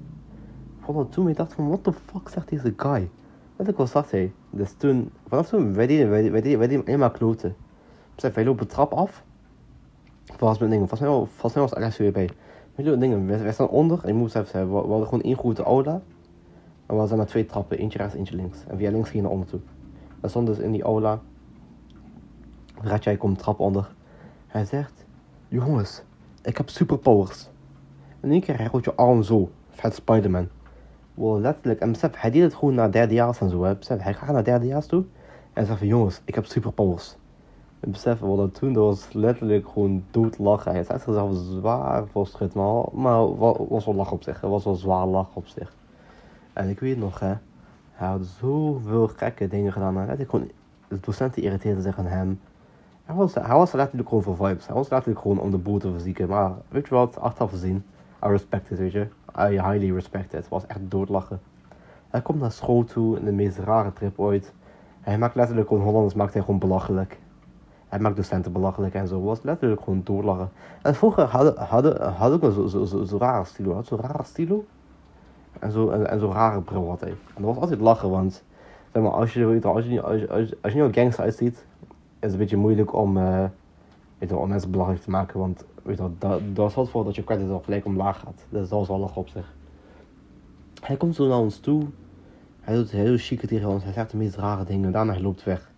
Voordat 0.80 1.12
toen 1.12 1.30
ik 1.30 1.36
dacht 1.36 1.54
van, 1.54 1.68
what 1.68 1.84
the 1.84 1.94
fuck 1.94 2.30
zegt 2.30 2.50
deze 2.50 2.74
guy? 2.78 3.10
Letterlijk 3.50 3.78
was 3.78 3.92
dat 3.92 4.12
hij. 4.12 4.32
Dus 4.50 4.74
toen, 4.78 5.12
vanaf 5.28 5.48
toen, 5.48 5.74
wij 5.74 5.88
deden, 5.88 6.10
wij, 6.10 6.32
wij 6.32 6.42
deden, 6.42 6.60
wij 6.60 6.68
deden 6.68 6.86
eenmaal 6.86 7.12
kloten. 7.12 7.56
Besef, 8.16 8.36
lopen 8.36 8.68
de 8.68 8.74
trap 8.74 8.94
af. 8.94 9.24
Volgens 10.24 10.60
mij 10.60 10.70
dingen, 10.70 10.88
volgens 10.88 11.54
mij, 11.54 11.64
was 11.64 11.74
Alex 11.74 11.98
weer 11.98 12.12
bij. 12.12 12.30
Wij 12.76 12.86
lopen 12.86 13.00
dingen, 13.00 13.28
wij, 13.28 13.54
staan 13.54 13.68
onder, 13.68 14.00
en 14.02 14.08
je 14.08 14.14
moet 14.14 14.24
beseffen, 14.24 14.60
we, 14.60 14.82
we 14.82 14.88
hadden 14.88 15.08
gewoon 15.08 15.24
één 15.24 15.38
grote 15.38 15.64
aula. 15.64 16.02
En 16.86 16.96
we 16.96 16.96
hadden 16.96 17.18
maar 17.18 17.26
twee 17.26 17.46
trappen, 17.46 17.78
eentje 17.78 17.98
rechts, 17.98 18.16
eentje 18.16 18.36
links. 18.36 18.58
En 18.68 18.78
via 18.78 18.92
links 18.92 19.10
ging 19.10 19.24
naar 19.24 19.32
onder 19.32 19.48
toe. 19.48 19.60
We 20.20 20.28
stonden 20.28 20.56
dus 20.56 20.64
in 20.64 20.72
die 20.72 20.84
aula. 20.84 21.22
Ratjai 22.82 23.18
komt 23.18 23.36
de 23.36 23.42
trap 23.42 23.60
onder. 23.60 23.90
Hij 24.48 24.66
zegt, 24.66 25.06
jongens, 25.50 26.02
ik 26.42 26.58
heb 26.58 26.70
superpowers. 26.70 27.50
En 28.20 28.28
in 28.28 28.32
één 28.32 28.42
keer 28.42 28.58
hij 28.58 28.70
je 28.82 28.96
arm 28.96 29.24
zo, 29.24 29.50
vet 29.70 29.94
Spider-Man. 29.94 30.48
Wow, 31.14 31.40
letterlijk, 31.40 31.80
en 31.80 31.92
besef, 31.92 32.12
hij 32.16 32.32
deed 32.32 32.42
het 32.42 32.54
gewoon 32.54 32.74
naar 32.74 32.92
derdejaars 32.92 33.40
en 33.40 33.50
zo. 33.50 33.64
Hè. 33.64 33.76
Besef, 33.76 34.02
hij 34.02 34.14
gaat 34.14 34.32
naar 34.32 34.44
derdejaars 34.44 34.86
toe 34.86 35.04
en 35.54 35.66
zegt 35.66 35.78
van, 35.78 35.88
jongens, 35.88 36.22
ik 36.26 36.36
heb 36.36 36.46
superpowers. 36.46 37.16
En 37.80 37.92
besef, 37.92 38.20
wat 38.20 38.38
dat 38.38 38.54
toen, 38.54 38.74
dat 38.74 38.84
was 38.84 39.14
letterlijk 39.14 39.68
gewoon 39.68 40.04
doodlachen. 40.12 40.72
Hij 40.72 40.84
zette 40.84 41.04
zichzelf 41.04 41.36
zwaar 41.36 42.08
voor 42.08 42.28
schut, 42.28 42.54
maar, 42.54 42.84
maar 42.94 43.38
was 43.68 43.86
wel 43.86 43.96
lach 43.96 44.12
op 44.12 44.24
zich. 44.24 44.42
Het 44.42 44.50
was 44.50 44.64
wel 44.64 44.76
zwaar 44.76 45.06
lach 45.06 45.30
op 45.34 45.48
zich. 45.48 45.76
En 46.54 46.70
ik 46.70 46.80
weet 46.80 46.98
nog, 46.98 47.20
hè, 47.20 47.34
hij 47.92 48.08
had 48.08 48.26
zoveel 48.26 49.08
gekke 49.08 49.48
dingen 49.48 49.72
gedaan. 49.72 49.96
Letterlijk 49.96 50.30
gewoon, 50.30 50.52
de 50.88 51.00
docenten 51.00 51.44
irriteerden 51.44 51.84
zich 51.84 51.98
aan 51.98 52.06
hem. 52.06 52.40
Hij 53.10 53.18
was, 53.18 53.34
hij 53.34 53.56
was 53.56 53.72
letterlijk 53.72 54.08
gewoon 54.10 54.24
voor 54.24 54.36
vibes. 54.36 54.66
Hij 54.66 54.76
was 54.76 54.90
letterlijk 54.90 55.22
gewoon 55.22 55.40
om 55.40 55.52
de 55.52 55.58
boel 55.58 55.80
te 55.80 55.92
verzieken. 55.92 56.28
Maar 56.28 56.52
weet 56.68 56.88
je 56.88 56.96
wat, 56.96 57.20
achteraf 57.20 57.50
gezien, 57.50 57.76
I 58.26 58.28
respect 58.28 58.72
it, 58.72 58.78
weet 58.78 58.92
je. 58.92 59.08
I 59.40 59.50
highly 59.50 59.92
respect 59.94 60.26
it. 60.26 60.32
Het 60.32 60.50
was 60.50 60.66
echt 60.66 60.80
doodlachen. 60.82 61.40
Hij 62.10 62.22
komt 62.22 62.40
naar 62.40 62.52
school 62.52 62.84
toe 62.84 63.18
in 63.20 63.26
de 63.26 63.32
meest 63.32 63.58
rare 63.58 63.94
trip 63.94 64.20
ooit. 64.20 64.54
Hij 65.02 65.18
maakt 65.18 65.36
letterlijk 65.36 65.68
gewoon 65.68 65.84
Hollanders 65.84 66.14
maakt 66.14 66.34
hij 66.34 66.42
gewoon 66.42 66.60
belachelijk. 66.60 67.20
Hij 67.88 68.00
maakt 68.00 68.16
docenten 68.16 68.52
belachelijk 68.52 68.94
en 68.94 69.08
zo. 69.08 69.22
Was 69.22 69.42
letterlijk 69.42 69.82
gewoon 69.82 70.02
doodlachen. 70.04 70.50
En 70.82 70.96
vroeger 70.96 71.24
had, 71.24 71.58
had, 71.58 71.98
had 71.98 72.34
ik 72.34 72.42
een 72.42 72.70
zo, 72.70 72.86
zo, 72.86 73.04
zo, 73.04 73.18
rare 73.18 73.46
stilo. 73.46 73.74
Had 73.74 73.86
zo'n 73.86 74.00
rare 74.00 74.24
stilo. 74.24 74.66
En 75.60 75.72
zo'n 75.72 76.06
en, 76.06 76.20
zo 76.20 76.32
rare 76.32 76.62
bril 76.62 76.90
had 76.90 77.00
hij. 77.00 77.10
En 77.10 77.42
dat 77.42 77.46
was 77.46 77.58
altijd 77.58 77.80
lachen, 77.80 78.10
want 78.10 78.44
maar, 78.94 79.12
als 79.12 79.34
je, 79.34 79.46
weet, 79.46 79.66
als 79.66 79.86
je, 79.86 80.02
als 80.02 80.20
je, 80.20 80.30
als 80.30 80.50
je, 80.50 80.58
als 80.62 80.74
je 80.74 80.84
niet 80.84 80.96
gangster 80.96 81.24
uitziet, 81.24 81.66
is 82.20 82.32
een 82.32 82.38
beetje 82.38 82.58
moeilijk 82.58 82.94
om, 82.94 83.18
uh, 83.18 83.46
weet 84.18 84.30
je, 84.30 85.00
te 85.04 85.10
maken. 85.10 85.40
Want 85.40 85.66
weet 85.84 85.98
je, 85.98 86.10
dat, 86.18 86.42
dat 86.54 86.72
zorgt 86.72 86.78
ervoor 86.78 87.04
dat 87.04 87.16
je 87.16 87.24
credit 87.24 87.50
al 87.50 87.60
gelijk 87.60 87.86
omlaag 87.86 88.20
gaat. 88.20 88.46
Dat 88.50 88.70
was 88.70 88.88
wel 88.88 89.00
lachen 89.00 89.22
op 89.22 89.30
zich. 89.30 89.54
Hij 90.82 90.98
komt 90.98 91.16
zo 91.16 91.28
naar 91.28 91.38
ons 91.38 91.60
toe. 91.60 91.84
Hij 92.60 92.76
doet 92.76 92.92
heel 92.92 93.18
chique 93.18 93.48
tegen 93.48 93.70
ons. 93.70 93.84
Hij 93.84 93.94
zegt 93.94 94.12
de 94.12 94.18
meest 94.18 94.36
rare 94.36 94.64
dingen. 94.64 94.92
Daarna 94.92 95.12
hij 95.12 95.22
loopt 95.22 95.44
weg. 95.44 95.72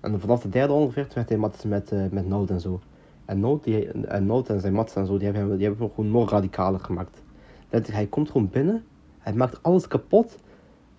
En 0.00 0.20
vanaf 0.20 0.42
de 0.42 0.48
derde 0.48 0.72
ongeveer 0.72 1.08
werd 1.14 1.28
hij 1.28 1.38
matjes 1.38 1.64
met, 1.64 1.92
uh, 1.92 2.04
met 2.10 2.28
Noot 2.28 2.50
en 2.50 2.60
zo. 2.60 2.80
En 3.24 3.40
Noot, 3.40 3.64
die, 3.64 3.90
en 3.90 4.30
en 4.48 4.60
zijn 4.60 4.72
matjes 4.72 4.96
en 4.96 5.06
zo, 5.06 5.18
die 5.18 5.30
hebben, 5.30 5.56
die 5.56 5.66
hebben 5.66 5.86
hem 5.86 5.94
gewoon 5.94 6.10
nog 6.10 6.30
radicaler 6.30 6.80
gemaakt. 6.80 7.22
Dat, 7.68 7.86
hij 7.86 8.06
komt 8.06 8.30
gewoon 8.30 8.50
binnen. 8.50 8.84
Hij 9.18 9.32
maakt 9.32 9.62
alles 9.62 9.88
kapot. 9.88 10.38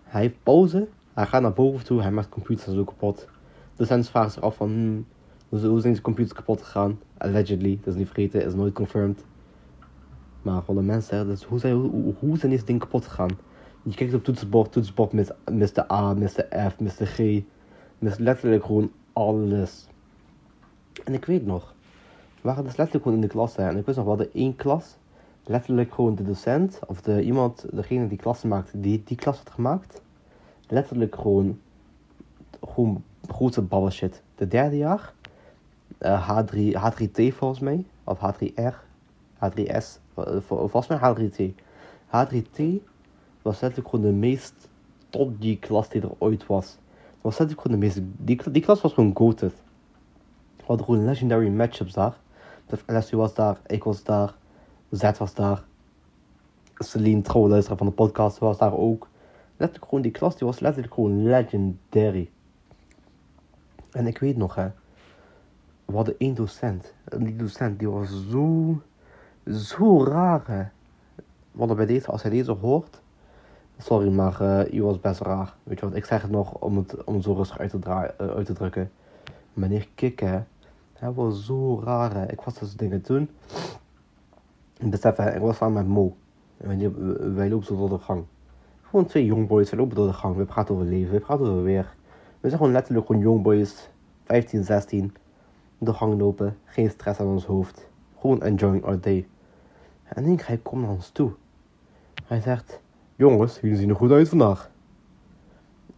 Hij 0.03 0.21
heeft 0.21 0.43
pauze. 0.43 0.87
Hij 1.13 1.25
gaat 1.25 1.41
naar 1.41 1.53
boven 1.53 1.85
toe. 1.85 2.01
Hij 2.01 2.11
maakt 2.11 2.29
computers 2.29 2.75
zo 2.75 2.83
kapot. 2.83 3.27
De 3.77 3.83
docenten 3.83 4.11
vragen 4.11 4.31
zich 4.31 4.41
af 4.41 4.55
van... 4.55 4.69
Hmm, 4.69 5.05
hoe, 5.49 5.59
zijn 5.59 5.81
deze 5.81 6.01
computers 6.01 6.33
kapot 6.33 6.61
gegaan? 6.61 6.99
Allegedly. 7.17 7.79
Dat 7.83 7.93
is 7.93 7.99
niet 7.99 8.07
vergeten. 8.07 8.45
is 8.45 8.53
nooit 8.53 8.73
confirmed. 8.73 9.23
Maar 10.41 10.61
de 10.65 10.73
mensen, 10.73 11.27
dus 11.27 11.43
hoe, 11.43 11.59
zijn, 11.59 11.73
hoe, 11.73 12.13
hoe 12.19 12.37
zijn 12.37 12.51
deze 12.51 12.65
dingen 12.65 12.81
kapot 12.81 13.05
gegaan? 13.05 13.37
Je 13.83 13.93
kijkt 13.93 14.13
op 14.13 14.23
toetsenbord, 14.23 14.71
toetsenbord 14.71 15.13
mist 15.51 15.75
de 15.75 15.91
A, 15.91 16.13
de 16.13 16.27
F, 16.69 16.75
de 16.75 17.05
G. 17.05 17.43
Mist 17.99 18.19
letterlijk 18.19 18.65
gewoon 18.65 18.91
alles. 19.13 19.87
En 21.03 21.13
ik 21.13 21.25
weet 21.25 21.45
nog, 21.45 21.73
we 22.35 22.41
waren 22.41 22.63
dus 22.63 22.75
letterlijk 22.75 23.03
gewoon 23.03 23.21
in 23.21 23.27
de 23.27 23.33
klas. 23.33 23.55
Hè, 23.55 23.67
en 23.67 23.77
ik 23.77 23.85
wist 23.85 23.97
nog, 23.97 24.05
we 24.05 24.11
hadden 24.11 24.33
één 24.33 24.55
klas. 24.55 24.97
Letterlijk 25.43 25.93
gewoon 25.93 26.15
de 26.15 26.23
docent, 26.23 26.79
of 26.87 27.01
de, 27.01 27.23
iemand, 27.23 27.65
degene 27.71 28.07
die 28.07 28.17
klassen 28.17 28.49
maakte, 28.49 28.79
die 28.79 29.01
die 29.05 29.17
klas 29.17 29.37
had 29.37 29.49
gemaakt. 29.49 30.01
Letterlijk 30.67 31.15
gewoon, 31.15 31.59
gewoon 32.67 33.03
grote 33.31 33.61
ballen 33.61 33.91
shit. 33.91 34.21
De 34.35 34.47
derde 34.47 34.77
jaar, 34.77 35.13
uh, 35.99 36.29
H3, 36.29 36.57
H3T 36.57 37.35
volgens 37.35 37.59
mij, 37.59 37.85
of 38.03 38.19
H3R, 38.19 38.73
H3S, 39.35 39.99
volgens 40.47 40.87
mij 40.87 40.97
H3T. 40.97 41.53
H3T 42.07 42.63
was 43.41 43.59
letterlijk 43.59 43.89
gewoon 43.89 44.05
de 44.05 44.11
meest 44.11 44.69
top 45.09 45.41
die 45.41 45.57
klas 45.59 45.89
die 45.89 46.01
er 46.01 46.11
ooit 46.17 46.45
was. 46.45 46.77
Was 47.21 47.37
letterlijk 47.37 47.61
gewoon 47.61 47.79
de 47.79 47.85
meest, 47.85 47.99
die, 48.17 48.51
die 48.51 48.61
klas 48.61 48.81
was 48.81 48.93
gewoon 48.93 49.15
goated. 49.15 49.53
We 50.57 50.63
hadden 50.65 50.85
gewoon 50.85 51.05
legendary 51.05 51.49
matchups 51.49 51.93
daar. 51.93 52.17
LSU 52.85 53.17
was 53.17 53.33
daar, 53.33 53.57
ik 53.65 53.83
was 53.83 54.03
daar, 54.03 54.35
Z 54.91 55.17
was 55.17 55.33
daar. 55.33 55.63
Celine, 56.75 57.21
trouwe 57.21 57.63
van 57.63 57.85
de 57.85 57.91
podcast, 57.91 58.37
was 58.37 58.57
daar 58.57 58.73
ook. 58.73 59.07
Letterlijk 59.57 59.89
gewoon, 59.89 60.03
die 60.03 60.11
klas 60.11 60.37
die 60.37 60.47
was 60.47 60.59
letterlijk 60.59 60.93
gewoon 60.93 61.23
legendary. 61.23 62.29
En 63.91 64.07
ik 64.07 64.17
weet 64.17 64.37
nog 64.37 64.55
hè, 64.55 64.69
we 65.85 65.95
hadden 65.95 66.15
één 66.17 66.35
docent. 66.35 66.93
En 67.03 67.23
die 67.23 67.35
docent 67.35 67.79
die 67.79 67.89
was 67.89 68.29
zo, 68.29 68.81
zo 69.51 70.03
raar 70.03 70.43
hè. 70.47 70.63
We 71.51 71.63
hadden 71.63 71.77
bij 71.77 71.85
deze, 71.85 72.07
als 72.07 72.21
hij 72.21 72.31
deze 72.31 72.51
hoort, 72.51 73.01
sorry 73.77 74.09
maar, 74.11 74.41
uh, 74.41 74.73
u 74.73 74.83
was 74.83 74.99
best 74.99 75.21
raar. 75.21 75.55
Weet 75.63 75.79
je 75.79 75.85
wat, 75.85 75.95
ik 75.95 76.05
zeg 76.05 76.21
het 76.21 76.31
nog 76.31 76.53
om 76.53 76.77
het, 76.77 77.03
om 77.03 77.21
zo 77.21 77.33
rustig 77.33 77.59
uit 77.59 77.69
te, 77.69 77.79
draaien, 77.79 78.13
uh, 78.21 78.27
uit 78.27 78.45
te 78.45 78.53
drukken. 78.53 78.91
Meneer 79.53 79.87
Kikken, 79.95 80.47
hij 80.93 81.11
was 81.11 81.45
zo 81.45 81.81
raar 81.83 82.13
hè. 82.13 82.31
Ik 82.31 82.41
was 82.41 82.59
dus 82.59 82.75
dingen 82.75 83.01
toen. 83.01 83.29
Besef 84.79 85.15
hè, 85.15 85.35
ik 85.35 85.41
was 85.41 85.57
samen 85.57 85.73
met 85.73 85.87
Mo. 85.87 86.15
En 86.57 87.35
wij, 87.35 87.49
lopen 87.49 87.65
zo 87.65 87.77
door 87.77 87.89
de 87.89 87.97
gang. 87.97 88.23
Gewoon 88.81 89.05
twee 89.05 89.25
jongboys, 89.25 89.69
we 89.69 89.75
lopen 89.75 89.95
door 89.95 90.07
de 90.07 90.13
gang. 90.13 90.35
We 90.35 90.45
praten 90.45 90.75
over 90.75 90.87
leven, 90.87 91.13
we 91.13 91.19
praten 91.19 91.45
over 91.45 91.63
weer. 91.63 91.95
We 92.47 92.53
zijn 92.53 92.65
gewoon 92.65 92.77
letterlijk 92.77 93.07
gewoon 93.07 93.21
jongboys, 93.21 93.89
15, 94.23 94.63
16. 94.63 95.15
De 95.77 95.93
gang 95.93 96.19
lopen, 96.19 96.57
geen 96.65 96.89
stress 96.89 97.19
aan 97.19 97.27
ons 97.27 97.45
hoofd. 97.45 97.89
Gewoon 98.19 98.41
enjoying 98.41 98.83
our 98.83 98.99
day. 99.01 99.27
En 100.03 100.25
ik 100.25 100.41
hij 100.41 100.57
komt 100.57 100.81
naar 100.81 100.91
ons 100.91 101.09
toe. 101.09 101.31
Hij 102.25 102.41
zegt, 102.41 102.81
jongens, 103.15 103.59
jullie 103.59 103.77
zien 103.77 103.89
er 103.89 103.95
goed 103.95 104.11
uit 104.11 104.29
vandaag. 104.29 104.71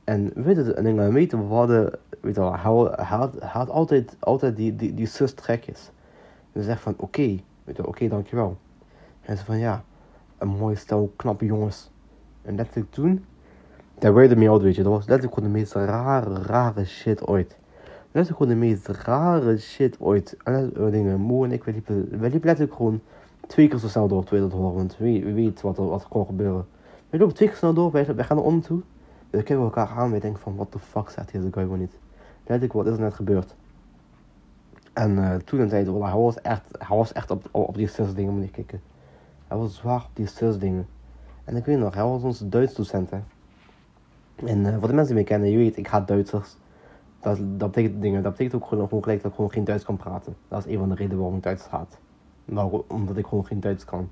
En 0.04 0.32
weet 0.44 0.58
het, 0.58 0.74
en 0.74 0.86
ik 0.86 1.12
weten, 1.12 1.48
we 1.48 1.54
hadden, 1.54 2.00
weet 2.22 2.36
je 2.36 2.42
wel, 2.42 2.52
hij, 2.52 3.18
had, 3.18 3.36
hij 3.40 3.66
altijd, 3.66 4.16
altijd 4.20 4.56
die, 4.56 4.76
die, 4.76 4.94
die 4.94 5.08
zus 5.08 5.34
trekjes. 5.34 5.92
En 6.52 6.64
zegt 6.64 6.82
van, 6.82 6.94
oké, 6.94 7.04
okay, 7.04 7.44
weet 7.64 7.76
je 7.76 7.88
oké, 7.88 8.08
dankjewel. 8.08 8.58
En 9.22 9.38
ze 9.38 9.46
van, 9.46 9.58
ja, 9.58 9.84
een 10.38 10.48
mooi 10.48 10.76
stel 10.76 11.14
knappe 11.16 11.46
jongens. 11.46 11.92
En 12.42 12.56
letterlijk 12.56 12.92
toen, 12.92 13.26
daar 14.00 14.14
werd 14.14 14.38
me 14.38 14.52
uit, 14.52 14.62
weet 14.62 14.76
je. 14.76 14.84
Dat 14.84 14.92
was 14.92 15.06
letterlijk 15.06 15.34
gewoon 15.34 15.52
de 15.52 15.58
meest 15.60 15.74
rare, 15.74 16.34
rare 16.42 16.86
shit 16.86 17.28
ooit. 17.28 17.58
Letterlijk 18.12 18.38
gewoon 18.38 18.60
de 18.60 18.68
meest 18.68 18.88
rare 18.88 19.58
shit 19.58 20.00
ooit. 20.00 20.38
En 20.44 20.72
dat, 20.74 20.92
dingen, 20.92 21.20
Moe 21.20 21.46
en 21.46 21.52
ik, 21.52 21.64
we 21.64 21.72
liepen, 21.72 22.10
we 22.10 22.30
liepen 22.30 22.46
letterlijk 22.46 22.76
gewoon 22.76 23.02
twee 23.48 23.68
keer 23.68 23.80
zo 23.80 23.88
snel 23.88 24.08
door, 24.08 24.26
dat 24.30 24.52
horen. 24.52 24.76
Want 24.76 24.98
wie, 24.98 25.26
wie 25.26 25.34
weet 25.34 25.62
wat 25.62 25.78
er, 25.78 25.86
wat 25.86 26.02
er 26.02 26.10
kon 26.10 26.26
gebeuren. 26.26 26.66
We 27.10 27.18
lopen 27.18 27.36
twee 27.36 27.48
keer 27.48 27.58
snel 27.58 27.74
door, 27.74 27.92
wij 27.92 28.06
gaan 28.06 28.38
er 28.38 28.44
om 28.44 28.62
toe. 28.62 28.82
We 29.30 29.44
kijken 29.44 29.64
elkaar 29.64 29.88
aan, 29.88 30.12
we 30.12 30.20
denken 30.20 30.42
van, 30.42 30.56
what 30.56 30.72
the 30.72 30.80
fuck 30.80 31.10
zegt 31.10 31.32
deze 31.32 31.48
guy 31.52 31.64
gewoon 31.64 31.80
niet. 31.80 31.98
Letterlijk, 32.38 32.74
wat 32.74 32.86
is 32.86 32.94
er 32.94 33.00
net 33.00 33.14
gebeurd? 33.14 33.56
En 34.94 35.12
uh, 35.12 35.36
toen 35.36 35.60
en 35.60 35.68
tijd, 35.68 35.86
hij 35.86 36.14
was 36.14 36.42
echt, 36.42 36.64
hij 36.80 36.98
was 36.98 37.14
echt 37.14 37.32
op, 37.32 37.50
op 37.52 37.76
die 37.76 37.88
zus 37.88 38.14
dingen, 38.14 38.34
moet 38.34 38.44
je 38.44 38.52
kijken. 38.52 38.82
Hij 39.48 39.58
was 39.58 39.76
zwaar 39.76 40.04
op 40.04 40.10
die 40.14 40.28
zus 40.28 40.58
dingen. 40.58 40.88
En 41.44 41.56
ik 41.56 41.66
weet 41.66 41.78
nog, 41.78 41.94
hij 41.94 42.04
was 42.04 42.22
onze 42.22 42.50
Duits 42.50 42.74
docent, 42.74 43.10
hè. 43.10 43.20
En 44.46 44.60
uh, 44.60 44.78
voor 44.78 44.88
de 44.88 44.94
mensen 44.94 45.16
die 45.16 45.24
me 45.24 45.30
kennen, 45.30 45.50
je 45.50 45.58
weet, 45.58 45.78
ik 45.78 45.88
haat 45.88 46.08
Duitsers. 46.08 46.58
Dat, 47.20 47.38
dat, 47.58 47.72
betekent, 47.72 48.02
dingen, 48.02 48.24
dat 48.24 48.32
betekent 48.32 48.62
ook 48.62 48.68
gewoon, 48.70 49.04
gelijk 49.04 49.22
dat 49.22 49.32
ik 49.32 49.36
gewoon 49.36 49.52
geen 49.52 49.64
Duits 49.64 49.84
kan 49.84 49.98
praten. 49.98 50.36
Dat 50.48 50.66
is 50.66 50.74
een 50.74 50.80
van 50.80 50.90
de 50.90 50.96
redenen 50.96 51.18
waarom 51.18 51.38
ik 51.38 51.44
Duits 51.44 51.68
haat. 51.68 51.98
Omdat 52.88 53.18
ik 53.18 53.26
gewoon 53.26 53.46
geen 53.46 53.60
Duits 53.60 53.86
kan. 53.86 54.10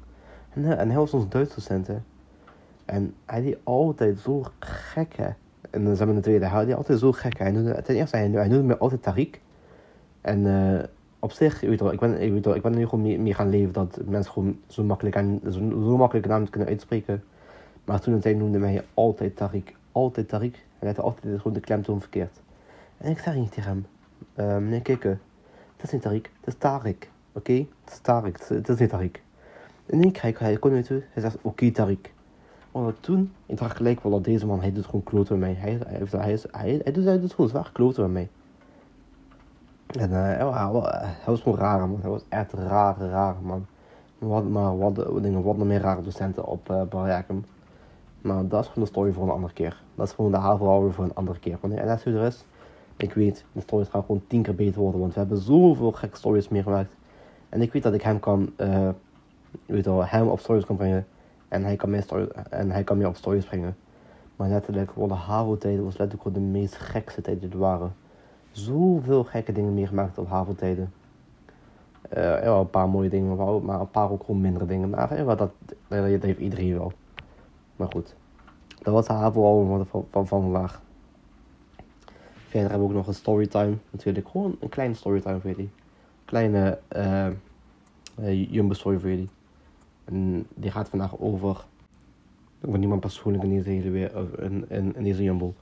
En, 0.53 0.61
uh, 0.61 0.79
en 0.79 0.89
hij 0.89 0.97
was 0.97 1.13
onze 1.13 1.27
Duits. 1.27 1.67
En 2.85 3.13
hij 3.25 3.41
deed 3.41 3.57
altijd 3.63 4.19
zo 4.19 4.43
gek, 4.59 5.15
hè. 5.15 5.29
En 5.69 5.83
dan 5.83 5.95
zijn 5.95 6.07
we 6.07 6.13
in 6.13 6.21
de 6.21 6.25
tweede, 6.25 6.45
hij 6.45 6.65
deed 6.65 6.75
altijd 6.75 6.99
zo 6.99 7.11
gek. 7.11 7.37
Hij 7.37 7.51
noemde, 7.51 7.81
ten 7.81 7.95
eerste, 7.95 8.17
hij, 8.17 8.29
hij 8.29 8.47
noemde 8.47 8.63
me 8.63 8.77
altijd 8.77 9.01
Tariq. 9.01 9.41
En 10.21 10.45
uh, 10.45 10.83
op 11.19 11.31
zich, 11.31 11.63
ik 11.63 11.77
ben, 11.77 12.41
wel, 12.41 12.55
ik 12.55 12.61
ben 12.61 12.71
er 12.71 12.77
nu 12.77 12.87
gewoon 12.87 13.01
mee, 13.01 13.19
mee, 13.19 13.33
gaan 13.33 13.49
leven 13.49 13.73
dat 13.73 13.99
mensen 14.05 14.31
gewoon 14.31 14.59
zo 14.67 14.83
makkelijk, 14.83 15.17
aan, 15.17 15.39
zo, 15.43 15.59
zo 15.69 15.97
makkelijk 15.97 16.27
naam 16.27 16.49
kunnen 16.49 16.69
uitspreken. 16.69 17.23
Maar 17.85 17.99
toen 17.99 18.19
hij 18.21 18.33
noemde 18.33 18.59
mij 18.59 18.83
altijd 18.93 19.41
Tariq. 19.41 19.76
Altijd 19.97 20.27
Tariq. 20.27 20.55
Hij 20.79 20.87
lette 20.87 21.01
altijd 21.01 21.37
gewoon 21.37 21.53
de 21.53 21.59
klemtoon 21.59 21.99
verkeerd. 21.99 22.41
En 22.97 23.11
ik 23.11 23.19
zei 23.19 23.49
tegen 23.49 23.69
hem, 23.69 23.85
uh, 24.35 24.57
meneer 24.57 24.81
Kikke, 24.81 25.17
dat 25.75 25.85
is 25.85 25.91
niet 25.91 26.01
Tariq, 26.01 26.31
dat 26.39 26.53
is 26.53 26.55
Tarik. 26.57 27.09
Oké? 27.31 27.51
Okay? 27.51 27.67
Dat 27.83 27.93
is 27.93 27.99
Tarik, 27.99 28.47
dat 28.47 28.69
is 28.69 28.79
niet 28.79 28.89
Tariq. 28.89 29.21
En 29.85 30.01
ik 30.01 30.13
kijk, 30.13 30.39
hij 30.39 30.57
kon 30.57 30.73
niet. 30.73 30.87
Hij 30.87 31.01
zegt, 31.13 31.37
oké 31.41 31.47
okay, 31.65 31.71
Tariq. 31.71 32.11
Maar 32.71 32.99
toen, 32.99 33.33
ik 33.45 33.57
dacht 33.57 33.75
gelijk 33.75 34.03
wel 34.03 34.11
dat 34.11 34.23
deze 34.23 34.45
man, 34.45 34.61
hij 34.61 34.71
doet 34.71 34.85
gewoon 34.85 35.03
kloten 35.03 35.39
met 35.39 35.49
mij. 35.49 35.59
Hij, 35.59 35.79
hij, 35.87 36.39
hij, 36.51 36.81
hij, 36.83 36.93
doet, 36.93 37.05
hij 37.05 37.19
doet 37.19 37.33
gewoon 37.33 37.49
zwaar 37.49 37.69
kloten 37.73 38.03
met 38.03 38.11
mij. 38.11 38.29
En 40.03 40.09
uh, 40.09 40.53
hij, 40.97 41.25
was 41.25 41.41
gewoon 41.41 41.57
raar 41.57 41.79
man. 41.79 42.01
Hij 42.01 42.09
was 42.09 42.23
echt 42.29 42.53
rare, 42.53 43.09
rare 43.09 43.39
man. 43.41 43.65
Wat, 44.17 44.49
maar 44.49 44.77
wat, 44.77 44.95
dingen, 44.95 45.43
wat 45.43 45.57
nog 45.57 45.67
meer 45.67 45.81
rare 45.81 46.01
docenten 46.01 46.45
op 46.45 46.69
uh. 46.69 47.27
Maar 48.27 48.47
dat 48.47 48.63
is 48.63 48.67
gewoon 48.67 48.83
de 48.83 48.89
story 48.89 49.11
voor 49.11 49.23
een 49.23 49.29
andere 49.29 49.53
keer. 49.53 49.81
Dat 49.95 50.07
is 50.07 50.13
gewoon 50.13 50.31
de 50.31 50.37
havenhouwer 50.37 50.93
voor 50.93 51.03
een 51.03 51.15
andere 51.15 51.39
keer. 51.39 51.57
Wanneer 51.61 51.85
NS 51.85 52.05
er 52.05 52.25
is, 52.25 52.45
ik 52.97 53.13
weet, 53.13 53.45
de 53.51 53.61
stories 53.61 53.87
gaan 53.87 54.01
gewoon 54.01 54.21
tien 54.27 54.41
keer 54.41 54.55
beter 54.55 54.81
worden. 54.81 54.99
Want 54.99 55.13
we 55.13 55.19
hebben 55.19 55.37
zoveel 55.37 55.91
gekke 55.91 56.17
stories 56.17 56.47
meegemaakt. 56.47 56.91
En 57.49 57.61
ik 57.61 57.73
weet 57.73 57.83
dat 57.83 57.93
ik 57.93 58.01
hem 58.01 58.19
kan, 58.19 58.53
uh, 58.57 58.89
weet 59.65 59.85
wel, 59.85 60.05
hem 60.05 60.27
op 60.27 60.39
stories 60.39 60.65
kan 60.65 60.75
brengen. 60.75 61.07
En 61.47 61.63
hij 61.63 61.75
kan 61.75 61.89
meer, 61.89 62.01
story, 62.01 62.27
en 62.49 62.71
hij 62.71 62.83
kan 62.83 62.97
meer 62.97 63.07
op 63.07 63.15
stories 63.15 63.45
brengen. 63.45 63.75
Maar 64.35 64.49
letterlijk, 64.49 64.91
de 64.95 65.13
HAVO-tijden 65.13 65.83
was 65.83 65.97
letterlijk 65.97 66.21
gewoon 66.21 66.43
de 66.43 66.59
meest 66.59 66.75
gekste 66.75 67.21
tijden 67.21 67.43
die 67.43 67.51
er 67.51 67.57
waren. 67.57 67.95
Zoveel 68.51 69.23
gekke 69.23 69.51
dingen 69.51 69.73
meegemaakt 69.73 70.17
op 70.17 70.27
HAVO-tijden. 70.27 70.93
Uh, 72.17 72.43
ja, 72.43 72.59
een 72.59 72.69
paar 72.69 72.89
mooie 72.89 73.09
dingen, 73.09 73.63
maar 73.65 73.79
een 73.79 73.91
paar 73.91 74.11
ook 74.11 74.23
gewoon 74.23 74.41
mindere 74.41 74.65
dingen. 74.65 74.89
Maar 74.89 75.17
ja, 75.17 75.23
dat, 75.23 75.37
dat, 75.37 75.51
dat 75.87 76.21
heeft 76.21 76.39
iedereen 76.39 76.77
wel. 76.77 76.91
Maar 77.77 77.87
goed, 77.91 78.15
dat 78.87 78.95
was 78.95 79.07
de 79.07 79.13
HAVO-album 79.13 79.85
van, 79.85 80.05
van, 80.11 80.27
van 80.27 80.41
vandaag. 80.41 80.81
Verder 82.47 82.69
hebben 82.69 82.79
we 82.79 82.93
ook 82.93 82.99
nog 82.99 83.07
een 83.07 83.13
storytime. 83.13 83.77
Natuurlijk 83.91 84.27
gewoon 84.27 84.57
een 84.59 84.69
kleine 84.69 84.93
storytime 84.93 85.39
voor 85.39 85.49
jullie. 85.49 85.69
Kleine 86.25 86.79
uh, 86.95 88.51
jumbo 88.51 88.73
story 88.73 88.99
voor 88.99 89.09
jullie. 89.09 89.29
En 90.05 90.47
die 90.55 90.71
gaat 90.71 90.89
vandaag 90.89 91.19
over. 91.19 91.65
Over 92.65 92.79
niemand 92.79 93.01
persoonlijk 93.01 93.43
in 93.43 93.49
deze 93.49 93.69
hele 93.69 94.11
in, 94.39 94.65
in, 94.69 94.95
in, 94.95 95.03
deze 95.03 95.23
jumbo. 95.23 95.53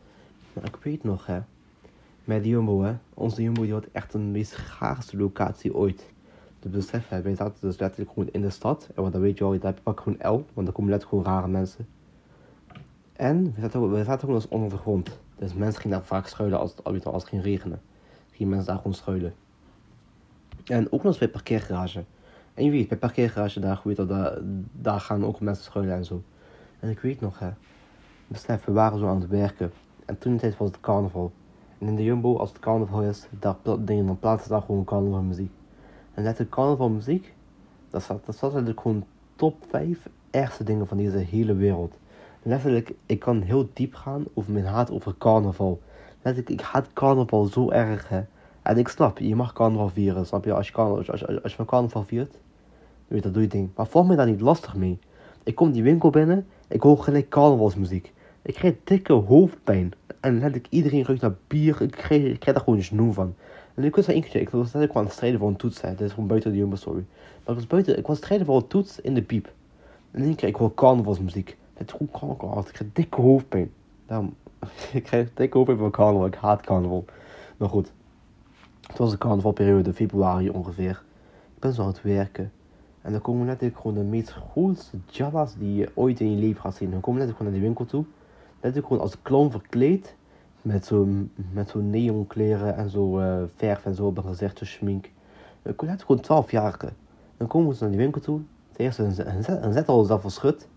Maar 0.54 0.64
ik 0.66 0.76
weet 0.82 1.04
nog 1.04 1.26
hè. 1.26 1.39
Met 2.24 2.43
die 2.43 2.52
jumbo 2.52 2.82
hè. 2.82 2.93
Onze 3.14 3.41
jumbo 3.41 3.62
die 3.62 3.74
had 3.74 3.86
echt 3.91 4.14
een 4.14 4.32
meest 4.32 4.56
gaarste 4.56 5.18
locatie 5.18 5.76
ooit. 5.76 6.06
De 6.60 6.70
besef 6.70 7.10
hè. 7.10 7.22
Wij 7.22 7.36
zaten 7.36 7.56
dus 7.62 7.80
letterlijk 7.80 8.12
gewoon 8.12 8.30
in 8.32 8.41
de 8.41 8.49
stad. 8.49 8.89
En 8.95 9.04
wat 9.04 9.12
dan 9.12 9.22
weet 9.22 9.38
je 9.38 9.43
wel, 9.43 9.60
daar 9.60 9.80
pak 9.84 9.99
gewoon 9.99 10.36
L. 10.36 10.45
Want 10.54 10.66
daar 10.66 10.76
komen 10.76 10.91
letterlijk 10.91 11.10
gewoon 11.10 11.24
rare 11.24 11.47
mensen. 11.47 11.88
En 13.16 13.53
we 13.55 13.61
zaten, 13.61 13.91
we 13.91 14.03
zaten 14.03 14.20
gewoon 14.20 14.36
eens 14.36 14.47
onder 14.47 14.70
de 14.70 14.78
grond. 14.78 15.20
Dus 15.36 15.53
mensen 15.53 15.82
gingen 15.82 15.97
daar 15.97 16.05
vaak 16.05 16.28
schuilen 16.28 16.59
als, 16.59 16.84
als, 16.84 17.03
als 17.03 17.22
het 17.22 17.32
ging 17.32 17.43
regenen. 17.43 17.82
Gingen 18.32 18.49
mensen 18.49 18.68
daar 18.68 18.78
gewoon 18.78 18.93
schuilen. 18.93 19.34
En 20.66 20.86
ook 20.86 20.91
nog 20.91 21.03
eens 21.03 21.18
bij 21.18 21.30
parkeergarage. 21.30 22.03
En 22.53 22.63
je 22.66 22.72
weet, 22.72 22.88
bij 22.88 22.97
parkeergarage 22.97 23.59
daar, 23.59 23.82
dat, 23.84 24.39
daar, 24.72 24.99
gaan 24.99 25.26
ook 25.26 25.39
mensen 25.39 25.63
schuilen 25.63 25.95
en 25.95 26.05
zo. 26.05 26.24
En 26.80 26.89
ik 26.89 26.99
weet 26.99 27.22
nog, 27.22 27.39
hè. 27.39 27.49
Besef, 28.28 28.66
we 28.66 28.72
waren 28.72 28.99
zo 28.99 29.07
aan 29.07 29.22
het 29.22 29.30
werken. 29.30 29.72
En 30.05 30.18
toen 30.18 30.38
tijd 30.38 30.57
was 30.57 30.68
het 30.68 30.80
carnaval. 30.80 31.32
En 31.78 31.88
in 31.88 31.95
de 31.95 32.03
Jumbo, 32.03 32.38
als 32.38 32.49
het 32.49 32.59
carnaval 32.59 33.01
is, 33.01 33.28
daar, 33.39 33.55
dingen, 33.80 34.05
dan 34.05 34.20
plaatsen 34.20 34.49
daar 34.49 34.61
gewoon 34.61 34.84
carnavalmuziek. 34.84 35.51
En 36.13 36.24
net 36.24 36.38
de 36.38 36.49
carnavalmuziek, 36.49 37.34
dat 37.89 38.03
zat, 38.03 38.26
dat 38.26 38.36
zat 38.36 38.49
eigenlijk 38.49 38.82
gewoon 38.82 39.05
top 39.36 39.55
5 39.70 40.09
ergste 40.32 40.63
dingen 40.63 40.88
van 40.88 40.97
deze 40.97 41.18
hele 41.18 41.55
wereld. 41.55 41.97
Letterlijk, 42.48 42.93
ik 43.06 43.20
kan 43.20 43.41
heel 43.41 43.70
diep 43.74 43.93
gaan 43.93 44.26
over 44.34 44.52
mijn 44.52 44.66
haat 44.66 44.91
over 44.91 45.16
carnaval. 45.18 45.82
Letterlijk, 46.22 46.60
ik 46.62 46.66
haat 46.66 46.88
carnaval 46.93 47.46
zo 47.46 47.70
erg, 47.70 48.10
hè. 48.10 48.22
En 48.62 48.78
ik 48.78 48.88
snap, 48.88 49.20
je 49.20 49.36
mag 49.36 49.54
carnaval 49.54 49.89
vieren, 49.89 50.26
snap 50.26 50.46
je? 50.46 50.54
Als 50.54 50.68
je, 50.68 50.74
carnaval, 50.74 50.98
als, 50.98 51.10
als, 51.12 51.41
als 51.43 51.52
je 51.52 51.58
van 51.58 51.66
carnaval 51.66 52.04
viert, 52.04 52.36
weet 53.08 53.24
dat 53.24 53.34
doe 53.34 53.41
je 53.41 53.50
ding. 53.50 53.70
Maar 53.76 53.88
volg 53.88 54.08
me 54.08 54.16
daar 54.16 54.26
niet 54.26 54.41
lastig 54.41 54.76
mee. 54.76 55.00
Ik 55.43 55.56
kom 55.56 55.72
die 55.72 55.84
winkel 55.84 56.10
binnen, 56.10 56.48
ik 56.68 56.82
hoor 56.82 56.98
gelijk 56.98 57.30
carnavalsmuziek. 57.30 58.14
Ik 58.41 58.54
krijg 58.54 58.76
dikke 58.84 59.14
hoofdpijn. 59.14 59.93
En 60.20 60.34
letterlijk 60.34 60.68
iedereen 60.70 61.06
ruikt 61.06 61.22
naar 61.22 61.36
bier. 61.48 61.82
Ik 61.82 61.91
krijg, 61.91 62.24
ik 62.24 62.39
krijg 62.39 62.58
daar 62.58 62.66
gewoon 62.66 62.82
snoe 62.82 63.14
van. 63.14 63.36
En 63.74 63.84
ik 63.84 63.96
was 63.96 64.08
er 64.08 64.22
keer, 64.22 64.41
ik 64.41 64.50
was 64.50 64.74
letterlijk 64.74 64.93
het 64.93 65.12
strijden 65.12 65.39
voor 65.39 65.50
een 65.50 65.56
toets. 65.56 65.82
Hè. 65.82 65.89
Dit 65.89 66.02
is 66.02 66.12
gewoon 66.12 66.28
buiten 66.28 66.52
de 66.52 66.58
Jumbo 66.58 66.76
Story. 66.76 67.06
Maar 67.43 67.56
ik 67.56 67.56
was 67.56 67.68
buiten, 67.68 67.98
ik 67.98 68.08
was 68.08 68.18
strijden 68.18 68.46
voor 68.46 68.56
een 68.56 68.68
toets 68.68 69.02
in 69.02 69.14
de 69.14 69.22
piep. 69.22 69.52
En 70.12 70.20
in 70.20 70.26
één 70.26 70.36
keer, 70.36 70.48
ik 70.48 70.56
hoor 70.56 70.74
carnavalsmuziek. 70.74 71.58
Het 71.76 71.88
is 71.88 71.93
gewoon 72.11 72.38
carnaval. 72.38 72.67
Ik 72.67 72.73
krijg 72.73 72.91
dikke 72.93 73.21
hoofdpijn. 73.21 73.71
Daarom, 74.05 74.36
ik 74.93 75.03
krijg 75.03 75.34
dikke 75.34 75.57
hoofdpijn 75.57 75.80
van 75.80 75.91
carnaval. 75.91 76.26
Ik 76.26 76.36
haat 76.36 76.61
carnaval. 76.61 77.05
Maar 77.57 77.69
goed. 77.69 77.91
Het 78.88 78.97
was 78.97 79.11
de 79.11 79.17
carnavalperiode, 79.17 79.93
februari 79.93 80.49
ongeveer. 80.49 81.03
Ik 81.55 81.59
ben 81.61 81.73
zo 81.73 81.82
aan 81.82 81.88
het 81.88 82.01
werken. 82.01 82.51
En 83.01 83.11
dan 83.11 83.21
komen 83.21 83.45
letterlijk 83.45 83.80
gewoon 83.80 83.97
de 83.97 84.03
meest 84.03 84.32
grootste 84.32 84.97
jallas 85.05 85.55
die 85.57 85.76
je 85.76 85.91
ooit 85.93 86.19
in 86.19 86.32
je 86.32 86.38
leven 86.38 86.61
gaat 86.61 86.76
zien. 86.76 86.91
Dan 86.91 86.99
komen 86.99 87.19
letterlijk 87.19 87.38
gewoon 87.38 87.51
naar 87.51 87.61
die 87.61 87.86
winkel 87.86 87.86
toe. 87.86 88.05
Letterlijk 88.53 88.88
gewoon 88.88 89.01
als 89.01 89.21
clown 89.21 89.49
verkleed. 89.49 90.15
Met 90.61 90.86
zo'n 90.86 91.32
met 91.51 91.69
zo 91.69 91.80
neonkleren 91.80 92.76
en 92.76 92.89
zo 92.89 93.19
uh, 93.19 93.43
verf 93.55 93.86
en 93.86 93.95
zo 93.95 94.05
op 94.05 94.15
hun 94.15 94.26
gezicht, 94.26 94.57
zo 94.57 94.65
schmink. 94.65 95.09
Dan 95.61 95.76
komen 95.76 95.95
letterlijk 95.95 96.26
gewoon 96.26 96.45
12-jarigen. 96.45 96.95
Dan 97.38 97.47
komen 97.47 97.76
ze 97.76 97.82
naar 97.82 97.91
die 97.91 98.01
winkel 98.01 98.21
toe. 98.21 98.39
Ten 98.71 98.86
eerste 98.86 99.03
een, 99.03 99.28
een, 99.28 99.65
een 99.65 99.73
zet 99.73 99.88
al 99.88 100.03
zelf 100.03 100.21
verschut. 100.21 100.67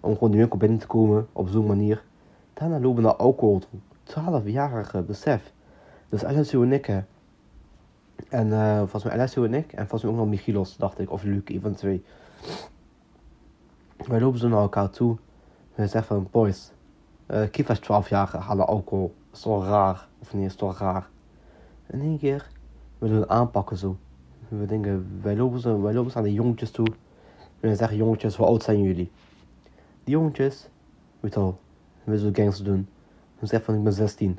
Om 0.00 0.12
gewoon 0.12 0.30
die 0.30 0.40
winkel 0.40 0.58
binnen 0.58 0.78
te 0.78 0.86
komen 0.86 1.26
op 1.32 1.48
zo'n 1.48 1.66
manier. 1.66 2.04
Daarna 2.52 2.80
lopen 2.80 3.02
naar 3.02 3.16
alcohol 3.16 3.58
toe. 3.58 3.80
12-jarige, 4.04 5.02
besef. 5.02 5.52
Dus 6.08 6.24
Alessio 6.24 6.62
en 6.62 6.72
ik, 6.72 6.86
hè. 6.86 7.00
En 8.28 8.46
uh, 8.46 8.78
volgens 8.78 9.04
mij 9.04 9.12
Alessio 9.12 9.44
en 9.44 9.54
ik. 9.54 9.72
En 9.72 9.78
volgens 9.78 10.02
mij 10.02 10.10
ook 10.10 10.18
nog 10.18 10.28
Michilos, 10.28 10.76
dacht 10.76 10.98
ik. 10.98 11.10
Of 11.10 11.22
Luc, 11.22 11.42
een 11.44 11.60
de 11.62 11.74
twee. 11.74 12.04
Wij 14.06 14.20
lopen 14.20 14.38
zo 14.38 14.48
naar 14.48 14.60
elkaar 14.60 14.90
toe. 14.90 15.16
En 15.74 15.82
we 15.82 15.88
zeggen 15.88 16.16
van, 16.16 16.28
boys. 16.30 16.72
Uh, 17.30 17.50
Kifas 17.50 17.78
12 17.78 18.08
jaar 18.08 18.36
halen 18.36 18.66
alcohol. 18.66 19.14
Is 19.32 19.40
toch 19.40 19.64
raar? 19.64 20.08
Of 20.18 20.34
niet, 20.34 20.46
is 20.46 20.54
toch 20.54 20.78
raar? 20.78 21.08
En 21.86 22.00
één 22.00 22.18
keer 22.18 22.50
we 22.98 23.28
aanpakken 23.28 23.76
zo. 23.76 23.96
We 24.48 24.66
denken, 24.66 25.20
wij 25.22 25.36
lopen, 25.36 25.60
zo, 25.60 25.80
wij 25.80 25.94
lopen 25.94 26.10
zo 26.10 26.18
aan 26.18 26.24
de 26.24 26.32
jongetjes 26.32 26.70
toe. 26.70 26.86
En 27.60 27.68
we 27.68 27.74
zeggen, 27.74 27.96
jongetjes, 27.96 28.36
hoe 28.36 28.46
oud 28.46 28.62
zijn 28.62 28.82
jullie? 28.82 29.10
Die 30.08 30.16
jongetjes, 30.16 30.68
weet 31.20 31.36
al, 31.36 31.58
we 32.04 32.18
zullen 32.18 32.34
gangsters 32.34 32.68
doen. 32.68 32.88
We 33.38 33.46
zeggen 33.46 33.64
van, 33.64 33.74
ik 33.74 33.82
ben 33.82 33.92
16. 33.92 34.38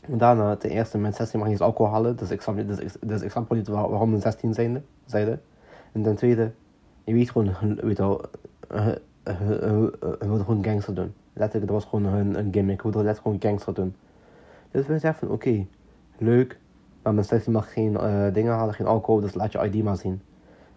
En 0.00 0.18
daarna, 0.18 0.56
ten 0.56 0.70
eerste, 0.70 0.98
met 0.98 1.16
16 1.16 1.40
mag 1.40 1.48
je 1.50 1.58
alcohol 1.58 1.92
halen. 1.92 2.16
Dus 2.16 2.30
ik 2.30 2.40
snap 2.40 2.56
niet, 2.56 2.68
dus 2.68 2.78
ik, 2.78 3.08
dus 3.08 3.22
ik 3.22 3.50
niet 3.50 3.68
waarom 3.68 4.10
de 4.10 4.20
16 4.20 4.54
zijn, 4.54 4.84
zeiden. 5.04 5.42
En 5.92 6.02
ten 6.02 6.16
tweede, 6.16 6.52
je 7.04 7.12
weet 7.12 7.30
gewoon, 7.30 7.74
weet 7.74 7.98
wel, 7.98 8.20
uh, 8.72 8.86
we 9.22 10.16
wilden 10.18 10.44
gewoon 10.44 10.64
gangster 10.64 10.94
doen. 10.94 11.14
Letterlijk, 11.32 11.72
dat 11.72 11.82
was 11.82 11.90
gewoon 11.90 12.04
een, 12.04 12.38
een 12.38 12.52
gimmick. 12.52 12.82
We 12.82 12.82
wilden 12.82 13.04
letterlijk 13.04 13.36
gewoon 13.36 13.52
gangster 13.52 13.74
doen. 13.74 13.94
Dus 14.70 14.86
we 14.86 14.98
zeggen 14.98 15.26
van, 15.26 15.34
oké, 15.34 15.66
leuk. 16.18 16.58
Maar 17.02 17.14
mijn 17.14 17.26
16 17.26 17.52
mag 17.52 17.72
geen 17.72 17.92
uh, 17.92 18.32
dingen 18.32 18.52
halen, 18.52 18.74
geen 18.74 18.86
alcohol, 18.86 19.20
dus 19.20 19.34
laat 19.34 19.52
je 19.52 19.64
ID 19.64 19.82
maar 19.82 19.96
zien. 19.96 20.22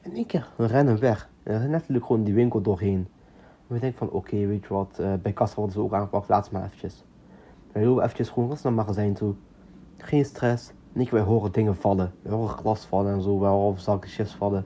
En 0.02 0.12
één 0.12 0.26
keer, 0.26 0.48
we 0.56 0.66
rennen 0.66 1.00
weg. 1.00 1.30
En 1.44 1.62
we 1.62 1.68
letterlijk 1.68 2.06
gewoon 2.06 2.24
die 2.24 2.34
winkel 2.34 2.62
doorheen. 2.62 3.08
We 3.74 3.80
denken 3.80 3.98
van, 3.98 4.10
oké, 4.10 4.46
weet 4.46 4.64
je 4.64 4.74
wat, 4.74 4.98
uh, 5.02 5.14
bij 5.22 5.32
kassa 5.32 5.56
worden 5.56 5.74
ze 5.74 5.82
ook 5.82 5.94
aangepakt, 5.94 6.30
laat 6.30 6.46
ze 6.46 6.54
maar 6.54 6.64
eventjes. 6.64 7.04
We 7.72 7.86
lopen 7.86 8.04
eventjes 8.04 8.30
gewoon 8.30 8.48
naar 8.48 8.58
het 8.64 8.76
magazijn 8.76 9.14
toe. 9.14 9.34
Geen 9.98 10.26
stress. 10.26 10.72
Niet, 10.92 11.10
wij 11.10 11.22
horen 11.22 11.52
dingen 11.52 11.76
vallen. 11.76 12.12
We 12.22 12.34
horen 12.34 12.50
glas 12.50 12.86
vallen 12.86 13.14
en 13.14 13.22
zo. 13.22 13.40
We 13.40 13.46
horen 13.46 13.80
zakken 13.80 14.10
chips 14.10 14.36
vallen. 14.36 14.66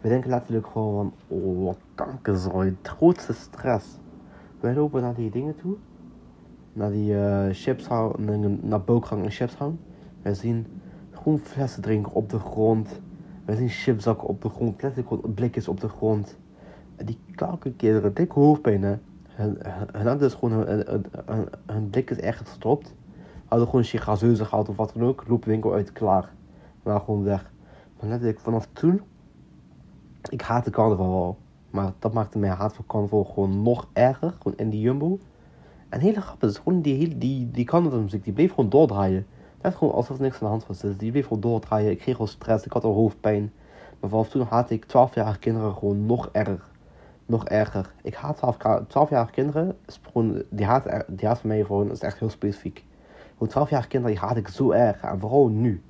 We 0.00 0.08
denken 0.08 0.30
letterlijk 0.30 0.66
gewoon 0.66 0.94
van, 0.94 1.38
oh, 1.38 1.64
wat 1.64 1.78
kankerzooi. 1.94 2.76
Het 2.78 2.88
grootste 2.88 3.32
stress. 3.32 3.86
Wij 4.60 4.74
lopen 4.74 5.02
naar 5.02 5.14
die 5.14 5.30
dingen 5.30 5.56
toe. 5.56 5.76
Naar 6.72 6.90
die 6.90 7.12
uh, 7.12 7.46
chips 7.50 7.88
naar 8.60 8.82
bookgang 8.84 9.24
en 9.24 9.30
chipshang. 9.30 9.76
Wij 10.22 10.34
zien 10.34 10.66
gewoon 11.10 11.38
flessen 11.38 11.82
drinken 11.82 12.12
op 12.12 12.30
de 12.30 12.38
grond. 12.38 13.00
Wij 13.44 13.56
zien 13.56 13.68
chipzakken 13.68 14.28
op 14.28 14.42
de 14.42 14.48
grond. 14.48 14.82
Letterlijk 14.82 15.34
blikjes 15.34 15.68
op 15.68 15.80
de 15.80 15.88
grond. 15.88 16.36
Die 17.04 17.18
kankerkinderen, 17.34 18.14
dikke 18.14 18.38
hoofdpijn 18.38 18.82
hè. 18.82 18.96
Hun, 19.36 19.58
hun 19.92 20.06
hadden 20.06 20.18
dus 20.18 20.34
gewoon 20.34 20.52
hun, 20.52 21.06
hun, 21.26 21.48
hun 21.66 21.90
blik 21.90 22.10
is 22.10 22.20
echt 22.20 22.48
gestopt. 22.48 22.94
Hadden 23.46 23.68
gewoon 23.68 23.84
een 23.92 23.98
gazeuse 24.00 24.44
gehad 24.44 24.68
of 24.68 24.76
wat 24.76 24.92
dan 24.94 25.08
ook. 25.08 25.24
Loop 25.28 25.44
winkel 25.44 25.72
uit, 25.72 25.92
klaar. 25.92 26.32
Maar 26.82 27.00
gewoon 27.00 27.22
weg. 27.22 27.50
Maar 28.00 28.08
letterlijk 28.08 28.40
vanaf 28.40 28.68
toen. 28.72 29.00
Ik 30.28 30.40
haat 30.40 30.64
de 30.64 30.70
carnaval 30.70 31.10
wel. 31.10 31.38
Maar 31.70 31.92
dat 31.98 32.12
maakte 32.12 32.38
mijn 32.38 32.52
haat 32.52 32.74
voor 32.74 32.86
carnaval 32.86 33.24
gewoon 33.24 33.62
nog 33.62 33.88
erger. 33.92 34.34
Gewoon 34.38 34.58
in 34.58 34.70
die 34.70 34.80
jumbo. 34.80 35.18
En 35.88 36.00
hele 36.00 36.20
grappig 36.20 36.56
gewoon 36.56 36.82
die, 36.82 36.98
die, 36.98 37.18
die, 37.18 37.50
die 37.50 37.64
carnavalmuziek. 37.64 38.24
Die 38.24 38.32
bleef 38.32 38.50
gewoon 38.50 38.70
doordraaien. 38.70 39.26
Net 39.62 39.74
gewoon 39.74 39.94
alsof 39.94 40.16
er 40.16 40.22
niks 40.22 40.34
aan 40.34 40.40
de 40.40 40.46
hand 40.46 40.66
was. 40.66 40.80
Dus 40.80 40.96
die 40.96 41.10
bleef 41.10 41.26
gewoon 41.26 41.42
doordraaien. 41.42 41.90
Ik 41.90 41.98
kreeg 41.98 42.18
wel 42.18 42.26
stress. 42.26 42.64
Ik 42.64 42.72
had 42.72 42.84
al 42.84 42.94
hoofdpijn. 42.94 43.52
Maar 44.00 44.10
vanaf 44.10 44.28
toen 44.28 44.46
haatte 44.48 44.74
ik 44.74 44.86
12-jarige 44.86 45.38
kinderen 45.38 45.74
gewoon 45.74 46.06
nog 46.06 46.28
erger 46.32 46.74
nog 47.26 47.44
erger. 47.44 47.92
Ik 48.02 48.14
haat 48.14 48.40
12-jarige 48.82 49.32
kinderen. 49.32 49.76
Is 49.86 50.00
die, 50.50 50.66
haat, 50.66 50.84
die 51.06 51.26
haat 51.26 51.38
van 51.38 51.48
mij 51.48 51.64
gewoon 51.64 51.90
is 51.90 52.00
echt 52.00 52.18
heel 52.18 52.30
specifiek. 52.30 52.84
Gewoon 53.38 53.66
12-jarige 53.66 53.88
kinderen 53.88 54.16
die 54.16 54.24
haat 54.24 54.36
ik 54.36 54.48
zo 54.48 54.70
erg. 54.70 55.00
En 55.00 55.20
vooral 55.20 55.48
nu. 55.48 55.82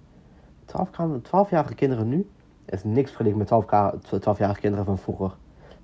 12-jarige 1.22 1.74
kinderen 1.74 2.09
nu 2.09 2.28
is 2.64 2.84
niks 2.84 3.11
vergeleken 3.11 3.39
met 3.39 3.49
12-jarige 4.20 4.61
kinderen 4.61 4.84
van 4.84 4.99
vroeger. 4.99 5.37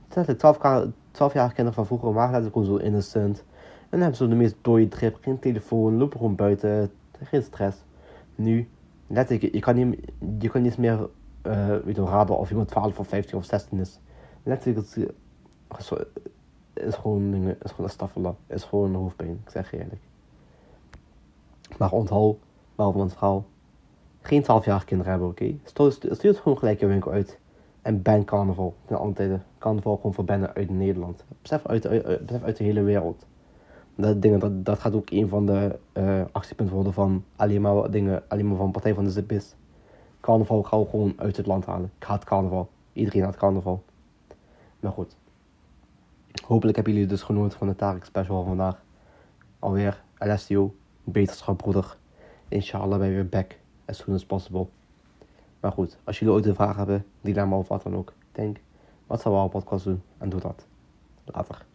12-jarige 0.09 1.55
kinderen 1.55 1.75
van 1.75 1.87
vroeger 1.87 2.13
waren 2.13 2.45
gewoon 2.45 2.65
zo 2.65 2.77
innocent. 2.77 3.45
En 3.89 3.99
hebben 3.99 4.17
ze 4.17 4.29
de 4.29 4.35
meest 4.35 4.57
dode 4.61 4.89
trip. 4.89 5.19
Geen 5.21 5.39
telefoon, 5.39 5.97
lopen 5.97 6.19
gewoon 6.19 6.35
buiten. 6.35 6.91
Geen 7.23 7.43
stress. 7.43 7.85
Nu, 8.35 8.69
letterlijk, 9.07 9.55
je 9.55 9.61
kan 9.61 9.75
niet, 9.75 10.13
je 10.39 10.49
kan 10.49 10.63
niet 10.63 10.79
meer 10.79 11.09
uh, 11.47 11.67
weet 11.85 11.97
je, 11.97 12.05
raden 12.05 12.39
of 12.39 12.51
iemand 12.51 12.69
12 12.69 12.99
of 12.99 13.09
15 13.09 13.39
of 13.39 13.45
16 13.45 13.79
is. 13.79 14.01
Letterlijk, 14.43 14.87
is 15.79 16.95
gewoon, 16.95 17.35
is 17.35 17.71
gewoon 17.71 17.85
een 17.85 17.91
staffela. 17.91 18.35
Is 18.47 18.65
gewoon 18.65 18.89
een 18.89 19.01
hoofdpijn. 19.01 19.41
Ik 19.45 19.51
zeg 19.51 19.71
je 19.71 19.79
eerlijk. 19.79 20.01
Maar 21.79 21.91
onthoud, 21.91 22.37
wel 22.75 22.93
van 22.93 23.01
het 23.01 23.13
verhaal. 23.13 23.45
Geen 24.21 24.43
12 24.43 24.65
jaar 24.65 24.85
kinderen 24.85 25.13
hebben, 25.13 25.31
oké? 25.31 25.43
Okay? 25.43 25.91
Stuur, 25.91 26.11
het 26.11 26.39
gewoon 26.39 26.59
gelijk 26.59 26.81
je 26.81 26.87
winkel 26.87 27.13
uit. 27.13 27.39
En 27.83 28.03
ban 28.03 28.25
carnaval. 28.25 28.75
Ten 28.85 28.99
alle 28.99 29.13
tijden. 29.13 29.45
Carnaval 29.59 29.97
gewoon 29.97 30.15
verbannen 30.15 30.55
uit 30.55 30.71
Nederland. 30.71 31.25
Besef 31.43 31.67
uit, 31.67 31.87
uit, 31.87 32.27
besef 32.27 32.43
uit 32.43 32.57
de 32.57 32.65
hele 32.65 32.83
wereld. 32.83 33.27
Dat, 33.95 34.23
dingen, 34.23 34.39
dat, 34.39 34.65
dat 34.65 34.79
gaat 34.79 34.95
ook 34.95 35.11
een 35.11 35.29
van 35.29 35.47
de 35.47 35.79
uh, 35.93 36.23
actiepunten 36.33 36.75
worden 36.75 36.93
van 36.93 37.25
alleen 37.37 37.61
maar 37.61 37.91
dingen, 37.91 38.23
alleen 38.29 38.49
maar 38.49 38.57
van 38.57 38.71
Partij 38.71 38.95
van 38.95 39.05
de 39.05 39.11
Zipis. 39.11 39.55
Carnaval 40.21 40.63
gaan 40.63 40.81
we 40.81 40.89
gewoon 40.89 41.13
uit 41.17 41.37
het 41.37 41.47
land 41.47 41.67
halen. 41.67 41.91
Ik 41.99 42.05
haat 42.05 42.25
carnaval. 42.25 42.69
Iedereen 42.93 43.23
haat 43.23 43.37
carnaval. 43.37 43.83
Maar 44.81 44.93
goed. 44.93 45.17
Hopelijk 46.47 46.77
hebben 46.77 46.95
jullie 46.95 47.09
dus 47.09 47.23
genoten 47.23 47.59
van 47.59 47.67
de 47.67 47.77
Tarek 47.77 48.05
special 48.05 48.37
van 48.37 48.47
vandaag. 48.47 48.83
Alweer 49.59 50.03
LSTO, 50.19 50.75
beterschap 51.05 51.57
broeder. 51.57 51.97
Inshallah 52.49 52.99
ben 52.99 53.09
je 53.09 53.15
weer 53.15 53.29
back 53.29 53.59
as 53.85 53.99
soon 53.99 54.15
as 54.15 54.27
possible. 54.27 54.67
Maar 55.61 55.73
goed, 55.73 55.99
als 56.05 56.19
jullie 56.19 56.35
ooit 56.35 56.47
een 56.47 56.55
vraag 56.55 56.77
hebben, 56.77 57.07
me 57.21 57.55
of 57.55 57.69
wat 57.69 57.83
dan 57.83 57.97
ook. 57.97 58.13
Denk, 58.33 58.61
wat 59.07 59.21
zou 59.21 59.35
we 59.35 59.41
op 59.41 59.51
podcast 59.51 59.85
doen? 59.85 60.03
En 60.19 60.29
doe 60.29 60.41
dat. 60.41 60.67
Later. 61.25 61.67